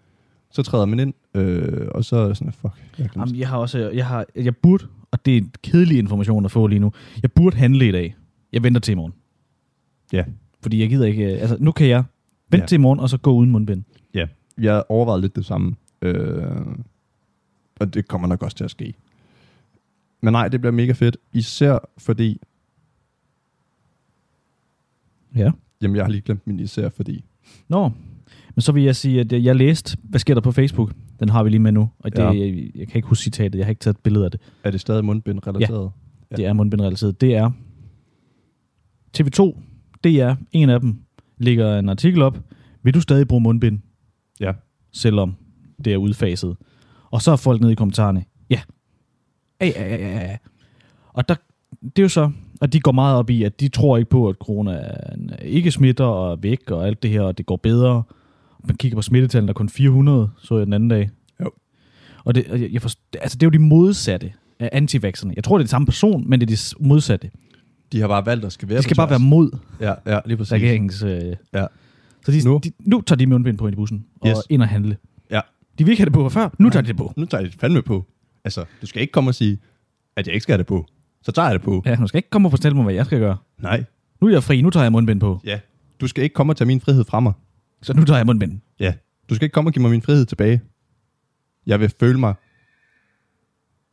Så 0.51 0.63
træder 0.63 0.85
man 0.87 1.01
ind, 1.01 1.15
øh, 1.35 1.89
og 1.95 2.05
så 2.05 2.17
er 2.17 2.35
sådan, 2.35 2.53
fuck, 2.53 2.75
jeg 2.99 3.11
Jamen, 3.17 3.37
jeg 3.37 3.49
har 3.49 3.59
også, 3.59 3.91
jeg, 3.91 4.07
har, 4.07 4.27
jeg 4.37 4.57
burde, 4.57 4.87
og 5.11 5.27
det 5.27 5.33
er 5.33 5.39
en 5.39 5.53
kedelig 5.63 5.99
information 5.99 6.45
at 6.45 6.51
få 6.51 6.67
lige 6.67 6.79
nu, 6.79 6.93
jeg 7.23 7.33
burde 7.33 7.57
handle 7.57 7.89
i 7.89 7.93
dag. 7.93 8.17
Jeg 8.53 8.63
venter 8.63 8.81
til 8.81 8.93
i 8.93 8.95
morgen. 8.95 9.15
Ja. 10.13 10.25
Fordi 10.63 10.81
jeg 10.81 10.89
gider 10.89 11.07
ikke, 11.07 11.35
øh, 11.35 11.41
altså 11.41 11.57
nu 11.61 11.73
kan 11.73 11.89
jeg 11.89 12.05
vente 12.51 12.57
Ja. 12.57 12.63
ja. 12.63 12.67
til 12.67 12.75
i 12.77 12.79
morgen, 12.79 13.01
og 13.01 13.09
så 13.09 13.19
gå 13.19 13.33
uden 13.33 13.51
mundbind. 13.51 13.83
Ja, 14.15 14.27
jeg 14.59 14.83
overvejede 14.89 15.21
lidt 15.21 15.37
det 15.37 15.45
samme. 15.47 15.75
Øh, 16.03 16.43
og 17.81 17.95
det 17.95 18.09
kommer 18.09 18.29
nok 18.29 18.43
også 18.43 18.57
til 18.57 18.65
at 18.65 18.71
ske. 18.71 18.95
Men 20.21 20.33
nej, 20.33 20.49
det 20.49 20.61
bliver 20.61 20.73
mega 20.73 20.93
fedt. 20.93 21.17
Især 21.33 21.79
fordi... 21.99 22.41
Ja. 25.37 25.51
Jamen, 25.83 25.97
jeg 25.97 26.05
har 26.05 26.11
lige 26.11 26.21
glemt 26.21 26.47
min 26.47 26.61
især 26.61 26.89
fordi. 26.89 27.25
Nå, 27.69 27.91
men 28.55 28.61
så 28.63 28.73
vil 28.73 28.83
jeg 28.83 28.97
sige, 28.97 29.21
at 29.21 29.33
jeg, 29.45 29.57
læste, 29.57 29.97
hvad 30.03 30.21
sker 30.21 30.35
der 30.35 30.41
på 30.41 30.53
Facebook? 30.53 30.93
Den 31.21 31.29
har 31.29 31.43
vi 31.43 31.51
lige 31.51 31.61
med 31.61 31.73
nu, 31.73 31.91
og 31.99 32.13
det, 32.17 32.19
Ja. 32.19 32.33
ja. 32.33 32.39
jeg, 32.41 32.71
jeg 32.75 32.89
kan 32.89 32.97
ikke 32.99 33.09
huske 33.09 33.23
citatet, 33.23 33.59
jeg 33.59 33.67
har 33.67 33.71
ikke 33.71 33.81
taget 33.81 33.95
et 33.97 34.01
billede 34.03 34.25
af 34.25 34.31
det. 34.31 34.41
Er 34.65 34.71
det 34.71 34.81
stadig 34.81 35.05
mundbind-relateret? 35.05 35.91
Ja. 36.31 36.37
Det 36.37 36.47
er 36.47 36.53
mundbindrelateret. 36.53 37.21
Det 37.21 37.35
er 37.37 37.51
TV2, 39.19 39.59
det 40.05 40.21
er 40.21 40.37
en 40.53 40.71
af 40.71 40.81
dem, 40.81 40.99
lægger 41.39 41.79
en 41.79 41.89
artikel 41.89 42.23
op. 42.23 42.39
Vil 42.83 42.95
du 42.95 43.01
stadig 43.01 43.29
bruge 43.29 43.43
mundbind? 43.43 43.81
Ja. 44.41 44.53
Selvom 44.93 45.37
det 45.85 45.93
er 45.93 45.97
udfaset. 45.97 46.57
Og 47.11 47.23
så 47.23 47.33
er 47.33 47.37
folk 47.37 47.61
nede 47.61 47.73
i 47.73 47.75
kommentarerne. 47.75 48.25
Ja. 48.51 48.61
Ja, 49.61 49.67
ja, 49.67 49.97
ja, 49.97 50.31
ja. 50.31 50.37
Og 51.13 51.29
der, 51.29 51.35
det 51.83 51.99
er 51.99 52.03
jo 52.03 52.09
så, 52.09 52.31
at 52.63 52.73
de 52.73 52.81
går 52.81 52.93
meget 52.93 53.17
op 53.17 53.31
i, 53.31 53.43
at 53.43 53.61
de 53.61 53.69
tror 53.69 53.97
ikke 53.97 54.11
på, 54.11 54.29
at 54.29 54.37
corona 54.37 54.95
ikke 55.43 55.71
smitter 55.71 56.05
og 56.05 56.33
er 56.33 56.37
væk 56.37 56.71
og 56.71 56.87
alt 56.87 57.03
det 57.03 57.11
her, 57.11 57.21
og 57.21 57.39
det 57.39 57.47
går 57.47 57.57
bedre. 57.57 58.03
Man 58.65 58.77
kigger 58.77 58.97
på 58.97 59.03
smittetallene, 59.03 59.47
der 59.47 59.53
er 59.53 59.57
kun 59.57 59.69
400, 59.69 60.31
så 60.39 60.57
jeg 60.57 60.67
den 60.67 60.73
anden 60.73 60.89
dag. 60.89 61.11
Jo. 61.41 61.51
Og 62.25 62.35
det, 62.35 62.47
jeg, 62.49 62.73
jeg 62.73 62.83
forst, 62.83 62.99
altså 63.21 63.39
det 63.39 63.43
er 63.43 63.47
jo 63.47 63.51
de 63.51 63.59
modsatte 63.59 64.33
af 64.59 64.71
antivaxerne. 64.73 65.33
Jeg 65.37 65.45
tror, 65.45 65.59
det 65.59 65.63
er 65.63 65.65
det 65.65 65.71
samme 65.71 65.87
person, 65.87 66.29
men 66.29 66.41
det 66.41 66.51
er 66.51 66.57
de 66.57 66.87
modsatte. 66.89 67.31
De 67.93 68.01
har 68.01 68.09
bare 68.09 68.27
valgt 68.27 68.45
at 68.45 68.53
skal 68.53 68.69
være 68.69 68.79
De 68.79 68.83
skal 68.83 68.97
bare 68.97 69.11
være 69.11 69.19
mod 69.19 69.51
Ja, 69.81 69.95
ja, 70.07 70.21
lige 70.27 70.37
præcis. 70.37 70.53
regeringens... 70.53 71.03
Øh, 71.03 71.37
Ja. 71.55 71.67
Så 72.25 72.33
de, 72.33 72.45
Nu. 72.45 72.61
De, 72.65 72.73
nu 72.81 73.01
tager 73.01 73.17
de 73.17 73.27
mundbind 73.27 73.59
på 73.59 73.67
ind 73.67 73.75
i 73.75 73.77
bussen 73.77 74.07
og 74.21 74.29
Yes. 74.29 74.37
ind 74.49 74.63
og 74.63 74.69
handle. 74.69 74.97
Ja. 75.31 75.41
De 75.79 75.85
vil 75.85 75.91
ikke 75.91 76.01
have 76.01 76.05
det 76.07 76.13
på 76.13 76.29
før. 76.29 76.49
Nu 76.59 76.71
tager 76.71 76.83
de 76.83 76.89
det 76.89 76.97
på. 76.97 77.13
Nu 77.17 77.25
tager 77.27 77.43
jeg 77.43 77.53
det 77.53 77.61
fandme 77.61 77.83
på. 77.83 78.07
Altså, 78.45 78.65
du 78.81 78.87
skal 78.87 79.03
ikke 79.03 79.13
komme 79.13 79.31
og 79.31 79.35
sige, 79.35 79.59
at 80.17 80.27
jeg 80.27 80.35
ikke 80.35 80.43
skal 80.43 80.53
have 80.53 80.59
det 80.59 80.67
på. 80.67 80.87
Så 81.23 81.33
tager 81.33 81.47
jeg 81.49 81.55
det 81.55 81.63
på. 81.63 81.83
Ja, 81.87 81.97
nu 81.97 82.07
skal 82.07 82.19
ikke 82.19 82.31
komme 82.31 82.47
og 82.49 82.51
fortælle 82.53 82.77
mig, 82.77 82.85
hvad 82.85 82.95
jeg 82.95 83.07
skal 83.07 83.19
gøre. 83.19 83.37
Nej. 83.59 83.85
Nu 84.21 84.27
er 84.27 84.33
jeg 84.33 84.43
fri. 84.43 84.63
Nu 84.63 84.71
tager 84.71 84.85
jeg 84.85 84.93
mundbind 84.93 85.21
på. 85.21 85.41
Ja. 85.45 85.61
Du 86.01 86.07
skal 86.07 86.25
ikke 86.25 86.35
komme 86.35 86.53
og 86.53 86.57
tage 86.57 86.67
min 86.67 86.81
frihed 86.81 87.05
fra 87.05 87.21
mig. 87.21 87.33
Så 87.83 87.95
nu 87.95 88.05
tager 88.05 88.19
jeg 88.19 88.27
mundbind. 88.27 88.61
Ja. 88.81 88.93
Du 89.31 89.35
skal 89.35 89.45
ikke 89.45 89.53
komme 89.55 89.69
og 89.69 89.73
give 89.73 89.83
mig 89.83 89.91
min 89.91 90.03
frihed 90.03 90.27
tilbage. 90.27 90.61
Jeg 91.67 91.81
vil 91.81 91.93
føle 92.01 92.19
mig 92.21 92.35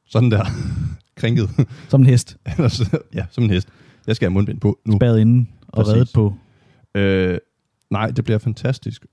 sådan 0.06 0.32
der 0.32 0.46
krænket. 1.20 1.50
Som 1.90 2.02
en 2.02 2.08
hest. 2.08 2.38
Ja, 3.16 3.26
som 3.32 3.44
en 3.44 3.50
hest. 3.50 3.68
Jeg 4.08 4.16
skal 4.16 4.26
have 4.26 4.34
mundbind 4.34 4.60
på 4.60 4.80
nu. 4.86 4.96
Spadet 4.96 5.20
inden 5.20 5.50
og 5.68 5.84
Præcis. 5.84 5.94
reddet 5.94 6.12
på. 6.14 6.34
Øh, 6.96 7.38
nej, 7.90 8.12
det 8.12 8.24
bliver 8.24 8.38
fantastisk. 8.38 9.06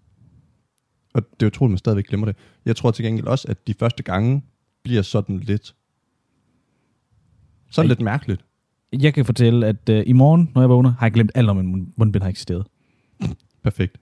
Og 1.14 1.22
det 1.40 1.43
er 1.43 1.47
utroligt, 1.47 1.70
at 1.70 1.72
man 1.72 1.78
stadigvæk 1.78 2.07
glemmer 2.07 2.26
det. 2.26 2.36
Jeg 2.64 2.76
tror 2.76 2.90
til 2.90 3.05
gengæld 3.05 3.26
også, 3.26 3.49
at 3.49 3.66
de 3.66 3.74
første 3.74 4.03
gange 4.03 4.43
bliver 4.84 5.03
sådan 5.03 5.38
lidt... 5.38 5.74
Sådan 7.70 7.86
Ej. 7.86 7.88
lidt 7.88 8.01
mærkeligt. 8.01 8.45
Jeg 8.93 9.14
kan 9.14 9.24
fortælle, 9.24 9.66
at 9.66 9.88
øh, 9.88 10.03
i 10.07 10.12
morgen, 10.12 10.51
når 10.55 10.62
jeg 10.62 10.68
vågner, 10.68 10.95
har 10.99 11.07
jeg 11.07 11.12
glemt 11.12 11.32
alt 11.34 11.51
om, 11.51 11.59
at 11.59 11.64
min 11.64 11.93
mundbind 11.97 12.22
har 12.22 12.30
eksisteret. 12.30 12.66
Perfekt. 13.62 13.99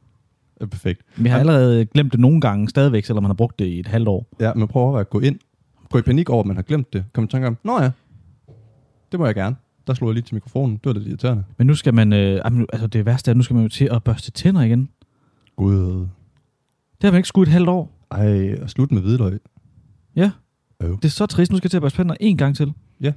Perfekt. 0.61 1.03
Vi 1.16 1.28
har 1.28 1.38
allerede 1.38 1.86
glemt 1.86 2.12
det 2.12 2.20
nogle 2.20 2.41
gange 2.41 2.68
stadigvæk, 2.68 3.05
selvom 3.05 3.22
man 3.22 3.28
har 3.28 3.34
brugt 3.34 3.59
det 3.59 3.64
i 3.64 3.80
et 3.80 3.86
halvt 3.86 4.09
år. 4.09 4.26
Ja, 4.41 4.55
men 4.55 4.68
prøv 4.68 4.99
at 4.99 5.11
gå 5.11 5.20
ind. 5.20 5.38
Gå 5.91 5.99
i 5.99 6.03
panik 6.03 6.30
over, 6.30 6.41
at 6.41 6.47
man 6.47 6.57
har 6.57 6.62
glemt 6.62 6.93
det. 6.93 7.05
Kom 7.12 7.24
i 7.24 7.26
tanke 7.26 7.47
om, 7.47 7.57
nå 7.64 7.80
ja, 7.82 7.91
det 9.12 9.20
må 9.20 9.26
jeg 9.26 9.34
gerne. 9.34 9.57
Der 9.86 9.94
slog 9.94 10.08
jeg 10.08 10.14
lige 10.14 10.24
til 10.24 10.34
mikrofonen. 10.34 10.76
Det 10.76 10.86
var 10.86 10.92
lidt 10.92 11.08
irriterende. 11.08 11.44
Men 11.58 11.66
nu 11.66 11.74
skal 11.74 11.94
man... 11.94 12.12
Øh, 12.12 12.40
altså 12.44 12.86
det 12.86 13.06
værste 13.06 13.28
er, 13.28 13.32
at 13.32 13.36
nu 13.36 13.42
skal 13.42 13.54
man 13.54 13.62
jo 13.62 13.68
til 13.68 13.88
at 13.92 14.04
børste 14.04 14.30
tænder 14.30 14.62
igen. 14.62 14.88
Gud. 15.56 15.76
Det 17.00 17.02
har 17.02 17.10
man 17.10 17.18
ikke 17.18 17.28
skudt 17.28 17.48
et 17.48 17.52
halvt 17.52 17.68
år. 17.68 17.92
Ej, 18.10 18.54
og 18.62 18.70
slut 18.70 18.92
med 18.92 19.02
hvidløg. 19.02 19.40
Ja. 20.16 20.30
Øv. 20.80 20.96
Det 20.96 21.04
er 21.04 21.08
så 21.08 21.26
trist. 21.26 21.52
Nu 21.52 21.56
skal 21.58 21.66
jeg 21.66 21.70
til 21.70 21.78
at 21.78 21.82
børste 21.82 21.96
tænder 21.98 22.14
en 22.20 22.36
gang 22.36 22.56
til. 22.56 22.72
Ja. 23.00 23.12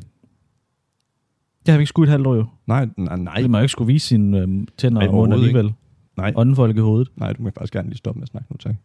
Det 1.66 1.72
har 1.72 1.78
vi 1.78 1.82
ikke 1.82 1.90
skudt 1.90 2.08
et 2.08 2.12
halvt 2.12 2.28
år 2.28 2.36
jo. 2.36 2.46
Nej, 2.68 2.90
nej, 2.98 3.16
nej. 3.18 3.36
Det 3.42 3.50
må 3.50 3.58
jo 3.58 3.62
ikke 3.62 3.72
skulle 3.72 3.94
vise 3.94 4.08
sine 4.08 4.40
øh, 4.40 4.68
tænder 4.78 5.08
og 5.08 5.14
mund 5.14 5.34
alligevel. 5.34 5.74
Nej, 6.18 6.34
Åndenfolk 6.36 6.78
i 6.78 6.80
hovedet. 6.80 7.10
nej, 7.16 7.34
du 7.34 7.44
må 7.44 7.50
faktisk 7.58 7.74
gerne 7.74 7.90
lige 7.90 7.98
stoppe 7.98 8.20
med 8.20 8.24
at 8.24 8.30
snakke 8.30 8.52
nu, 8.52 8.58
tak. 8.58 8.76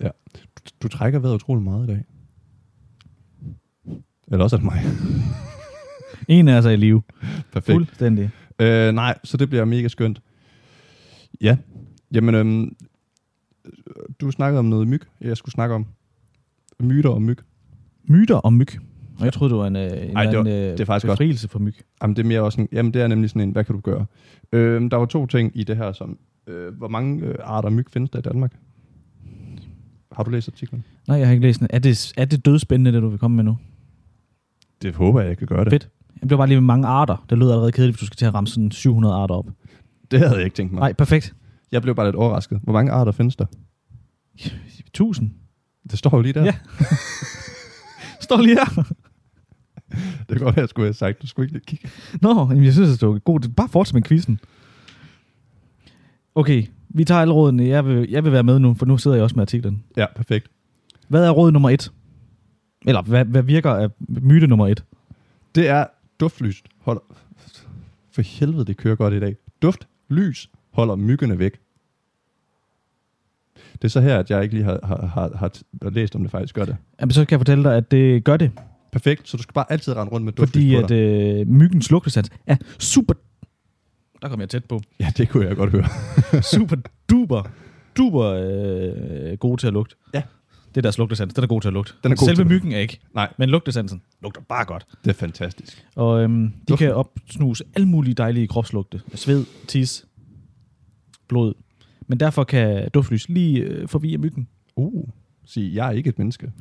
Ja. 0.00 0.08
Du, 0.34 0.40
du 0.82 0.88
trækker 0.88 1.18
vejret 1.18 1.34
utrolig 1.34 1.62
meget 1.62 1.84
i 1.84 1.86
dag. 1.86 2.04
Eller 4.32 4.44
også 4.44 4.56
er 4.56 4.60
det 4.60 4.64
mig. 4.64 4.82
En 6.28 6.48
af 6.48 6.58
os 6.58 6.66
er 6.66 6.70
i 6.70 6.76
live. 6.76 7.02
Perfekt. 7.52 7.74
Fuldstændig. 7.76 8.30
Øh, 8.58 8.92
nej, 8.94 9.18
så 9.24 9.36
det 9.36 9.48
bliver 9.48 9.64
mega 9.64 9.88
skønt. 9.88 10.22
Ja, 11.40 11.56
jamen, 12.14 12.34
øhm, 12.34 12.76
du 14.20 14.30
snakkede 14.30 14.58
om 14.58 14.64
noget 14.64 14.88
myg, 14.88 15.02
jeg 15.20 15.36
skulle 15.36 15.52
snakke 15.52 15.74
om. 15.74 15.86
Myter 16.80 17.10
om 17.10 17.22
myg. 17.22 17.38
Myter 18.04 18.34
om 18.36 18.52
myg. 18.52 18.68
Og 19.18 19.24
jeg 19.24 19.32
troede, 19.32 19.52
det 19.54 19.58
var 19.60 19.66
en, 19.66 19.76
øh, 19.76 19.82
en 20.10 20.16
Ej, 20.16 20.24
det 20.24 20.32
var- 20.32 20.40
anden, 20.40 20.54
øh, 20.54 20.72
det 20.72 20.80
er 20.80 20.84
faktisk 20.84 21.10
befrielse 21.10 21.48
for 21.48 21.58
myg. 21.58 21.74
Jamen, 22.02 22.16
det 22.16 22.22
er 22.22 22.26
mere 22.26 22.40
også 22.42 22.60
en, 22.60 22.68
jamen, 22.72 22.94
det 22.94 23.02
er 23.02 23.06
nemlig 23.06 23.30
sådan 23.30 23.42
en, 23.42 23.50
hvad 23.50 23.64
kan 23.64 23.74
du 23.74 23.80
gøre? 23.80 24.06
Øhm, 24.52 24.90
der 24.90 24.96
var 24.96 25.06
to 25.06 25.26
ting 25.26 25.52
i 25.54 25.64
det 25.64 25.76
her, 25.76 25.92
som, 25.92 26.18
øh, 26.46 26.74
hvor 26.74 26.88
mange 26.88 27.24
øh, 27.26 27.34
arter 27.44 27.70
myg 27.70 27.86
findes 27.92 28.10
der 28.10 28.18
i 28.18 28.22
Danmark? 28.22 28.52
Har 30.12 30.22
du 30.22 30.30
læst 30.30 30.48
artiklen? 30.48 30.84
Nej, 31.08 31.16
jeg 31.18 31.26
har 31.26 31.32
ikke 31.32 31.46
læst 31.46 31.60
den. 31.60 31.66
Er 31.70 31.78
det, 31.78 32.12
er 32.16 32.24
det 32.24 32.44
dødspændende, 32.44 32.92
det 32.92 33.02
du 33.02 33.08
vil 33.08 33.18
komme 33.18 33.36
med 33.36 33.44
nu? 33.44 33.56
Det 34.82 34.94
håber 34.94 35.20
jeg, 35.20 35.28
jeg 35.28 35.38
kan 35.38 35.46
gøre 35.46 35.64
det. 35.64 35.72
Fedt. 35.72 35.88
Jamen, 36.10 36.22
det 36.22 36.30
var 36.30 36.36
bare 36.36 36.46
lige 36.46 36.60
med 36.60 36.66
mange 36.66 36.86
arter. 36.86 37.24
Det 37.30 37.38
lyder 37.38 37.52
allerede 37.52 37.72
kedeligt, 37.72 37.96
hvis 37.96 38.00
du 38.00 38.06
skal 38.06 38.16
til 38.16 38.26
at 38.26 38.34
ramme 38.34 38.48
sådan 38.48 38.70
700 38.70 39.14
arter 39.14 39.34
op. 39.34 39.46
Det 40.10 40.18
havde 40.18 40.34
jeg 40.34 40.44
ikke 40.44 40.54
tænkt 40.54 40.72
mig. 40.72 40.80
Nej, 40.80 40.92
perfekt. 40.92 41.34
Jeg 41.72 41.82
blev 41.82 41.94
bare 41.94 42.06
lidt 42.06 42.16
overrasket. 42.16 42.60
Hvor 42.62 42.72
mange 42.72 42.92
arter 42.92 43.12
findes 43.12 43.36
der? 43.36 43.46
1000. 44.86 45.30
Det 45.90 45.98
står 45.98 46.16
jo 46.16 46.22
lige 46.22 46.32
der. 46.32 46.44
Ja. 46.44 46.54
Står 48.20 48.40
lige 48.40 48.54
her. 48.56 48.82
Det 50.28 50.28
kan 50.28 50.38
godt 50.38 50.56
være, 50.56 50.62
jeg 50.62 50.68
skulle 50.68 50.86
have 50.86 50.94
sagt. 50.94 51.22
Du 51.22 51.26
skulle 51.26 51.44
ikke 51.44 51.52
lige 51.52 51.64
kigge. 51.66 51.88
Nå, 52.20 52.28
jamen, 52.28 52.64
jeg 52.64 52.72
synes, 52.72 52.98
det 52.98 53.08
var 53.08 53.18
godt. 53.18 53.56
Bare 53.56 53.68
fortsæt 53.68 53.94
med 53.94 54.02
quizzen. 54.02 54.40
Okay, 56.34 56.66
vi 56.88 57.04
tager 57.04 57.20
alle 57.20 57.34
rådene. 57.34 57.64
Jeg 57.64 57.86
vil, 57.86 58.10
jeg 58.10 58.24
vil 58.24 58.32
være 58.32 58.42
med 58.42 58.58
nu, 58.58 58.74
for 58.74 58.86
nu 58.86 58.98
sidder 58.98 59.16
jeg 59.16 59.24
også 59.24 59.36
med 59.36 59.42
artiklen. 59.42 59.84
Ja, 59.96 60.06
perfekt. 60.16 60.46
Hvad 61.08 61.24
er 61.24 61.30
råd 61.30 61.52
nummer 61.52 61.70
et? 61.70 61.92
Eller 62.86 63.02
hvad, 63.02 63.24
hvad 63.24 63.42
virker 63.42 63.70
af 63.70 63.88
myte 64.08 64.46
nummer 64.46 64.68
et? 64.68 64.84
Det 65.54 65.68
er 65.68 65.86
duftlys. 66.20 66.62
Hold... 66.78 67.00
For 68.10 68.22
helvede, 68.22 68.64
det 68.64 68.76
kører 68.76 68.96
godt 68.96 69.14
i 69.14 69.20
dag. 69.20 69.36
Duftlys 69.62 70.50
holder 70.70 70.96
myggene 70.96 71.38
væk. 71.38 71.58
Det 73.72 73.84
er 73.84 73.88
så 73.88 74.00
her, 74.00 74.18
at 74.18 74.30
jeg 74.30 74.42
ikke 74.42 74.54
lige 74.54 74.64
har, 74.64 74.80
har, 74.82 75.06
har, 75.06 75.30
har 75.82 75.90
læst, 75.90 76.16
om 76.16 76.22
det 76.22 76.30
faktisk 76.30 76.54
gør 76.54 76.64
det. 76.64 76.76
Jamen, 77.00 77.12
så 77.12 77.24
kan 77.24 77.30
jeg 77.30 77.40
fortælle 77.40 77.64
dig, 77.64 77.76
at 77.76 77.90
det 77.90 78.24
gør 78.24 78.36
det. 78.36 78.50
Perfekt, 78.92 79.28
så 79.28 79.36
du 79.36 79.42
skal 79.42 79.52
bare 79.52 79.72
altid 79.72 79.96
rende 79.96 80.12
rundt 80.12 80.24
med 80.24 80.32
duftlys 80.32 80.62
Fordi 80.62 80.74
på 80.74 80.82
at 80.82 80.88
dig. 80.88 81.40
øh, 81.40 81.46
myggens 81.48 81.90
lugtesans 81.90 82.30
er 82.46 82.56
super... 82.78 83.14
Der 84.22 84.28
kom 84.28 84.40
jeg 84.40 84.48
tæt 84.48 84.64
på. 84.64 84.80
Ja, 85.00 85.12
det 85.16 85.28
kunne 85.28 85.46
jeg 85.46 85.56
godt 85.56 85.70
høre. 85.70 85.84
Super 86.54 86.76
duper, 87.10 87.42
duper 87.96 88.24
øh, 88.24 89.38
gode 89.38 89.60
til 89.60 89.66
at 89.66 89.72
lugte. 89.72 89.96
Ja. 90.14 90.22
Det 90.74 90.76
er 90.76 90.82
deres 90.82 90.98
lugtesans. 90.98 91.34
Den 91.34 91.44
er 91.44 91.48
god 91.48 91.60
til 91.60 91.68
at 91.68 91.72
lugte. 91.74 91.92
Den 92.02 92.12
er 92.12 92.16
god 92.16 92.26
Selve 92.28 92.36
til 92.42 92.46
myggen 92.46 92.72
er 92.72 92.78
ikke. 92.78 93.00
Nej, 93.14 93.32
Men 93.38 93.48
lugtesansen 93.50 94.02
lugter 94.22 94.40
bare 94.40 94.64
godt. 94.64 94.86
det 95.04 95.10
er 95.10 95.14
fantastisk. 95.14 95.86
Og 95.96 96.22
øhm, 96.22 96.42
de 96.50 96.52
Duften. 96.68 96.86
kan 96.86 96.94
opsnuse 96.94 97.64
alle 97.74 97.88
mulige 97.88 98.14
dejlige 98.14 98.46
kropslugte. 98.48 99.00
Sved, 99.14 99.44
tis, 99.68 100.04
blod. 101.28 101.54
Men 102.06 102.20
derfor 102.20 102.44
kan 102.44 102.90
duftlys 102.94 103.28
lige 103.28 103.60
øh, 103.60 103.88
forvirre 103.88 104.18
myggen. 104.18 104.48
Uh, 104.76 105.08
sig, 105.44 105.74
jeg 105.74 105.86
er 105.86 105.90
ikke 105.90 106.08
et 106.08 106.18
menneske. 106.18 106.52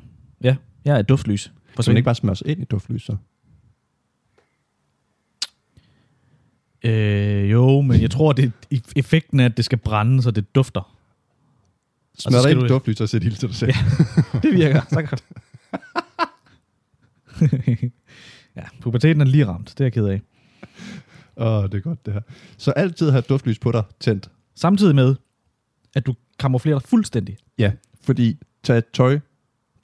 Ja, 0.44 0.56
jeg 0.86 0.96
er 0.96 1.00
et 1.00 1.10
duftlys. 1.10 1.42
Så 1.44 1.50
man 1.54 1.76
Forsvind. 1.76 1.98
ikke 1.98 2.06
bare 2.06 2.16
smøre 2.16 2.36
sig 2.36 2.48
ind 2.48 2.62
i 2.62 2.66
duftlys, 2.66 3.04
så? 3.04 3.16
Øh, 6.84 7.52
jo, 7.52 7.82
men 7.82 8.02
jeg 8.02 8.12
tror, 8.12 8.34
det 8.34 8.52
effekten 8.96 9.40
er, 9.40 9.46
at 9.46 9.58
det 9.58 9.66
skal 9.66 9.78
brænde, 9.78 10.22
så 10.22 10.32
det 10.32 10.56
dufter. 10.56 10.96
Smør 12.22 12.42
dig 12.42 12.52
ind 12.52 12.60
du- 12.60 12.68
duftlys 12.68 13.02
og 13.02 13.10
sæt 13.10 13.24
ild 13.24 13.36
til 13.36 13.48
dig 13.50 13.56
selv. 13.58 13.72
Ja. 14.34 14.40
Det 14.40 14.54
virker. 14.54 14.82
Godt. 15.10 15.24
ja, 18.58 18.64
puberteten 18.82 19.22
er 19.22 19.26
lige 19.26 19.48
ramt. 19.48 19.70
Det 19.70 19.80
er 19.80 19.86
jeg 19.86 19.94
ked 19.94 20.06
af. 20.06 20.22
Åh, 21.38 21.48
oh, 21.64 21.64
det 21.64 21.74
er 21.74 21.80
godt 21.80 22.06
det 22.06 22.14
her. 22.14 22.22
Så 22.58 22.72
altid 22.72 23.10
have 23.12 23.22
duftlys 23.22 23.60
på 23.60 23.72
dig 23.72 23.84
tændt. 24.00 24.30
Samtidig 24.56 24.96
med, 24.96 25.16
at 25.96 26.06
du 26.06 26.14
kamuflerer 26.40 26.80
dig 26.80 26.90
fuldstændig. 26.90 27.38
Ja, 27.58 27.72
fordi 28.02 28.38
tag 28.64 28.84
tøj, 28.94 29.20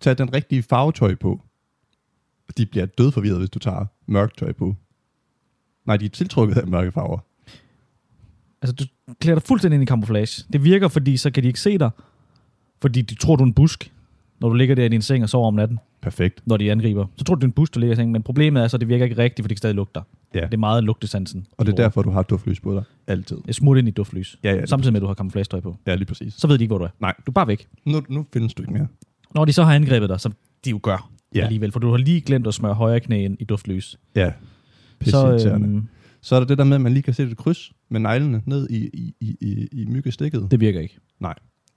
tag 0.01 0.17
den 0.17 0.33
rigtige 0.33 0.63
farvetøj 0.63 1.15
på. 1.15 1.41
de 2.57 2.65
bliver 2.65 2.85
dødforvirret, 2.85 3.38
hvis 3.38 3.49
du 3.49 3.59
tager 3.59 3.85
mørkt 4.07 4.38
tøj 4.38 4.51
på. 4.51 4.75
Nej, 5.85 5.97
de 5.97 6.05
er 6.05 6.09
tiltrukket 6.09 6.57
af 6.57 6.67
mørke 6.67 6.91
farver. 6.91 7.19
Altså, 8.61 8.75
du 8.75 8.85
klæder 9.19 9.39
dig 9.39 9.47
fuldstændig 9.47 9.75
ind 9.75 9.83
i 9.83 9.85
camouflage. 9.88 10.43
Det 10.53 10.63
virker, 10.63 10.88
fordi 10.88 11.17
så 11.17 11.31
kan 11.31 11.43
de 11.43 11.47
ikke 11.47 11.59
se 11.59 11.77
dig. 11.77 11.89
Fordi 12.82 13.01
de 13.01 13.15
tror, 13.15 13.36
du 13.36 13.43
er 13.43 13.47
en 13.47 13.53
busk, 13.53 13.91
når 14.39 14.49
du 14.49 14.55
ligger 14.55 14.75
der 14.75 14.84
i 14.86 14.88
din 14.88 15.01
seng 15.01 15.23
og 15.23 15.30
sover 15.30 15.47
om 15.47 15.53
natten, 15.53 15.80
Perfekt. 16.01 16.41
når 16.47 16.57
de 16.57 16.71
angriber. 16.71 17.05
Så 17.15 17.23
tror 17.23 17.36
du, 17.36 17.39
du 17.41 17.45
er 17.45 17.47
en 17.49 17.51
busk, 17.53 17.73
der 17.73 17.80
ligger 17.80 17.93
i 17.93 17.95
sengen. 17.95 18.13
Men 18.13 18.23
problemet 18.23 18.63
er 18.63 18.67
så, 18.67 18.78
at 18.78 18.82
det 18.82 18.89
virker 18.89 19.05
ikke 19.05 19.17
rigtigt, 19.17 19.43
fordi 19.43 19.53
det 19.53 19.57
stadig 19.57 19.75
lugter. 19.75 20.01
Ja. 20.36 20.39
Det 20.41 20.53
er 20.53 20.57
meget 20.57 20.84
lugtesansen. 20.84 21.47
Og 21.57 21.65
det 21.65 21.71
er 21.71 21.75
derfor, 21.75 22.01
du 22.01 22.09
har 22.09 22.23
duftlys 22.23 22.59
på 22.59 22.73
dig. 22.75 22.84
Altid. 23.07 23.38
Jeg 23.47 23.55
smut 23.55 23.78
ind 23.78 23.88
i 23.88 23.91
duftlys. 23.91 24.39
Ja, 24.43 24.53
ja. 24.53 24.65
Samtidig 24.65 24.93
med, 24.93 24.99
at 24.99 25.01
du 25.01 25.07
har 25.07 25.13
camouflage 25.13 25.61
på. 25.61 25.75
Ja, 25.88 25.95
lige 25.95 26.05
præcis. 26.05 26.34
Så 26.34 26.47
ved 26.47 26.57
de 26.57 26.63
ikke, 26.63 26.69
hvor 26.69 26.78
du 26.78 26.84
er. 26.84 26.89
Nej. 26.99 27.13
Du 27.25 27.32
er 27.32 27.34
bare 27.34 27.47
væk. 27.47 27.67
Nu, 27.86 28.01
nu 28.09 28.25
findes 28.34 28.53
du 28.53 28.63
ikke 28.63 28.73
mere. 28.73 28.88
Når 29.36 29.45
de 29.45 29.53
så 29.53 29.63
har 29.63 29.75
angrebet 29.75 30.09
dig, 30.09 30.19
som 30.19 30.34
de 30.65 30.69
jo 30.69 30.80
gør 30.84 31.09
Ja. 31.36 31.41
alligevel, 31.43 31.71
for 31.71 31.80
du 31.80 31.89
har 31.89 31.97
lige 31.97 32.21
glemt 32.21 32.47
at 32.47 32.53
smøre 32.53 32.73
højre 32.73 32.99
knæ 32.99 33.25
ind 33.25 33.38
i 33.39 33.43
duftlys. 33.43 33.99
Ja. 34.15 34.32
Så, 35.01 35.49
øhm, 35.53 35.88
Så 36.21 36.36
er 36.36 36.39
der 36.39 36.47
det 36.47 36.57
der 36.57 36.63
med, 36.63 36.75
at 36.75 36.82
man 36.82 36.93
lige 36.93 37.03
kan 37.03 37.13
sætte 37.13 37.32
et 37.32 37.38
kryds 37.38 37.71
med 37.89 37.99
neglene 37.99 38.41
ned 38.45 38.69
i, 38.69 38.89
i, 38.93 39.13
i, 39.21 39.38
i, 39.41 39.67
i 39.71 39.86
myggestikket. 39.86 40.47
det 40.51 40.59
virker 40.59 40.80
ikke. 40.80 40.97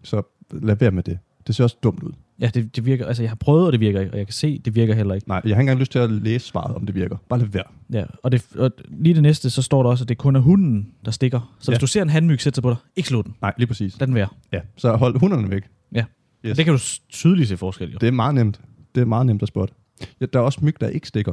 Så 0.03 0.23
lad 0.53 0.77
være 0.77 0.91
med 0.91 1.03
det. 1.03 1.19
Det 1.47 1.55
ser 1.55 1.65
også 1.65 1.77
dumt 1.83 2.03
ud. 2.03 2.13
Ja, 2.41 2.51
det, 2.55 2.77
det 2.77 2.85
virker. 2.87 3.07
Altså, 3.07 3.23
jeg 3.23 3.31
har 3.31 3.37
prøvet, 3.37 3.67
og 3.67 3.73
det 3.73 3.81
virker 3.81 4.01
ikke. 4.01 4.13
Og 4.13 4.19
jeg 4.19 4.27
kan 4.27 4.33
se, 4.35 4.59
det 4.59 4.75
virker 4.75 4.95
heller 4.95 5.15
ikke. 5.15 5.29
Nej, 5.29 5.41
jeg 5.45 5.57
har 5.57 5.61
ikke 5.61 5.61
engang 5.61 5.79
lyst 5.81 5.93
til 5.93 5.99
at 5.99 6.11
læse 6.11 6.47
svaret, 6.47 6.77
om 6.77 6.87
det 6.87 6.95
virker. 6.95 7.17
Bare 7.29 7.39
lad 7.41 7.49
være. 7.49 7.65
Ja, 7.93 8.05
og, 8.23 8.33
det, 8.33 8.47
og 8.59 8.71
lige 8.89 9.15
det 9.15 9.23
næste, 9.23 9.51
så 9.51 9.63
står 9.63 9.83
der 9.83 9.91
også, 9.91 10.05
at 10.05 10.09
det 10.09 10.19
kun 10.19 10.37
er 10.37 10.41
hunden, 10.41 10.91
der 11.05 11.11
stikker. 11.11 11.57
Så 11.59 11.71
Ja. 11.71 11.75
hvis 11.75 11.81
du 11.81 11.87
ser 11.87 12.03
en 12.03 12.09
handmyg 12.11 12.41
sætte 12.41 12.55
sig 12.57 12.63
på 12.63 12.71
dig, 12.71 12.77
ikke 12.97 13.09
slå 13.09 13.23
den. 13.23 13.35
Nej, 13.43 13.53
lige 13.59 13.67
præcis. 13.67 14.01
Lad 14.01 14.07
den 14.07 14.15
være. 14.15 14.29
Ja, 14.53 14.61
så 14.77 14.97
hold 14.97 15.19
hunderne 15.21 15.51
væk. 15.51 15.63
Ja. 15.95 16.05
Yes. 16.47 16.57
Det 16.57 16.65
kan 16.65 16.75
du 16.75 16.81
tydeligt 17.09 17.49
se 17.49 17.57
forskel, 17.57 17.93
jo. 17.93 17.99
Det 18.01 18.07
er 18.07 18.13
meget 18.13 18.35
nemt. 18.35 18.61
Det 18.95 19.01
er 19.01 19.05
meget 19.05 19.27
nemt 19.27 19.43
at 19.43 19.49
spotte. 19.49 19.75
Ja, 20.21 20.27
der 20.27 20.39
er 20.39 20.43
også 20.45 20.59
myg, 20.65 20.81
der 20.81 20.89
ikke 20.89 21.09
stikker. 21.09 21.33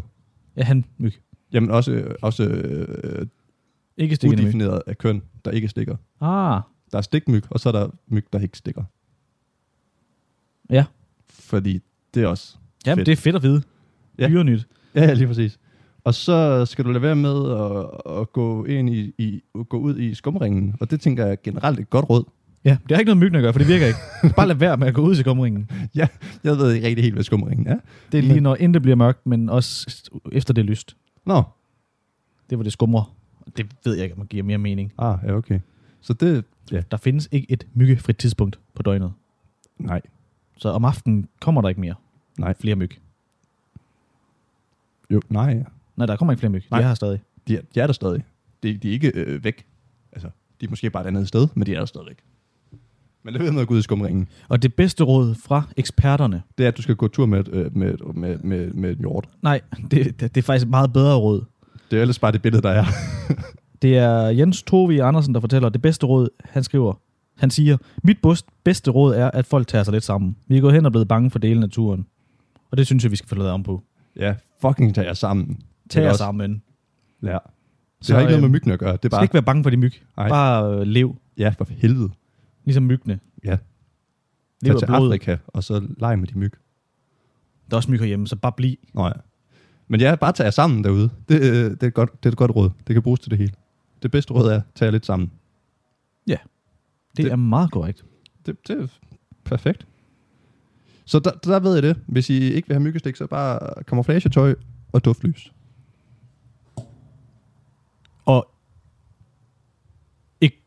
Ja, 0.57 0.63
handmyg. 0.63 1.13
Jamen 1.53 1.72
også, 1.72 2.15
også 2.22 2.43
øh, 2.43 3.26
Ikke 3.97 4.15
stikkende 4.15 4.41
myg. 4.43 4.47
udefineret 4.47 4.82
af 4.88 4.97
køn, 4.97 5.22
der 5.45 5.51
ikke 5.51 5.68
stikker. 5.68 5.95
Ah, 6.22 6.61
Der 6.91 6.97
er 6.97 7.01
stikmyg, 7.01 7.43
og 7.49 7.59
så 7.59 7.69
er 7.69 7.73
der 7.73 7.89
myg, 8.07 8.25
der 8.33 8.39
ikke 8.39 8.57
stikker. 8.57 8.83
Ja. 10.69 10.85
Fordi 11.29 11.79
det 12.13 12.23
er 12.23 12.27
også... 12.27 12.55
jamen 12.85 12.97
Fedt. 12.97 13.05
det 13.05 13.11
er 13.11 13.15
fedt 13.15 13.35
at 13.35 13.43
vide. 13.43 13.61
Ja. 14.19 14.23
Ja. 14.23 14.29
Dyrenyt. 14.29 14.67
Ja, 14.95 15.01
ja, 15.05 15.13
lige 15.13 15.27
præcis. 15.27 15.59
Og 16.03 16.13
så 16.13 16.65
skal 16.65 16.85
du 16.85 16.89
lade 16.91 17.01
være 17.01 17.15
med 17.15 17.51
at, 17.51 18.17
at 18.21 18.31
gå, 18.33 18.65
ind 18.65 18.89
i, 18.89 19.13
i, 19.17 19.41
gå 19.69 19.77
ud 19.79 19.97
i 19.99 20.13
skumringen. 20.13 20.75
Og 20.79 20.91
det 20.91 21.01
tænker 21.01 21.23
jeg 21.25 21.31
er 21.31 21.35
generelt 21.43 21.79
et 21.79 21.89
godt 21.89 22.09
råd. 22.09 22.23
Ja, 22.65 22.77
det 22.89 22.91
har 22.91 22.99
ikke 22.99 23.09
noget 23.09 23.17
myggen 23.17 23.35
at 23.35 23.41
gøre, 23.41 23.53
for 23.53 23.59
det 23.59 23.67
virker 23.67 23.85
ikke. 23.88 23.99
Bare 24.35 24.47
lad 24.47 24.55
være 24.55 24.77
med 24.77 24.88
at 24.88 24.93
gå 24.93 25.01
ud 25.01 25.15
til 25.15 25.23
skumringen. 25.23 25.69
Jeg 25.95 26.07
ved 26.43 26.73
ikke 26.73 26.88
rigtig 26.88 27.03
helt, 27.03 27.15
hvad 27.15 27.23
skumringen 27.23 27.67
er. 27.67 27.79
Det 28.11 28.17
er 28.17 28.21
lige 28.21 28.39
når 28.41 28.55
inden 28.55 28.73
det 28.73 28.81
bliver 28.81 28.95
mørkt, 28.95 29.25
men 29.27 29.49
også 29.49 30.09
efter 30.31 30.53
det 30.53 30.61
er 30.61 30.65
lyst. 30.65 30.97
Nå, 31.25 31.43
Det 32.49 32.57
var 32.57 32.63
det 32.63 32.73
skummer. 32.73 33.15
Det 33.57 33.65
ved 33.85 33.93
jeg 33.95 34.03
ikke, 34.03 34.15
om 34.15 34.21
det 34.21 34.29
giver 34.29 34.43
mere 34.43 34.57
mening. 34.57 34.93
ah, 34.97 35.17
ja, 35.23 35.33
okay. 35.33 35.59
Så 36.01 36.13
det, 36.13 36.45
ja, 36.72 36.82
Der 36.91 36.97
findes 36.97 37.30
ikke 37.32 37.51
et 37.51 37.68
myggefrit 37.74 38.18
tidspunkt 38.18 38.59
på 38.76 38.82
døgnet. 38.84 39.13
nej. 39.78 40.01
Så 40.59 40.70
om 40.70 40.86
aftenen 40.86 41.28
kommer 41.41 41.61
der 41.61 41.70
ikke 41.70 41.82
mere. 41.82 41.95
Nej. 42.39 42.53
Flere 42.59 42.76
myg. 42.76 42.91
Jo, 45.11 45.22
nej, 45.30 45.43
ja. 45.49 45.63
Nej, 45.95 46.05
der 46.05 46.15
kommer 46.15 46.32
ikke 46.32 46.39
flere 46.39 46.51
myg. 46.51 46.63
Nej. 46.72 46.80
De 46.80 46.84
er 46.84 46.88
her 46.88 46.95
stadig. 46.95 47.22
De 47.47 47.57
er, 47.57 47.61
de 47.76 47.80
er 47.80 47.86
der 47.86 47.93
stadig. 47.93 48.24
De, 48.63 48.78
de 48.78 48.88
er 48.89 48.91
ikke 48.93 49.11
øh, 49.15 49.43
væk. 49.43 49.65
Altså, 50.11 50.30
de 50.61 50.65
er 50.65 50.70
måske 50.70 50.89
bare 50.89 51.03
et 51.03 51.07
andet 51.07 51.28
sted, 51.28 51.47
men 51.55 51.65
de 51.65 51.74
er 51.76 51.80
der 51.80 51.86
stadigvæk. 51.86 52.18
Men 53.24 53.34
lad 53.34 53.41
være 53.41 53.51
med 53.51 53.61
at 53.61 53.68
gå 53.68 53.74
ud 53.74 53.80
i 53.80 53.82
skumringen. 53.82 54.28
Og 54.49 54.61
det 54.63 54.74
bedste 54.74 55.03
råd 55.03 55.36
fra 55.36 55.63
eksperterne, 55.78 56.43
Det 56.57 56.63
er, 56.63 56.68
at 56.68 56.78
du 56.78 56.82
skal 56.82 56.95
gå 56.95 57.07
tur 57.07 57.26
med, 57.26 57.47
øh, 57.47 57.78
med, 57.78 57.97
med, 58.13 58.38
med, 58.38 58.72
med 58.74 58.89
en 58.91 58.97
hjort. 58.97 59.30
nej, 59.41 59.61
det, 59.91 59.91
det, 59.91 60.22
det 60.36 60.38
er 60.38 60.41
faktisk 60.41 60.65
et 60.65 60.70
meget 60.70 60.93
bedre 60.93 61.15
råd. 61.15 61.43
Det 61.91 61.97
er 61.97 62.01
ellers 62.01 62.20
bare 62.20 62.32
det 62.32 62.41
billede, 62.41 62.61
der 62.61 62.70
er. 62.70 62.86
Det 63.82 63.97
er 63.97 64.21
Jens 64.28 64.63
Tovi 64.63 64.99
Andersen, 64.99 65.34
der 65.34 65.39
fortæller 65.39 65.69
det 65.69 65.82
bedste 65.82 66.05
råd. 66.05 66.30
Han 66.43 66.63
skriver, 66.63 66.93
han 67.38 67.49
siger, 67.49 67.78
mit 68.03 68.17
bedste 68.63 68.91
råd 68.91 69.15
er, 69.15 69.32
at 69.32 69.45
folk 69.45 69.67
tager 69.67 69.84
sig 69.84 69.91
lidt 69.91 70.03
sammen. 70.03 70.36
Vi 70.47 70.57
er 70.57 70.61
gået 70.61 70.73
hen 70.73 70.86
og 70.86 70.91
blevet 70.91 71.07
bange 71.07 71.32
for 71.32 71.39
dele 71.39 71.53
af 71.53 71.59
naturen. 71.59 72.05
Og 72.71 72.78
det 72.78 72.86
synes 72.86 73.03
jeg, 73.03 73.11
vi 73.11 73.15
skal 73.15 73.30
få 73.30 73.36
lavet 73.36 73.51
om 73.51 73.63
på. 73.63 73.84
ja, 74.19 74.36
fucking 74.61 74.95
tag 74.95 75.05
jer 75.05 75.13
sammen. 75.13 75.59
Tag 75.89 76.03
er 76.03 76.07
jer 76.07 76.13
sammen. 76.13 76.61
Ja. 77.23 77.28
Det 77.30 77.39
Så, 78.07 78.13
har 78.13 78.19
ikke 78.21 78.30
noget 78.32 78.41
med 78.41 78.47
øhm, 78.47 78.51
myggene 78.51 78.73
at 78.73 78.80
gøre. 78.80 78.91
Det 78.91 78.97
er 78.97 78.97
Du 78.97 79.07
skal 79.07 79.09
bare, 79.11 79.23
ikke 79.23 79.34
være 79.34 79.43
bange 79.43 79.63
for 79.63 79.69
de 79.69 79.78
myg. 79.78 79.93
Nej. 80.17 80.30
Bare 80.30 80.75
øh, 80.75 80.82
lev, 80.82 81.15
ja, 81.38 81.53
for 81.57 81.67
helvede. 81.69 82.09
ligesom 82.65 82.84
myggene. 82.84 83.19
Ja. 83.43 83.57
Lev 84.61 84.73
Tag 84.73 84.80
til 84.80 84.86
blod. 84.86 85.07
Afrika, 85.07 85.38
og 85.47 85.63
så 85.63 85.88
leg 85.99 86.19
med 86.19 86.28
de 86.28 86.39
myg. 86.39 86.51
Der 87.69 87.75
er 87.75 87.75
også 87.75 87.91
myg 87.91 87.99
herhjemme, 87.99 88.28
så 88.28 88.36
bare 88.36 88.51
bliv. 88.51 88.75
Nå 88.93 89.05
ja. 89.05 89.11
Men 89.88 89.99
ja, 90.01 90.15
bare 90.15 90.32
tag 90.32 90.43
jer 90.43 90.51
sammen 90.51 90.84
derude. 90.84 91.09
Det, 91.30 91.36
øh, 91.41 91.71
det, 91.71 91.84
er 91.84 91.89
godt, 91.89 92.23
det 92.23 92.30
er 92.30 92.32
et 92.32 92.38
godt 92.38 92.55
råd. 92.55 92.69
Det 92.88 92.93
kan 92.93 93.03
bruges 93.03 93.19
til 93.19 93.32
det 93.32 93.38
hele. 93.39 93.53
Det 94.03 94.11
bedste 94.11 94.33
råd 94.33 94.51
er, 94.51 94.61
tag 94.75 94.91
lidt 94.91 95.05
sammen. 95.05 95.31
Det, 96.27 96.39
Det- 97.17 97.25
det 97.25 97.31
er 97.31 97.35
meget 97.35 97.71
korrekt. 97.71 98.05
Det, 98.45 98.67
det 98.67 98.81
er 98.81 98.87
perfekt. 99.43 99.87
Så 101.05 101.19
der, 101.19 101.31
der 101.31 101.59
ved 101.59 101.73
jeg 101.73 101.83
det. 101.83 101.99
Hvis 102.07 102.29
I 102.29 102.33
ikke 102.33 102.67
vil 102.67 102.73
have 102.75 102.83
myggestik, 102.83 103.15
så 103.15 103.27
bare 103.27 103.83
camouflagetøj 103.83 104.55
og 104.91 105.05
duftlys. 105.05 105.51
Og 108.25 108.47
ikke... 110.41 110.61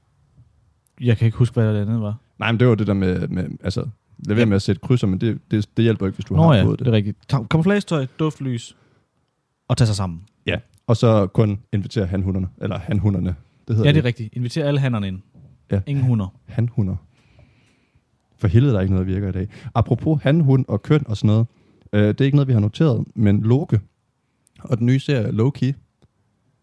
Jeg 1.01 1.17
kan 1.19 1.27
ikke 1.27 1.39
huske, 1.39 1.55
hvad 1.55 1.75
det 1.75 1.81
andet 1.81 2.01
var. 2.01 2.17
Nej, 2.39 2.53
men 2.53 2.61
det 2.61 2.69
var 2.69 2.75
det 2.75 2.87
der 2.87 2.95
med, 2.95 3.29
med 3.29 3.49
altså, 3.65 3.81
lad 4.19 4.35
være 4.35 4.39
Ja. 4.39 4.45
med 4.45 4.57
at 4.57 4.63
sætte 4.63 4.81
krydser, 4.81 5.07
men 5.07 5.21
det, 5.21 5.41
det, 5.51 5.69
det 5.77 5.83
hjælper 5.83 6.07
ikke, 6.07 6.17
hvis 6.17 6.25
du 6.25 6.35
Nå 6.37 6.43
har 6.43 6.55
ja, 6.55 6.65
fået 6.65 6.79
det 6.79 6.87
det. 6.87 6.93
er 6.93 6.97
rigtigt. 6.97 7.19
Kam- 7.33 7.47
Camouflagetøj, 7.49 8.07
duftlys 8.19 8.77
og 9.69 9.77
tage 9.77 9.87
sig 9.87 9.97
sammen. 9.97 10.25
Ja, 10.47 10.59
og 10.91 10.97
så 10.97 11.27
kun 11.27 11.59
invitere 11.73 12.07
hanhunderne, 12.07 12.49
eller 12.61 12.79
hanhunderne. 12.79 13.35
Det 13.69 13.77
hedder 13.77 13.89
Ja, 13.89 13.93
det 13.93 14.01
er 14.01 14.05
rigtigt. 14.05 14.37
Inviter 14.37 14.65
alle 14.65 14.81
hannerne 14.81 15.09
ind. 15.09 15.21
Ja. 15.71 15.81
Ingen 15.87 16.05
hunder. 16.05 16.35
Hanhunder. 16.47 16.97
For 18.39 18.49
helvede, 18.49 18.73
der 18.73 18.79
er 18.79 18.83
ikke 18.83 18.95
noget, 18.95 19.07
der 19.07 19.13
virker 19.13 19.29
i 19.29 19.33
dag. 19.33 19.49
Apropos 19.75 20.23
hanhund 20.23 20.65
og 20.69 20.83
køn 20.83 21.07
og 21.07 21.17
sådan 21.17 21.29
noget. 21.29 21.47
Øh, 21.93 22.09
det 22.09 22.21
er 22.21 22.25
ikke 22.25 22.37
noget, 22.37 22.49
vi 22.49 22.53
har 22.53 22.61
noteret, 22.61 23.05
men 23.15 23.41
Loke 23.41 23.81
og 24.61 24.79
den 24.79 24.87
nye 24.87 24.99
serie 24.99 25.31
Loki, 25.31 25.75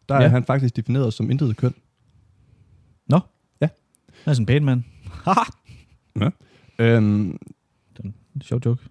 der 0.10 0.16
ja. 0.16 0.22
Ja. 0.22 0.26
er 0.26 0.30
han 0.30 0.44
faktisk 0.44 0.76
defineret 0.76 1.14
som 1.14 1.32
intet 1.32 1.58
køn. 1.58 1.74
Det 4.28 4.32
er 4.32 4.34
sådan 4.34 4.56
en 4.58 4.66
mand. 4.66 4.84
Haha. 5.12 6.30
Øhm, 6.80 7.38
Sjov 8.42 8.62
joke. 8.66 8.84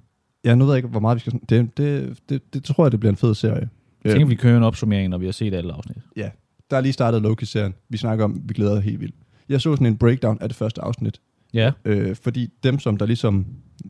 ja, 0.44 0.54
nu 0.54 0.64
ved 0.64 0.72
jeg 0.72 0.78
ikke, 0.78 0.88
hvor 0.88 1.00
meget 1.00 1.14
vi 1.14 1.20
skal... 1.20 1.32
Det, 1.48 1.76
det, 1.76 2.18
det, 2.28 2.54
det 2.54 2.64
tror 2.64 2.84
jeg, 2.84 2.92
det 2.92 3.00
bliver 3.00 3.10
en 3.12 3.16
fed 3.16 3.34
serie. 3.34 3.68
Jeg 4.06 4.14
tænker, 4.14 4.28
vi 4.28 4.34
kører 4.34 4.56
en 4.56 4.62
opsummering, 4.62 5.08
når 5.08 5.18
vi 5.18 5.24
har 5.24 5.32
set 5.32 5.54
alle 5.54 5.72
afsnit. 5.72 5.96
Ja, 6.16 6.30
der 6.70 6.76
er 6.76 6.80
lige 6.80 6.92
startet 6.92 7.22
Loki-serien. 7.22 7.74
Vi 7.88 7.96
snakker 7.96 8.24
om, 8.24 8.42
vi 8.44 8.54
glæder 8.54 8.78
os 8.78 8.84
helt 8.84 9.00
vildt. 9.00 9.14
Jeg 9.48 9.60
så 9.60 9.72
sådan 9.72 9.86
en 9.86 9.96
breakdown 9.96 10.38
af 10.40 10.48
det 10.48 10.56
første 10.56 10.80
afsnit. 10.80 11.20
Ja. 11.54 11.72
Øh, 11.84 12.16
fordi 12.16 12.48
dem, 12.62 12.78
som 12.78 12.96
der 12.96 13.06
ligesom 13.06 13.46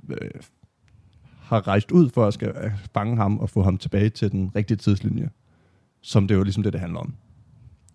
øh, 0.09 0.31
har 1.41 1.69
rejst 1.69 1.91
ud 1.91 2.11
for 2.11 2.27
at 2.27 2.35
skal 2.35 2.49
øh, 2.49 2.71
fange 2.95 3.17
ham 3.17 3.39
og 3.39 3.51
få 3.51 3.63
ham 3.63 3.79
tilbage 3.79 4.09
til 4.09 4.33
den 4.33 4.51
rigtige 4.57 4.77
tidslinje, 4.77 5.31
som 6.03 6.29
det 6.29 6.35
er 6.35 6.39
jo 6.39 6.45
ligesom 6.45 6.63
det, 6.63 6.73
det 6.73 6.81
handler 6.81 6.99
om. 7.01 7.15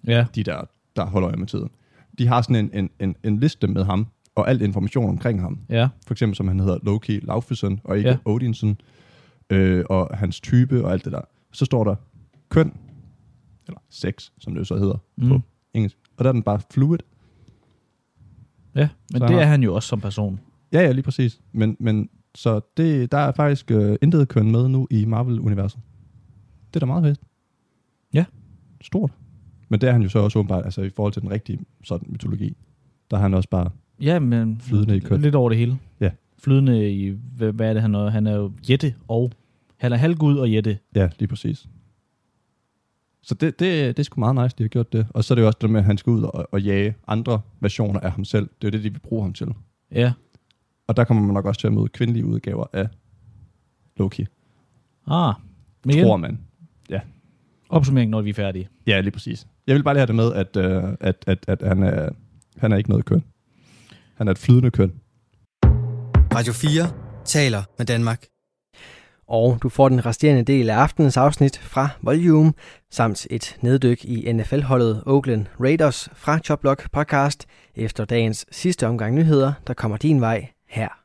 Ja. 0.07 0.25
De 0.35 0.43
der, 0.43 0.61
der 0.95 1.05
holder 1.05 1.29
øje 1.29 1.37
med 1.37 1.47
tiden. 1.47 1.69
De 2.17 2.27
har 2.27 2.41
sådan 2.41 2.55
en, 2.55 2.69
en, 2.73 2.89
en, 2.99 3.15
en 3.23 3.39
liste 3.39 3.67
med 3.67 3.83
ham, 3.83 4.07
og 4.35 4.49
al 4.49 4.61
information 4.61 5.09
omkring 5.09 5.41
ham. 5.41 5.59
Ja. 5.69 5.89
For 6.07 6.13
eksempel 6.13 6.35
som 6.35 6.47
han 6.47 6.59
hedder 6.59 6.77
Loki 6.83 7.19
Laufesen, 7.19 7.79
og 7.83 7.97
ikke 7.97 8.09
ja. 8.09 8.17
Odinson, 8.25 8.77
øh, 9.49 9.85
og 9.89 10.17
hans 10.17 10.41
type 10.41 10.85
og 10.85 10.91
alt 10.91 11.05
det 11.05 11.11
der. 11.11 11.21
Så 11.51 11.65
står 11.65 11.83
der 11.83 11.95
køn, 12.51 12.73
eller 13.67 13.79
sex, 13.89 14.29
som 14.39 14.53
det 14.53 14.59
jo 14.59 14.65
så 14.65 14.75
hedder 14.77 14.97
mm. 15.17 15.27
på 15.29 15.41
engelsk. 15.73 15.97
Og 16.17 16.23
der 16.23 16.29
er 16.29 16.33
den 16.33 16.43
bare 16.43 16.59
fluid. 16.71 16.97
Ja, 18.75 18.89
men 19.11 19.19
Så 19.21 19.27
det 19.27 19.35
er 19.41 19.45
han 19.45 19.63
jo 19.63 19.75
også 19.75 19.87
som 19.89 20.01
person. 20.01 20.39
Ja, 20.73 20.81
ja, 20.81 20.91
lige 20.91 21.03
præcis. 21.03 21.41
Men, 21.51 21.77
men 21.79 22.09
så 22.35 22.59
det, 22.77 23.11
der 23.11 23.17
er 23.17 23.31
faktisk 23.31 23.71
øh, 23.71 23.95
intet 24.01 24.27
køn 24.27 24.51
med 24.51 24.67
nu 24.67 24.87
i 24.91 25.05
Marvel-universet. 25.05 25.79
Det 26.73 26.75
er 26.75 26.79
da 26.79 26.85
meget 26.85 27.03
fedt. 27.03 27.19
Ja. 28.13 28.25
Stort. 28.81 29.11
Men 29.69 29.81
det 29.81 29.89
er 29.89 29.93
han 29.93 30.01
jo 30.01 30.09
så 30.09 30.19
også 30.19 30.39
åbenbart, 30.39 30.65
altså 30.65 30.81
i 30.81 30.89
forhold 30.89 31.13
til 31.13 31.21
den 31.21 31.31
rigtige 31.31 31.59
sådan 31.83 32.07
mytologi. 32.11 32.57
Der 33.11 33.17
er 33.17 33.21
han 33.21 33.33
også 33.33 33.49
bare, 33.49 33.69
Ja, 34.01 34.19
men 34.19 34.61
Flydende 34.61 34.97
i 34.97 34.99
køn. 34.99 35.21
lidt 35.21 35.35
over 35.35 35.49
det 35.49 35.57
hele. 35.57 35.77
Ja. 35.99 36.09
Flydende 36.39 36.91
i, 36.93 37.09
hvad, 37.37 37.51
hvad 37.53 37.69
er 37.69 37.73
det 37.73 37.81
han 37.81 37.95
er? 37.95 38.09
Han 38.09 38.27
er 38.27 38.35
jo 38.35 38.51
jætte 38.69 38.95
og, 39.07 39.31
han 39.77 39.93
er 39.93 39.97
halvgud 39.97 40.37
og 40.37 40.49
jætte. 40.51 40.77
ja, 40.95 41.09
lige 41.19 41.27
præcis. 41.27 41.67
Så 43.23 43.35
det, 43.35 43.59
det, 43.59 43.97
det 43.97 43.99
er 43.99 44.03
sgu 44.03 44.19
meget 44.19 44.35
nice, 44.35 44.55
de 44.57 44.63
har 44.63 44.67
gjort 44.67 44.93
det. 44.93 45.07
Og 45.09 45.23
så 45.23 45.33
er 45.33 45.35
det 45.35 45.41
jo 45.41 45.47
også 45.47 45.57
det 45.61 45.69
med, 45.69 45.79
at 45.79 45.85
han 45.85 45.97
skal 45.97 46.11
ud 46.11 46.23
og, 46.23 46.47
og 46.51 46.61
jage 46.61 46.95
andre 47.07 47.41
versioner 47.59 47.99
af 47.99 48.11
ham 48.11 48.25
selv. 48.25 48.49
Det 48.61 48.67
er 48.67 48.71
jo 48.71 48.71
det, 48.71 48.83
de 48.83 48.89
vil 48.91 48.99
bruge 48.99 49.23
ham 49.23 49.33
til. 49.33 49.47
Ja. 49.91 50.13
Og 50.87 50.97
der 50.97 51.03
kommer 51.03 51.23
man 51.23 51.33
nok 51.33 51.45
også 51.45 51.59
til 51.59 51.67
at 51.67 51.73
møde 51.73 51.87
kvindelige 51.87 52.25
udgaver 52.25 52.65
af 52.73 52.87
Loki. 53.97 54.25
Ah, 55.07 55.33
men 55.85 55.95
igen, 55.95 56.05
Tror 56.05 56.17
man. 56.17 56.39
opsummering, 57.69 58.11
når 58.11 58.21
vi 58.21 58.29
er 58.29 58.33
færdige. 58.33 58.69
Ja, 58.87 58.99
lige 58.99 59.11
præcis. 59.11 59.47
Jeg 59.67 59.75
vil 59.75 59.83
bare 59.83 59.93
lige 59.93 59.99
have 59.99 60.07
det 60.07 60.15
med, 60.15 60.33
at, 60.33 60.57
øh, 60.57 60.83
at, 60.99 61.23
at, 61.27 61.45
at 61.47 61.61
han, 61.67 61.83
er, 61.83 62.09
han 62.57 62.71
er 62.71 62.77
ikke 62.77 62.89
noget 62.89 63.05
køn. 63.05 63.23
Han 64.15 64.27
er 64.27 64.31
et 64.31 64.37
flydende 64.37 64.71
køn. 64.71 64.93
Radio 66.35 66.53
4 66.53 66.91
taler 67.25 67.63
med 67.77 67.85
Danmark. 67.85 68.30
Og 69.31 69.57
du 69.63 69.69
får 69.69 69.89
den 69.89 70.05
resterende 70.05 70.43
del 70.43 70.69
af 70.69 70.75
aftenens 70.75 71.17
afsnit 71.17 71.57
fra 71.57 71.89
Volume, 72.01 72.53
samt 72.89 73.27
et 73.29 73.57
neddyk 73.61 74.05
i 74.05 74.33
NFL-holdet 74.33 75.03
Oakland 75.05 75.45
Raiders 75.59 76.09
fra 76.15 76.39
Choplock 76.39 76.91
podcast 76.91 77.47
efter 77.75 78.05
dagens 78.05 78.45
sidste 78.51 78.87
omgang 78.87 79.15
nyheder, 79.15 79.53
der 79.67 79.73
kommer 79.73 79.97
din 79.97 80.21
vej 80.21 80.47
her. 80.69 81.00